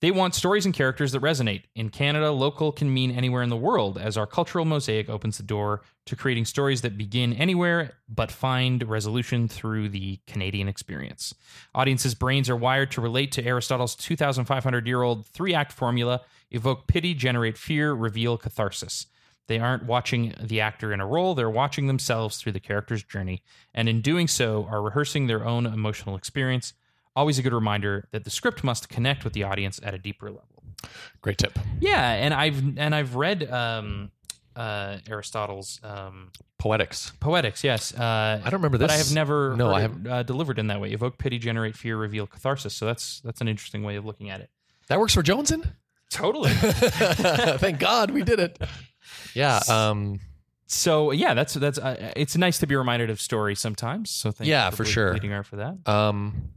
[0.00, 1.66] They want stories and characters that resonate.
[1.76, 5.44] In Canada, local can mean anywhere in the world, as our cultural mosaic opens the
[5.44, 11.32] door to creating stories that begin anywhere but find resolution through the Canadian experience.
[11.76, 16.88] Audiences' brains are wired to relate to Aristotle's 2,500 year old three act formula evoke
[16.88, 19.06] pity, generate fear, reveal catharsis.
[19.50, 23.42] They aren't watching the actor in a role, they're watching themselves through the character's journey,
[23.74, 26.72] and in doing so, are rehearsing their own emotional experience.
[27.16, 30.30] Always a good reminder that the script must connect with the audience at a deeper
[30.30, 30.62] level.
[31.20, 31.58] Great tip.
[31.80, 34.12] Yeah, and I've and I've read um,
[34.54, 37.10] uh, Aristotle's um, Poetics.
[37.18, 37.64] Poetics.
[37.64, 38.86] Yes, uh, I don't remember this.
[38.86, 40.06] but I have never No, I haven't.
[40.06, 40.92] uh, delivered in that way.
[40.92, 42.72] Evoke pity, generate fear, reveal catharsis.
[42.74, 44.48] So that's that's an interesting way of looking at it.
[44.86, 45.72] That works for Jonesin?
[46.08, 46.50] Totally.
[46.54, 48.58] Thank God we did it.
[49.34, 49.60] Yeah.
[49.68, 50.20] Um,
[50.66, 54.10] so yeah, that's that's uh, it's nice to be reminded of story sometimes.
[54.10, 55.10] So thank Yeah, you for Ble- sure.
[55.12, 55.76] Bleeding art for that.
[55.88, 56.50] um,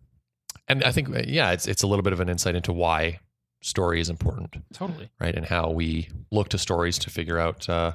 [0.67, 3.19] and I think, uh, yeah, it's, it's a little bit of an insight into why
[3.61, 5.09] story is important, Totally.
[5.19, 5.35] right?
[5.35, 7.93] And how we look to stories to figure out uh,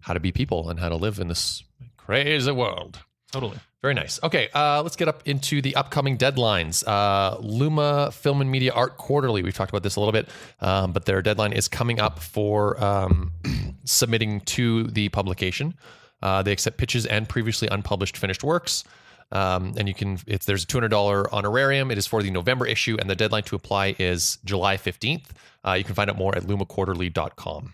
[0.00, 1.64] how to be people and how to live in this
[1.96, 3.00] crazy world.
[3.32, 3.58] Totally.
[3.80, 4.20] Very nice.
[4.22, 6.86] Okay, uh, let's get up into the upcoming deadlines.
[6.86, 9.42] Uh, Luma Film and Media Art Quarterly.
[9.42, 10.28] We've talked about this a little bit,
[10.60, 13.32] um, but their deadline is coming up for um,
[13.84, 15.74] submitting to the publication.
[16.22, 18.84] Uh, they accept pitches and previously unpublished finished works.
[19.32, 21.90] Um, and you can, it's there's a two hundred dollar honorarium.
[21.90, 25.32] It is for the November issue, and the deadline to apply is July fifteenth.
[25.64, 27.72] Uh, you can find out more at lumaquarterly.com.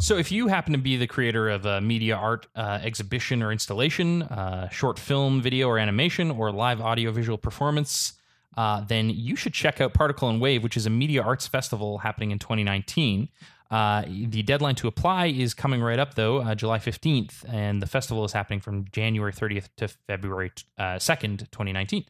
[0.00, 3.52] So, if you happen to be the creator of a media art uh, exhibition or
[3.52, 8.14] installation, uh, short film, video, or animation, or live audio visual performance,
[8.56, 11.98] uh, then you should check out Particle and Wave, which is a media arts festival
[11.98, 13.28] happening in 2019.
[13.70, 17.86] Uh, the deadline to apply is coming right up, though, uh, July 15th, and the
[17.86, 22.04] festival is happening from January 30th to February uh, 2nd, 2019.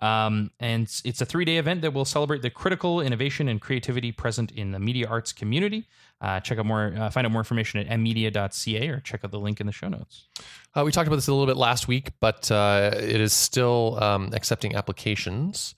[0.00, 4.12] Um, and it's- a three day event that will celebrate the critical innovation and creativity
[4.12, 5.88] present in the media arts community.
[6.20, 9.40] Uh, check out more, uh, find out more information at emmedia.ca or check out the
[9.40, 10.28] link in the show notes.
[10.74, 14.30] Uh, we talked about this a little bit last week, but it is still um,
[14.34, 15.74] accepting applications.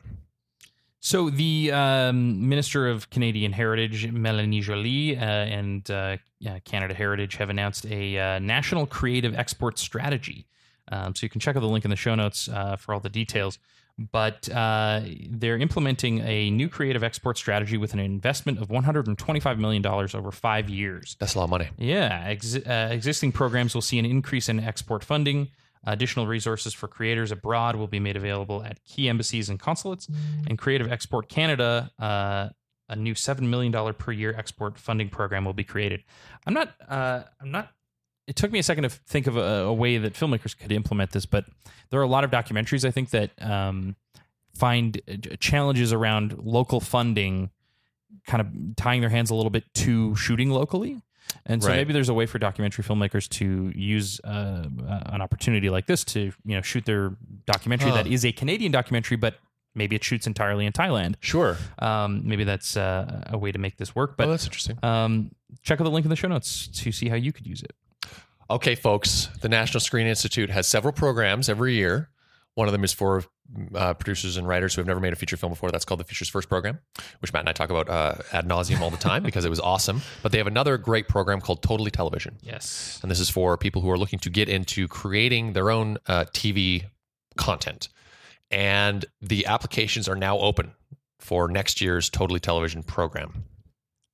[1.00, 6.18] So the um, Minister of Canadian Heritage, Melanie Joly, uh, and uh,
[6.66, 10.48] Canada Heritage have announced a uh, national creative export strategy.
[10.92, 13.00] Um, so you can check out the link in the show notes uh, for all
[13.00, 13.60] the details.
[14.00, 19.84] But uh, they're implementing a new creative export strategy with an investment of $125 million
[19.86, 21.16] over five years.
[21.20, 21.70] That's a lot of money.
[21.78, 25.50] Yeah, ex- uh, existing programs will see an increase in export funding.
[25.84, 30.08] Additional resources for creators abroad will be made available at key embassies and consulates.
[30.48, 32.50] And Creative Export Canada, uh,
[32.90, 36.04] a new seven million dollar per year export funding program will be created.
[36.46, 36.74] I'm not.
[36.88, 37.72] Uh, I'm not.
[38.28, 41.12] It took me a second to think of a, a way that filmmakers could implement
[41.12, 41.46] this, but
[41.90, 43.96] there are a lot of documentaries I think that um,
[44.54, 47.52] find uh, challenges around local funding,
[48.26, 51.02] kind of tying their hands a little bit to shooting locally.
[51.46, 51.76] And so Right.
[51.78, 56.04] maybe there's a way for documentary filmmakers to use uh, uh, an opportunity like this
[56.06, 59.36] to you know shoot their documentary that is a Canadian documentary, but
[59.76, 61.16] maybe it shoots entirely in Thailand.
[61.20, 61.58] Sure.
[61.80, 64.12] Um, maybe that's uh, a way to make this work.
[64.12, 64.80] oh, But that's interesting.
[64.84, 65.32] um,
[65.64, 67.74] check out the link in the show notes to see how you could use it.
[68.50, 72.10] Okay, folks, the National Screen Institute has several programs every year.
[72.56, 73.24] One of them is for
[73.76, 75.70] uh, producers and writers who have never made a feature film before.
[75.70, 76.80] That's called the Features First program,
[77.20, 79.60] which Matt and I talk about uh, ad nauseum all the time because it was
[79.60, 80.02] awesome.
[80.24, 82.38] But they have another great program called Totally Television.
[82.42, 83.00] Yes.
[83.02, 86.26] And this is for people who are looking to get into creating their own uh,
[86.34, 86.86] TV
[87.38, 87.90] content.
[88.50, 90.72] And the applications are now open
[91.20, 93.44] for next year's Totally Television program.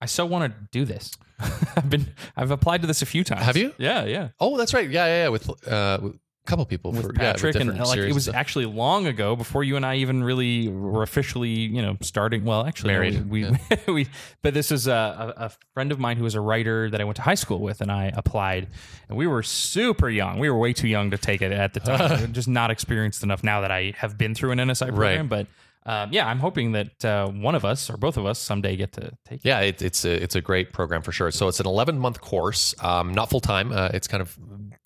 [0.02, 1.12] I so want to do this.
[1.76, 3.44] I've been I've applied to this a few times.
[3.44, 3.74] Have you?
[3.78, 4.30] Yeah, yeah.
[4.40, 4.90] Oh, that's right.
[4.90, 5.30] Yeah, yeah, yeah.
[5.30, 6.14] With, uh, with
[6.46, 9.64] a couple people With for, yeah, Patrick and like it was actually long ago before
[9.64, 12.44] you and I even really were officially you know starting.
[12.44, 13.58] Well, actually, Married, We, we,
[13.94, 14.08] we
[14.42, 17.06] but this is a, a, a friend of mine who was a writer that I
[17.06, 18.68] went to high school with, and I applied,
[19.08, 20.40] and we were super young.
[20.40, 22.34] We were way too young to take it at the time.
[22.34, 23.44] Just not experienced enough.
[23.44, 25.48] Now that I have been through an NSI program, but.
[25.86, 28.94] Um, yeah, I'm hoping that uh, one of us or both of us someday get
[28.94, 29.46] to take it.
[29.46, 31.30] Yeah, it, it's a it's a great program for sure.
[31.32, 33.72] So it's an 11 month course, um, not full time.
[33.72, 34.38] Uh, it's kind of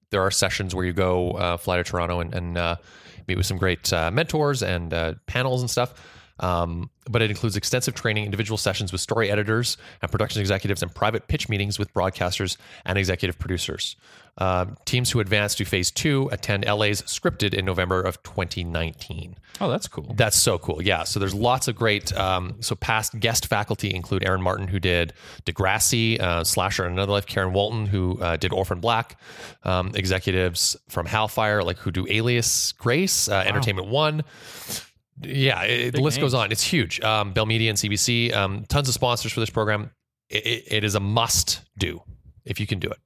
[0.09, 2.75] there are sessions where you go uh, fly to Toronto and, and uh,
[3.27, 5.93] meet with some great uh, mentors and uh, panels and stuff.
[6.39, 10.93] Um, but it includes extensive training, individual sessions with story editors and production executives, and
[10.93, 13.95] private pitch meetings with broadcasters and executive producers.
[14.39, 19.35] Um, teams who advance to phase two attend LA's scripted in November of 2019.
[19.59, 20.13] Oh, that's cool.
[20.15, 20.81] That's so cool.
[20.81, 21.05] Yeah.
[21.05, 22.15] So there's lots of great.
[22.15, 25.13] Um, so past guest faculty include Aaron Martin, who did
[25.45, 27.25] Degrassi, uh, Slasher, and Another Life.
[27.25, 29.19] Karen Walton, who uh, did Orphan Black.
[29.63, 34.23] Um, executives from Halfire, like who do Alias, Grace, uh, Entertainment One.
[35.21, 36.51] Yeah, it, the list goes on.
[36.51, 36.99] It's huge.
[37.01, 38.33] Um, Bell Media and CBC.
[38.35, 39.91] Um, tons of sponsors for this program.
[40.29, 42.01] It, it- it is a must do
[42.45, 42.99] if you can do it.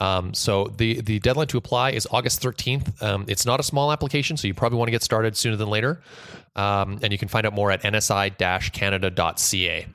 [0.00, 3.02] Um, so the the deadline to apply is August 13th.
[3.02, 5.68] Um, it's not a small application, so you probably want to get started sooner than
[5.68, 6.02] later.
[6.56, 9.86] Um, and you can find out more at nsi-canada.ca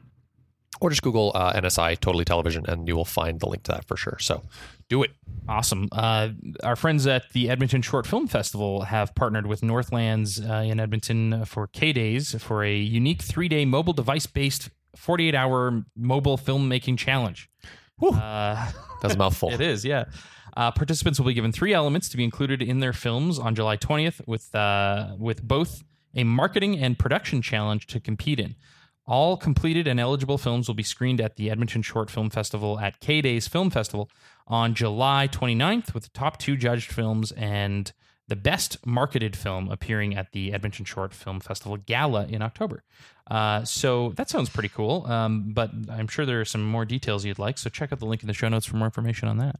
[0.84, 3.85] or just Google uh, NSI Totally Television, and you will find the link to that
[3.85, 4.18] for sure.
[4.19, 4.43] So
[4.89, 5.11] do it.
[5.47, 5.88] Awesome.
[5.93, 6.30] Uh,
[6.61, 11.45] our friends at the Edmonton Short Film Festival have partnered with Northlands uh, in Edmonton
[11.45, 16.97] for K Days for a unique three day mobile device based 48 hour mobile filmmaking
[16.97, 17.49] challenge.
[18.01, 18.69] Uh,
[19.01, 19.49] That's a mouthful.
[19.53, 20.05] it is, yeah.
[20.57, 23.77] Uh, participants will be given three elements to be included in their films on July
[23.77, 25.84] 20th, with uh, with both
[26.14, 28.55] a marketing and production challenge to compete in.
[29.06, 33.00] All completed and eligible films will be screened at the Edmonton Short Film Festival at
[33.02, 34.10] K Days Film Festival
[34.48, 37.92] on July 29th, with the top two judged films and
[38.30, 42.84] the best marketed film appearing at the Edmonton Short Film Festival Gala in October.
[43.30, 47.26] Uh, so that sounds pretty cool, um, but I'm sure there are some more details
[47.26, 47.58] you'd like.
[47.58, 49.58] So check out the link in the show notes for more information on that.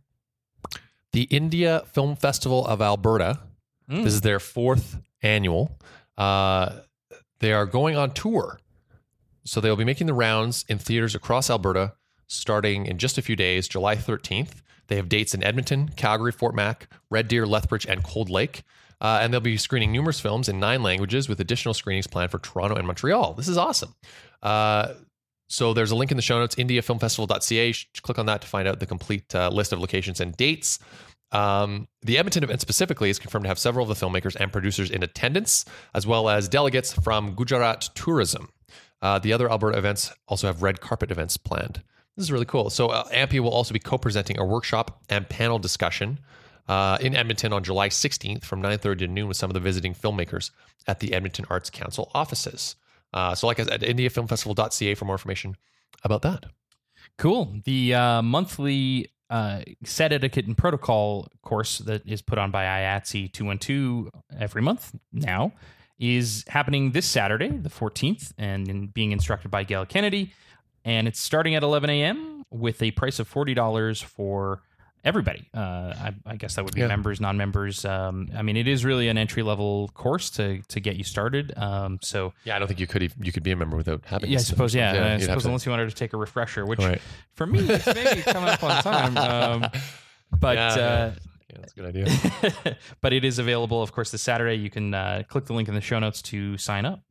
[1.12, 3.40] the India Film Festival of Alberta.
[3.90, 4.04] Mm.
[4.06, 5.78] This is their fourth annual.
[6.18, 6.80] Uh,
[7.40, 8.60] they are going on tour.
[9.46, 11.94] So they'll be making the rounds in theaters across Alberta
[12.28, 14.62] starting in just a few days, July 13th.
[14.88, 18.64] They have dates in Edmonton, Calgary, Fort Mac, Red Deer, Lethbridge, and Cold Lake.
[19.00, 22.40] Uh, and they'll be screening numerous films in nine languages with additional screenings planned for
[22.40, 23.34] Toronto and Montreal.
[23.34, 23.94] This is awesome.
[24.42, 24.94] Uh,
[25.50, 27.74] so there's a link in the show notes, indiafilmfestival.ca.
[28.02, 30.80] Click on that to find out the complete uh, list of locations and dates.
[31.32, 34.90] Um, the Edmonton event specifically is confirmed to have several of the filmmakers and producers
[34.90, 38.50] in attendance, as well as delegates from Gujarat Tourism.
[39.04, 41.84] Uh, the other Alberta events also have red carpet events planned.
[42.16, 42.70] This is really cool.
[42.70, 46.20] So uh, will also be co-presenting a workshop and panel discussion
[46.70, 49.94] uh, in Edmonton on July 16th from 9:30 to noon with some of the visiting
[49.94, 50.52] filmmakers
[50.88, 52.78] at the Edmonton Arts Council offices.
[53.14, 55.58] Uh, so, like I said, at indiafilmfestival.ca for more information
[56.04, 56.46] about that.
[57.18, 57.58] Cool.
[57.66, 63.34] The uh, monthly uh, set etiquette and protocol course that is put on by IATSE
[63.34, 64.10] 212
[64.40, 65.52] every month now
[66.00, 70.34] is happening this Saturday, the 14th, and in- being instructed by Gail Kennedy.
[70.86, 72.44] And it's starting at 11 a.m.
[72.50, 74.62] with a price of $40 for
[75.06, 75.48] everybody.
[75.54, 76.88] Uh, I, I guess that would be Yeah.
[76.88, 77.84] members, non-members.
[77.86, 81.54] Um, I mean, it is really an entry-level course to to get you started.
[81.58, 84.02] Um, so Yeah, I don't think you could even, you could be a member without
[84.06, 84.30] having.
[84.32, 84.74] yeah, I suppose.
[84.74, 87.02] Yeah, I suppose to- unless you wanted to take a refresher, which Right.
[87.34, 89.18] for me it's maybe coming up on time.
[89.18, 89.70] Um,
[90.40, 91.12] but Yeah, uh,
[91.54, 92.78] yeah, that's a good idea.
[93.02, 94.56] but it is available, of course, this Saturday.
[94.56, 97.02] You can uh, click the link in the show notes to sign up.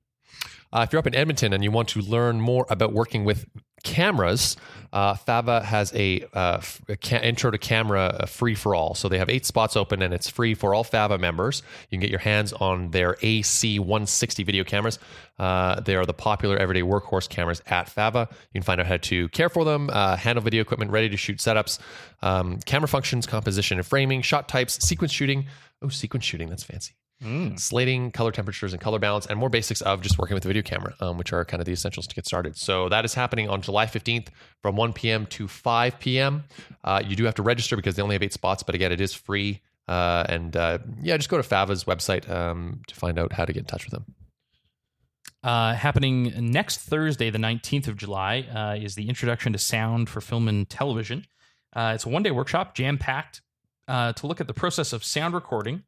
[0.72, 3.46] Uh, if you're up in Edmonton and you want to learn more about working with
[3.82, 4.56] cameras,
[4.92, 8.94] uh, Fava has a, uh, a ca- intro to camera free for all.
[8.94, 11.62] So they have eight spots open and it's free for all Fava members.
[11.88, 14.98] You can get your hands on their AC160 video cameras.
[15.38, 18.28] Uh, they are the popular everyday workhorse cameras at Fava.
[18.30, 21.16] You can find out how to care for them, uh, handle video equipment, ready to
[21.16, 21.78] shoot setups,
[22.20, 25.46] um, camera functions, composition and framing, shot types, sequence shooting.
[25.80, 26.94] Oh, sequence shooting, that's fancy
[27.56, 30.62] slating, color temperatures, and color balance, and more basics of just working with the video
[30.62, 32.56] camera, um, which are kind of the essentials to get started.
[32.56, 34.28] So that is happening on July 15th
[34.62, 35.26] from 1 p.m.
[35.26, 36.44] to 5 p.m.
[36.84, 39.00] Uh, you do have to register because they only have eight spots, but again, it
[39.00, 39.60] is free.
[39.88, 43.52] Uh, and uh, yeah, just go to Fava's website um, to find out how to
[43.52, 44.14] get in touch with them.
[45.42, 50.20] Uh, happening next Thursday, the 19th of July, uh, is the introduction to sound for
[50.20, 51.26] film and television.
[51.74, 53.42] Uh, it's a one day workshop, jam packed,
[53.88, 55.82] uh, to look at the process of sound recording.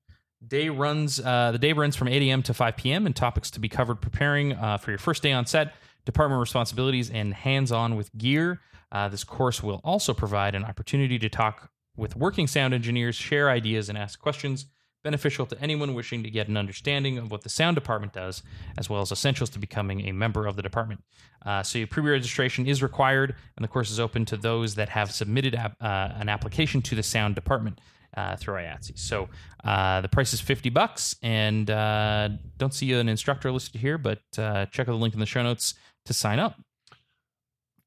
[0.46, 1.20] Day runs.
[1.20, 2.42] Uh, the day runs from 8 a.m.
[2.42, 3.06] to 5 p.m.
[3.06, 7.10] and topics to be covered preparing uh, for your first day on set, department responsibilities,
[7.10, 8.60] and hands on with gear.
[8.90, 13.48] Uh, this course will also provide an opportunity to talk with working sound engineers, share
[13.48, 14.66] ideas, and ask questions
[15.04, 18.42] beneficial to anyone wishing to get an understanding of what the sound department does,
[18.78, 21.04] as well as essentials to becoming a member of the department.
[21.46, 24.88] Uh, so, your pre registration is required, and the course is open to those that
[24.88, 27.78] have submitted ap- uh, an application to the sound department.
[28.16, 28.96] Uh, through IATSE.
[28.96, 29.28] So
[29.64, 32.28] uh, the price is 50 bucks, and uh,
[32.58, 35.42] don't see an instructor listed here, but uh, check out the link in the show
[35.42, 35.74] notes
[36.04, 36.54] to sign up.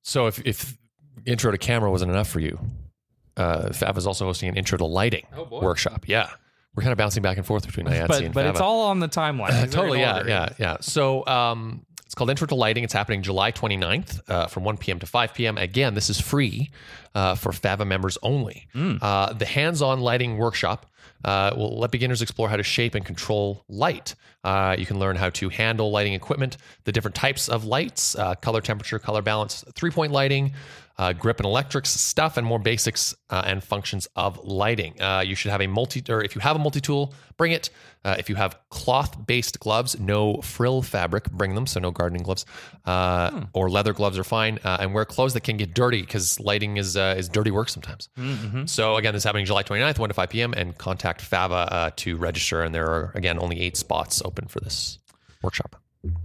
[0.04, 0.78] So if, if
[1.26, 2.60] intro to camera wasn't enough for you,
[3.38, 6.10] uh, Fav is also hosting an intro to lighting Oh, workshop.
[6.10, 6.30] Yeah.
[6.76, 9.00] We're kind of bouncing back and forth between IATSE But, and but it's all on
[9.00, 9.72] the timeline.
[9.72, 10.78] Totally, yeah, yeah, yeah.
[10.82, 11.87] So um,
[12.18, 12.84] called Intro to Lighting.
[12.84, 15.00] It's happening July 29th uh, from 1 p.m.
[15.00, 15.58] to 5 p.m.
[15.58, 16.72] Again, this is free
[17.16, 18.68] uh, for FAVA members only.
[19.02, 20.88] Uh, the hands-on lighting workshop
[21.24, 24.16] uh, will let beginners explore how to shape and control light.
[24.48, 26.56] Uh, you can learn how to handle lighting equipment,
[26.86, 30.54] the different types of lights, uh, color temperature, color balance, three-point lighting,
[30.98, 35.00] uh, grip and electrics stuff, and more basics uh, and functions of lighting.
[35.02, 37.70] Uh, you should have a multi, or if you have a multi-tool, bring it.
[38.06, 41.68] Uh, if you have cloth-based gloves, no frill fabric, bring them.
[41.68, 42.46] So no gardening gloves,
[42.86, 44.60] uh, or leather gloves are fine.
[44.64, 47.70] Uh, and wear clothes that can get dirty because lighting is uh, is dirty work
[47.70, 48.08] sometimes.
[48.66, 50.54] So again, this is happening July 29th, 1 to 5 p.m.
[50.56, 52.64] And contact Fava uh, to register.
[52.64, 55.00] And there are again only eight spots open for this
[55.42, 55.76] workshop.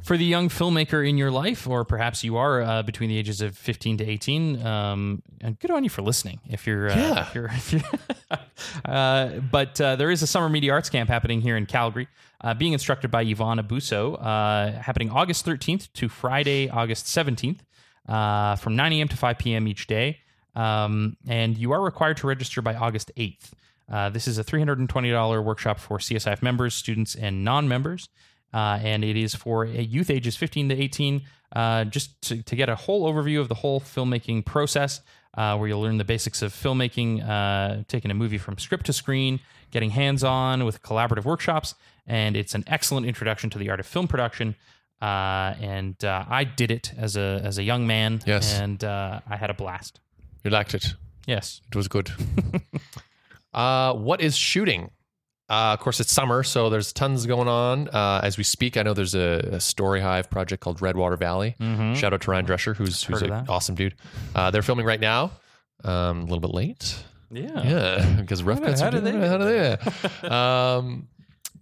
[0.02, 3.40] For the young filmmaker in your life, or perhaps you are uh, between the ages
[3.40, 6.38] of 15 to 18, um, and good on you for listening.
[6.48, 7.26] If you're, uh, Yeah.
[7.26, 7.82] if you're, if you're
[8.84, 12.06] uh, but uh, there is a summer media arts camp happening here in Calgary,
[12.42, 17.60] uh, being instructed by Yvonne Abuso, uh, happening August 13th to Friday, August 17th,
[18.08, 19.08] uh, from 9 a.m.
[19.08, 19.66] to 5 p.m.
[19.66, 20.18] each day.
[20.54, 23.52] Um, and you are required to register by August 8th.
[23.90, 28.08] Uh, this is a $320 workshop for CSIF members, students, and non members.
[28.54, 31.22] Uh, and it is for youth ages 15 to 18,
[31.56, 35.00] uh, just to, to get a whole overview of the whole filmmaking process,
[35.38, 38.92] uh, where you'll learn the basics of filmmaking, uh, taking a movie from script to
[38.92, 39.40] screen,
[39.70, 41.74] getting hands on with collaborative workshops.
[42.06, 44.54] And it's an excellent introduction to the art of film production.
[45.00, 48.20] Uh, and uh, I did it as a, as a young man.
[48.26, 48.58] Yes.
[48.58, 49.98] And uh, I had a blast.
[50.44, 50.94] You liked it.
[51.26, 51.60] Yes.
[51.68, 52.10] It was good.
[53.54, 54.90] uh, what is shooting?
[55.50, 58.76] Uh, of course, it's summer, so there's tons going on uh, as we speak.
[58.78, 61.56] I know there's a, a Storyhive project called Redwater Valley.
[61.94, 63.94] Shout out to Ryan Drescher, who's who's Heard an awesome dude.
[64.34, 65.32] Uh, they're filming right now.
[65.84, 67.04] Um, a little bit late.
[67.30, 67.62] Yeah.
[67.62, 69.12] Yeah, because rough How cuts how did they.
[69.12, 70.28] How do they?
[70.28, 71.08] um,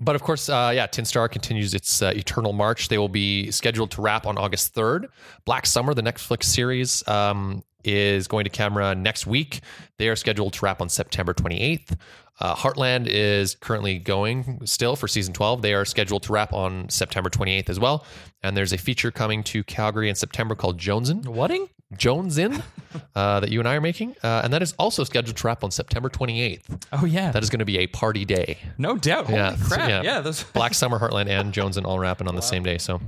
[0.00, 2.88] but of course, uh, yeah, Tin Star continues its uh, Eternal March.
[2.88, 5.06] They will be scheduled to wrap on August 3rd.
[5.44, 9.60] Black Summer, the Netflix series, um, is going to camera next week.
[9.98, 11.96] They are scheduled to wrap on September 28th.
[12.40, 15.60] Uh, Heartland is currently going still for season 12.
[15.60, 18.06] They are scheduled to wrap on September 28th as well.
[18.42, 21.26] And there's a feature coming to Calgary in September called Jonesin.
[21.26, 21.68] Whating?
[21.98, 22.62] Jones in
[23.16, 25.64] uh, that you and I are making, uh, and that is also scheduled to wrap
[25.64, 26.86] on September 28th.
[26.92, 27.32] Oh, yeah.
[27.32, 28.58] That is going to be a party day.
[28.78, 29.26] no doubt.
[29.26, 29.88] Holy Yeah, crap.
[29.88, 30.02] yeah.
[30.02, 30.20] Yeah.
[30.20, 32.78] those, Black Summer, Heartland, and Jonesin all wrapping on the same day.
[32.78, 33.00] So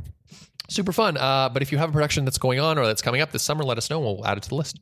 [0.68, 1.16] super fun.
[1.16, 3.42] Uh, but if you have a production that's going on or that's coming up this
[3.42, 4.00] summer, let us know.
[4.00, 4.80] We'll add it to the list.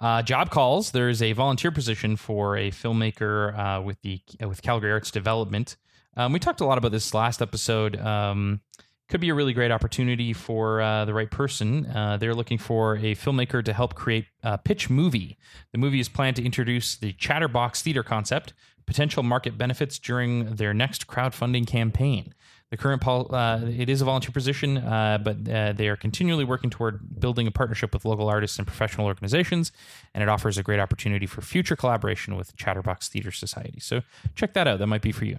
[0.00, 0.92] Uh, job calls.
[0.92, 5.76] There's a volunteer position for a filmmaker uh, with the with Calgary Arts Development.
[6.16, 7.98] Um, we talked a lot about this last episode.
[7.98, 8.60] Um,
[9.08, 11.84] could be a really great opportunity for uh, the right person.
[11.86, 15.36] Uh, they're looking for a filmmaker to help create a pitch movie.
[15.72, 18.54] The movie is planned to introduce the Chatterbox theater concept,
[18.86, 22.34] potential market benefits during their next crowdfunding campaign.
[22.70, 26.44] The current pol- uh, it is a volunteer position, uh, but uh, they are continually
[26.44, 29.72] working toward building a partnership with local artists and professional organizations,
[30.14, 33.80] and it offers a great opportunity for future collaboration with Chatterbox Theater Society.
[33.80, 34.02] So
[34.36, 34.78] check that out.
[34.78, 35.38] That might be for you.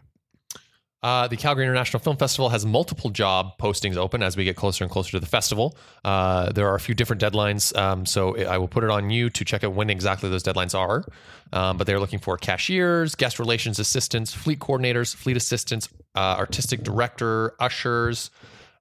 [1.03, 4.83] Uh, the Calgary International Film Festival has multiple job postings open as we get closer
[4.83, 5.75] and closer to the festival.
[6.05, 9.31] Uh, there are a few different deadlines, um, so I will put it on you
[9.31, 11.03] to check out when exactly those deadlines are.
[11.53, 16.83] Um, but they're looking for cashiers, guest relations assistants, fleet coordinators, fleet assistants, uh, artistic
[16.83, 18.29] director, ushers.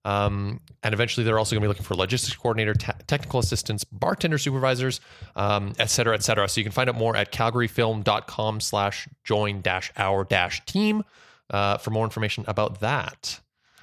[0.05, 3.85] Um, and eventually, they're also going to be looking for logistics coordinator, te- technical assistants,
[3.85, 5.01] bartender supervisors,
[5.37, 6.49] um, et cetera, et cetera.
[6.49, 11.03] So you can find out more at calgaryfilm.com slash join dash our dash team
[11.51, 13.41] uh, for more information about that.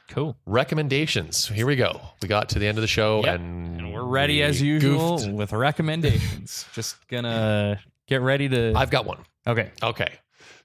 [0.10, 0.38] Cool.
[0.46, 1.48] Recommendations.
[1.50, 2.00] Here we go.
[2.22, 3.36] We got to the end of the show Yep.
[3.40, 5.32] and, And we're ready we as usual goofed.
[5.34, 6.66] with recommendations.
[6.74, 8.74] Just gonna get ready to.
[8.76, 9.20] I've got one.
[9.46, 9.72] okay.
[9.84, 10.08] Okay.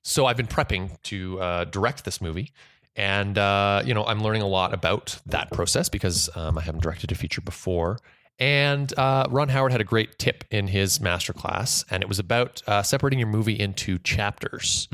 [0.02, 2.50] So I've been prepping to uh, direct this movie.
[2.94, 6.82] And, uh, you know, I'm learning a lot about that process because um, I haven't
[6.82, 7.98] directed a feature before.
[8.38, 12.62] And uh, Ron Howard had a great tip in his masterclass, and it was about
[12.66, 14.88] uh, separating your movie into chapters.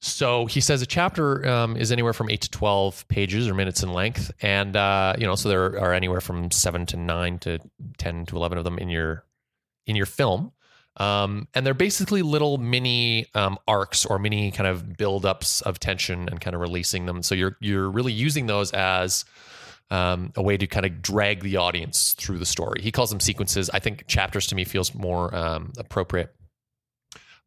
[0.00, 3.82] So he says a chapter um, is anywhere from eight to twelve pages or minutes
[3.82, 7.58] in length, and uh, you know, so there are anywhere from seven to nine to
[7.96, 9.24] ten to eleven of them in your
[9.86, 10.52] in your film.
[10.98, 16.28] Um, and they're basically little mini um, arcs or mini kind of build-ups of tension
[16.28, 17.22] and kind of releasing them.
[17.22, 19.24] So you're you're really using those as
[19.90, 22.82] um, a way to kind of drag the audience through the story.
[22.82, 23.70] He calls them sequences.
[23.70, 26.34] I think chapters to me feels more um, appropriate.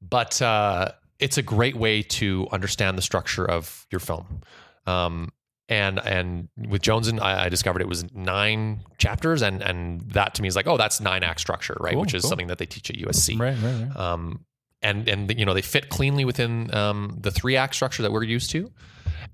[0.01, 4.41] But uh, it's a great way to understand the structure of your film.
[4.85, 5.31] Um,
[5.69, 10.41] and and with Jonesin, I, I discovered it was nine chapters, and and that to
[10.41, 11.93] me is like, oh, that's nine act structure, right?
[11.93, 12.29] Cool, Which is cool.
[12.29, 13.39] something that they teach at USC.
[13.39, 13.97] Right, right, right.
[13.97, 14.45] Um,
[14.81, 18.23] and and you know they fit cleanly within um, the three act structure that we're
[18.23, 18.69] used to,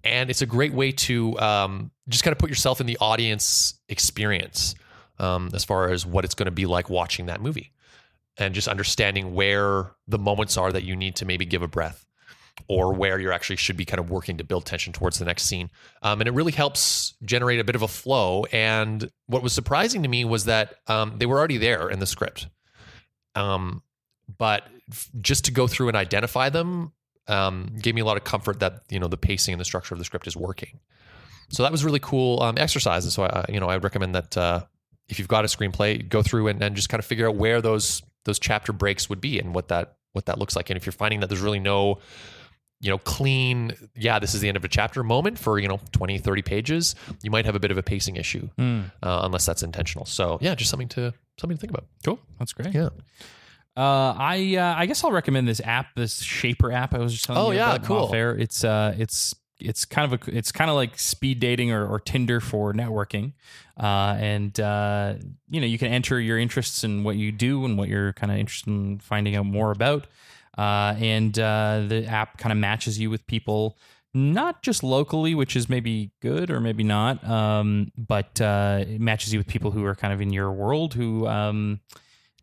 [0.04, 3.74] and it's a great way to um, just kind of put yourself in the audience
[3.90, 4.76] experience
[5.20, 7.72] um, as far as what it's going to be like watching that movie,
[8.38, 12.06] and just understanding where the moments are that you need to maybe give a breath,
[12.68, 15.44] or where you actually should be kind of working to build tension towards the next
[15.44, 15.70] scene.
[16.02, 18.46] Um, and it really helps generate a bit of a flow.
[18.52, 22.08] And what was surprising to me was that um, they were already there in the
[22.08, 22.48] script.
[23.36, 23.84] Um,
[24.38, 26.92] but f- just to go through and identify them
[27.28, 29.94] um, gave me a lot of comfort that you know the pacing and the structure
[29.94, 30.80] of the script is working.
[31.50, 33.04] So that was really cool um, exercise.
[33.06, 34.64] And so I, you know I would recommend that uh,
[35.10, 37.62] if you've got a screenplay, go through and, and just kind of figure out where
[37.62, 40.70] those those chapter breaks would be and what that what that looks like.
[40.70, 41.98] And if you're finding that there's really no
[42.80, 45.80] you know clean yeah this is the end of a chapter moment for you know
[45.94, 46.94] 20 30 pages
[47.24, 48.82] you might have a bit of a pacing issue Hmm.
[49.02, 52.20] uh, unless that's intentional so yeah just something to something to think about Cool.
[52.38, 52.76] That's great.
[52.76, 52.90] yeah
[53.76, 56.94] Uh, I uh, I guess I'll recommend this app, this Shapr app.
[56.94, 57.98] I was just telling Oh, you yeah, about cool.
[58.06, 58.36] off air.
[58.38, 62.00] It's uh, it's it's kind of a it's kind of like speed dating or, or
[62.00, 63.34] Tinder for networking,
[63.80, 65.16] uh, and uh,
[65.50, 68.32] you know you can enter your interests in what you do and what you're kind
[68.32, 70.08] of interested in finding out more about,
[70.58, 73.78] uh, and uh, the app kind of matches you with people.
[74.14, 79.32] Not just locally, which is maybe good or maybe not, um, but uh, it matches
[79.32, 81.82] you with people who are kind of in your world who um,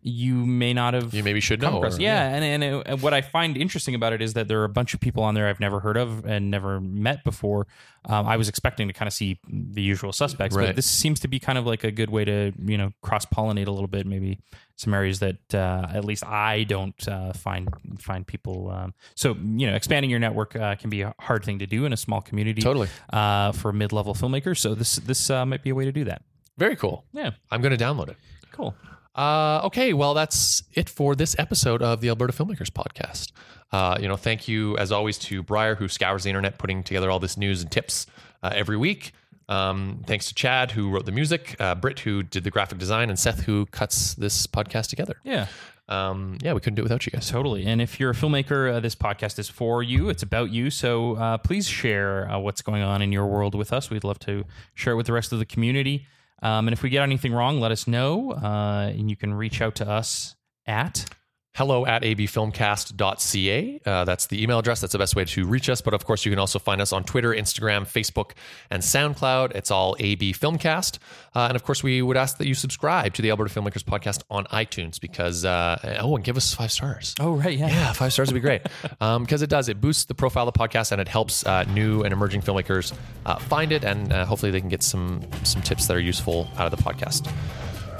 [0.06, 3.14] you may not have you maybe should know or- Yeah, and and, it, and what
[3.14, 5.48] I find interesting about it is that there are a bunch of people on there
[5.48, 7.66] I've never heard of and never met before.
[8.04, 10.66] Um, I was expecting to kind of see the usual suspects, Right.
[10.66, 13.24] but this seems to be kind of like a good way to you know cross
[13.24, 14.38] pollinate a little bit, maybe
[14.76, 17.68] some areas that uh, at least I don't uh, find
[17.98, 18.70] find people.
[18.70, 21.86] Um, so you know, expanding your network uh, can be a hard thing to do
[21.86, 22.60] in a small community.
[22.60, 22.88] Totally.
[23.10, 24.58] uh, for mid level filmmakers.
[24.58, 26.20] So this this uh, might be a way to do that.
[26.58, 28.16] very cool Yeah, i'm going to download it
[28.52, 28.74] cool.
[29.14, 33.32] Uh, okay, well, that's it for this episode of the Alberta Filmmakers Podcast.
[33.70, 37.10] Uh, you know, thank you as always to Briar, who scours the internet putting together
[37.10, 38.06] all this news and tips
[38.42, 39.12] uh, every week.
[39.48, 43.10] Um, thanks to Chad, who wrote the music, uh, Britt, who did the graphic design,
[43.10, 45.16] and Seth, who cuts this podcast together.
[45.22, 45.46] Yeah.
[45.86, 47.28] Um, yeah, we couldn't do it without you guys.
[47.28, 47.66] Totally.
[47.66, 50.08] And if you're a filmmaker, uh, this podcast is for you.
[50.08, 50.70] It's about you.
[50.70, 53.90] So uh, please share uh, what's going on in your world with us.
[53.90, 56.06] We'd love to share it with the rest of the community.
[56.42, 58.32] Um, and if we get anything wrong, let us know.
[58.32, 60.36] Uh, and you can reach out to us
[60.66, 61.06] at.
[61.54, 63.80] Hello at abfilmcast.ca.
[63.86, 64.80] Uh, that's the email address.
[64.80, 65.80] That's the best way to reach us.
[65.80, 68.32] But of course, you can also find us on Twitter, Instagram, Facebook,
[68.70, 69.52] and SoundCloud.
[69.54, 70.98] It's all AB Filmcast.
[71.34, 74.22] Uh, and of course, we would ask that you subscribe to the Alberta Filmmakers Podcast
[74.30, 77.14] on iTunes because, uh, oh, and give us five stars.
[77.20, 77.56] Oh, right.
[77.56, 77.68] Yeah.
[77.68, 78.62] Yeah, five stars would be great
[78.98, 79.68] because it does.
[79.68, 82.92] It boosts the profile of the podcast and it helps uh, new and emerging filmmakers
[83.26, 86.48] uh, find it, and uh, hopefully they can get some some tips that are useful
[86.56, 87.30] out of the podcast.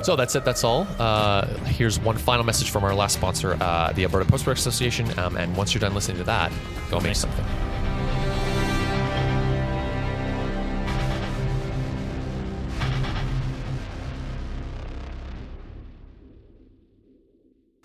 [0.04, 0.44] So that's it.
[0.44, 0.86] That's all.
[0.98, 5.18] Uh, here's one final message from our last sponsor, uh, the Alberta Post Production Association.
[5.18, 6.52] Um, and once you're done listening to that,
[6.90, 7.44] go make something.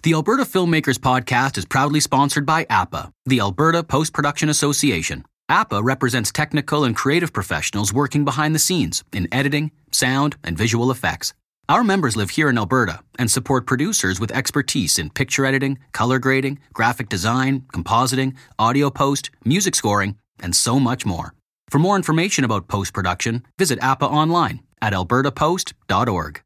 [0.04, 5.24] The Alberta Filmmakers Podcast is proudly sponsored by APA, the Alberta Post Production Association.
[5.48, 10.92] APA represents technical and creative professionals working behind the scenes in editing, sound, and visual
[10.92, 11.34] effects.
[11.70, 16.18] Our members live here in Alberta and support producers with expertise in picture editing, color
[16.18, 21.36] grading, graphic design, compositing, audio post, music scoring, and so much more.
[21.70, 26.38] For more information about post production, visit APA online at albertapost.org.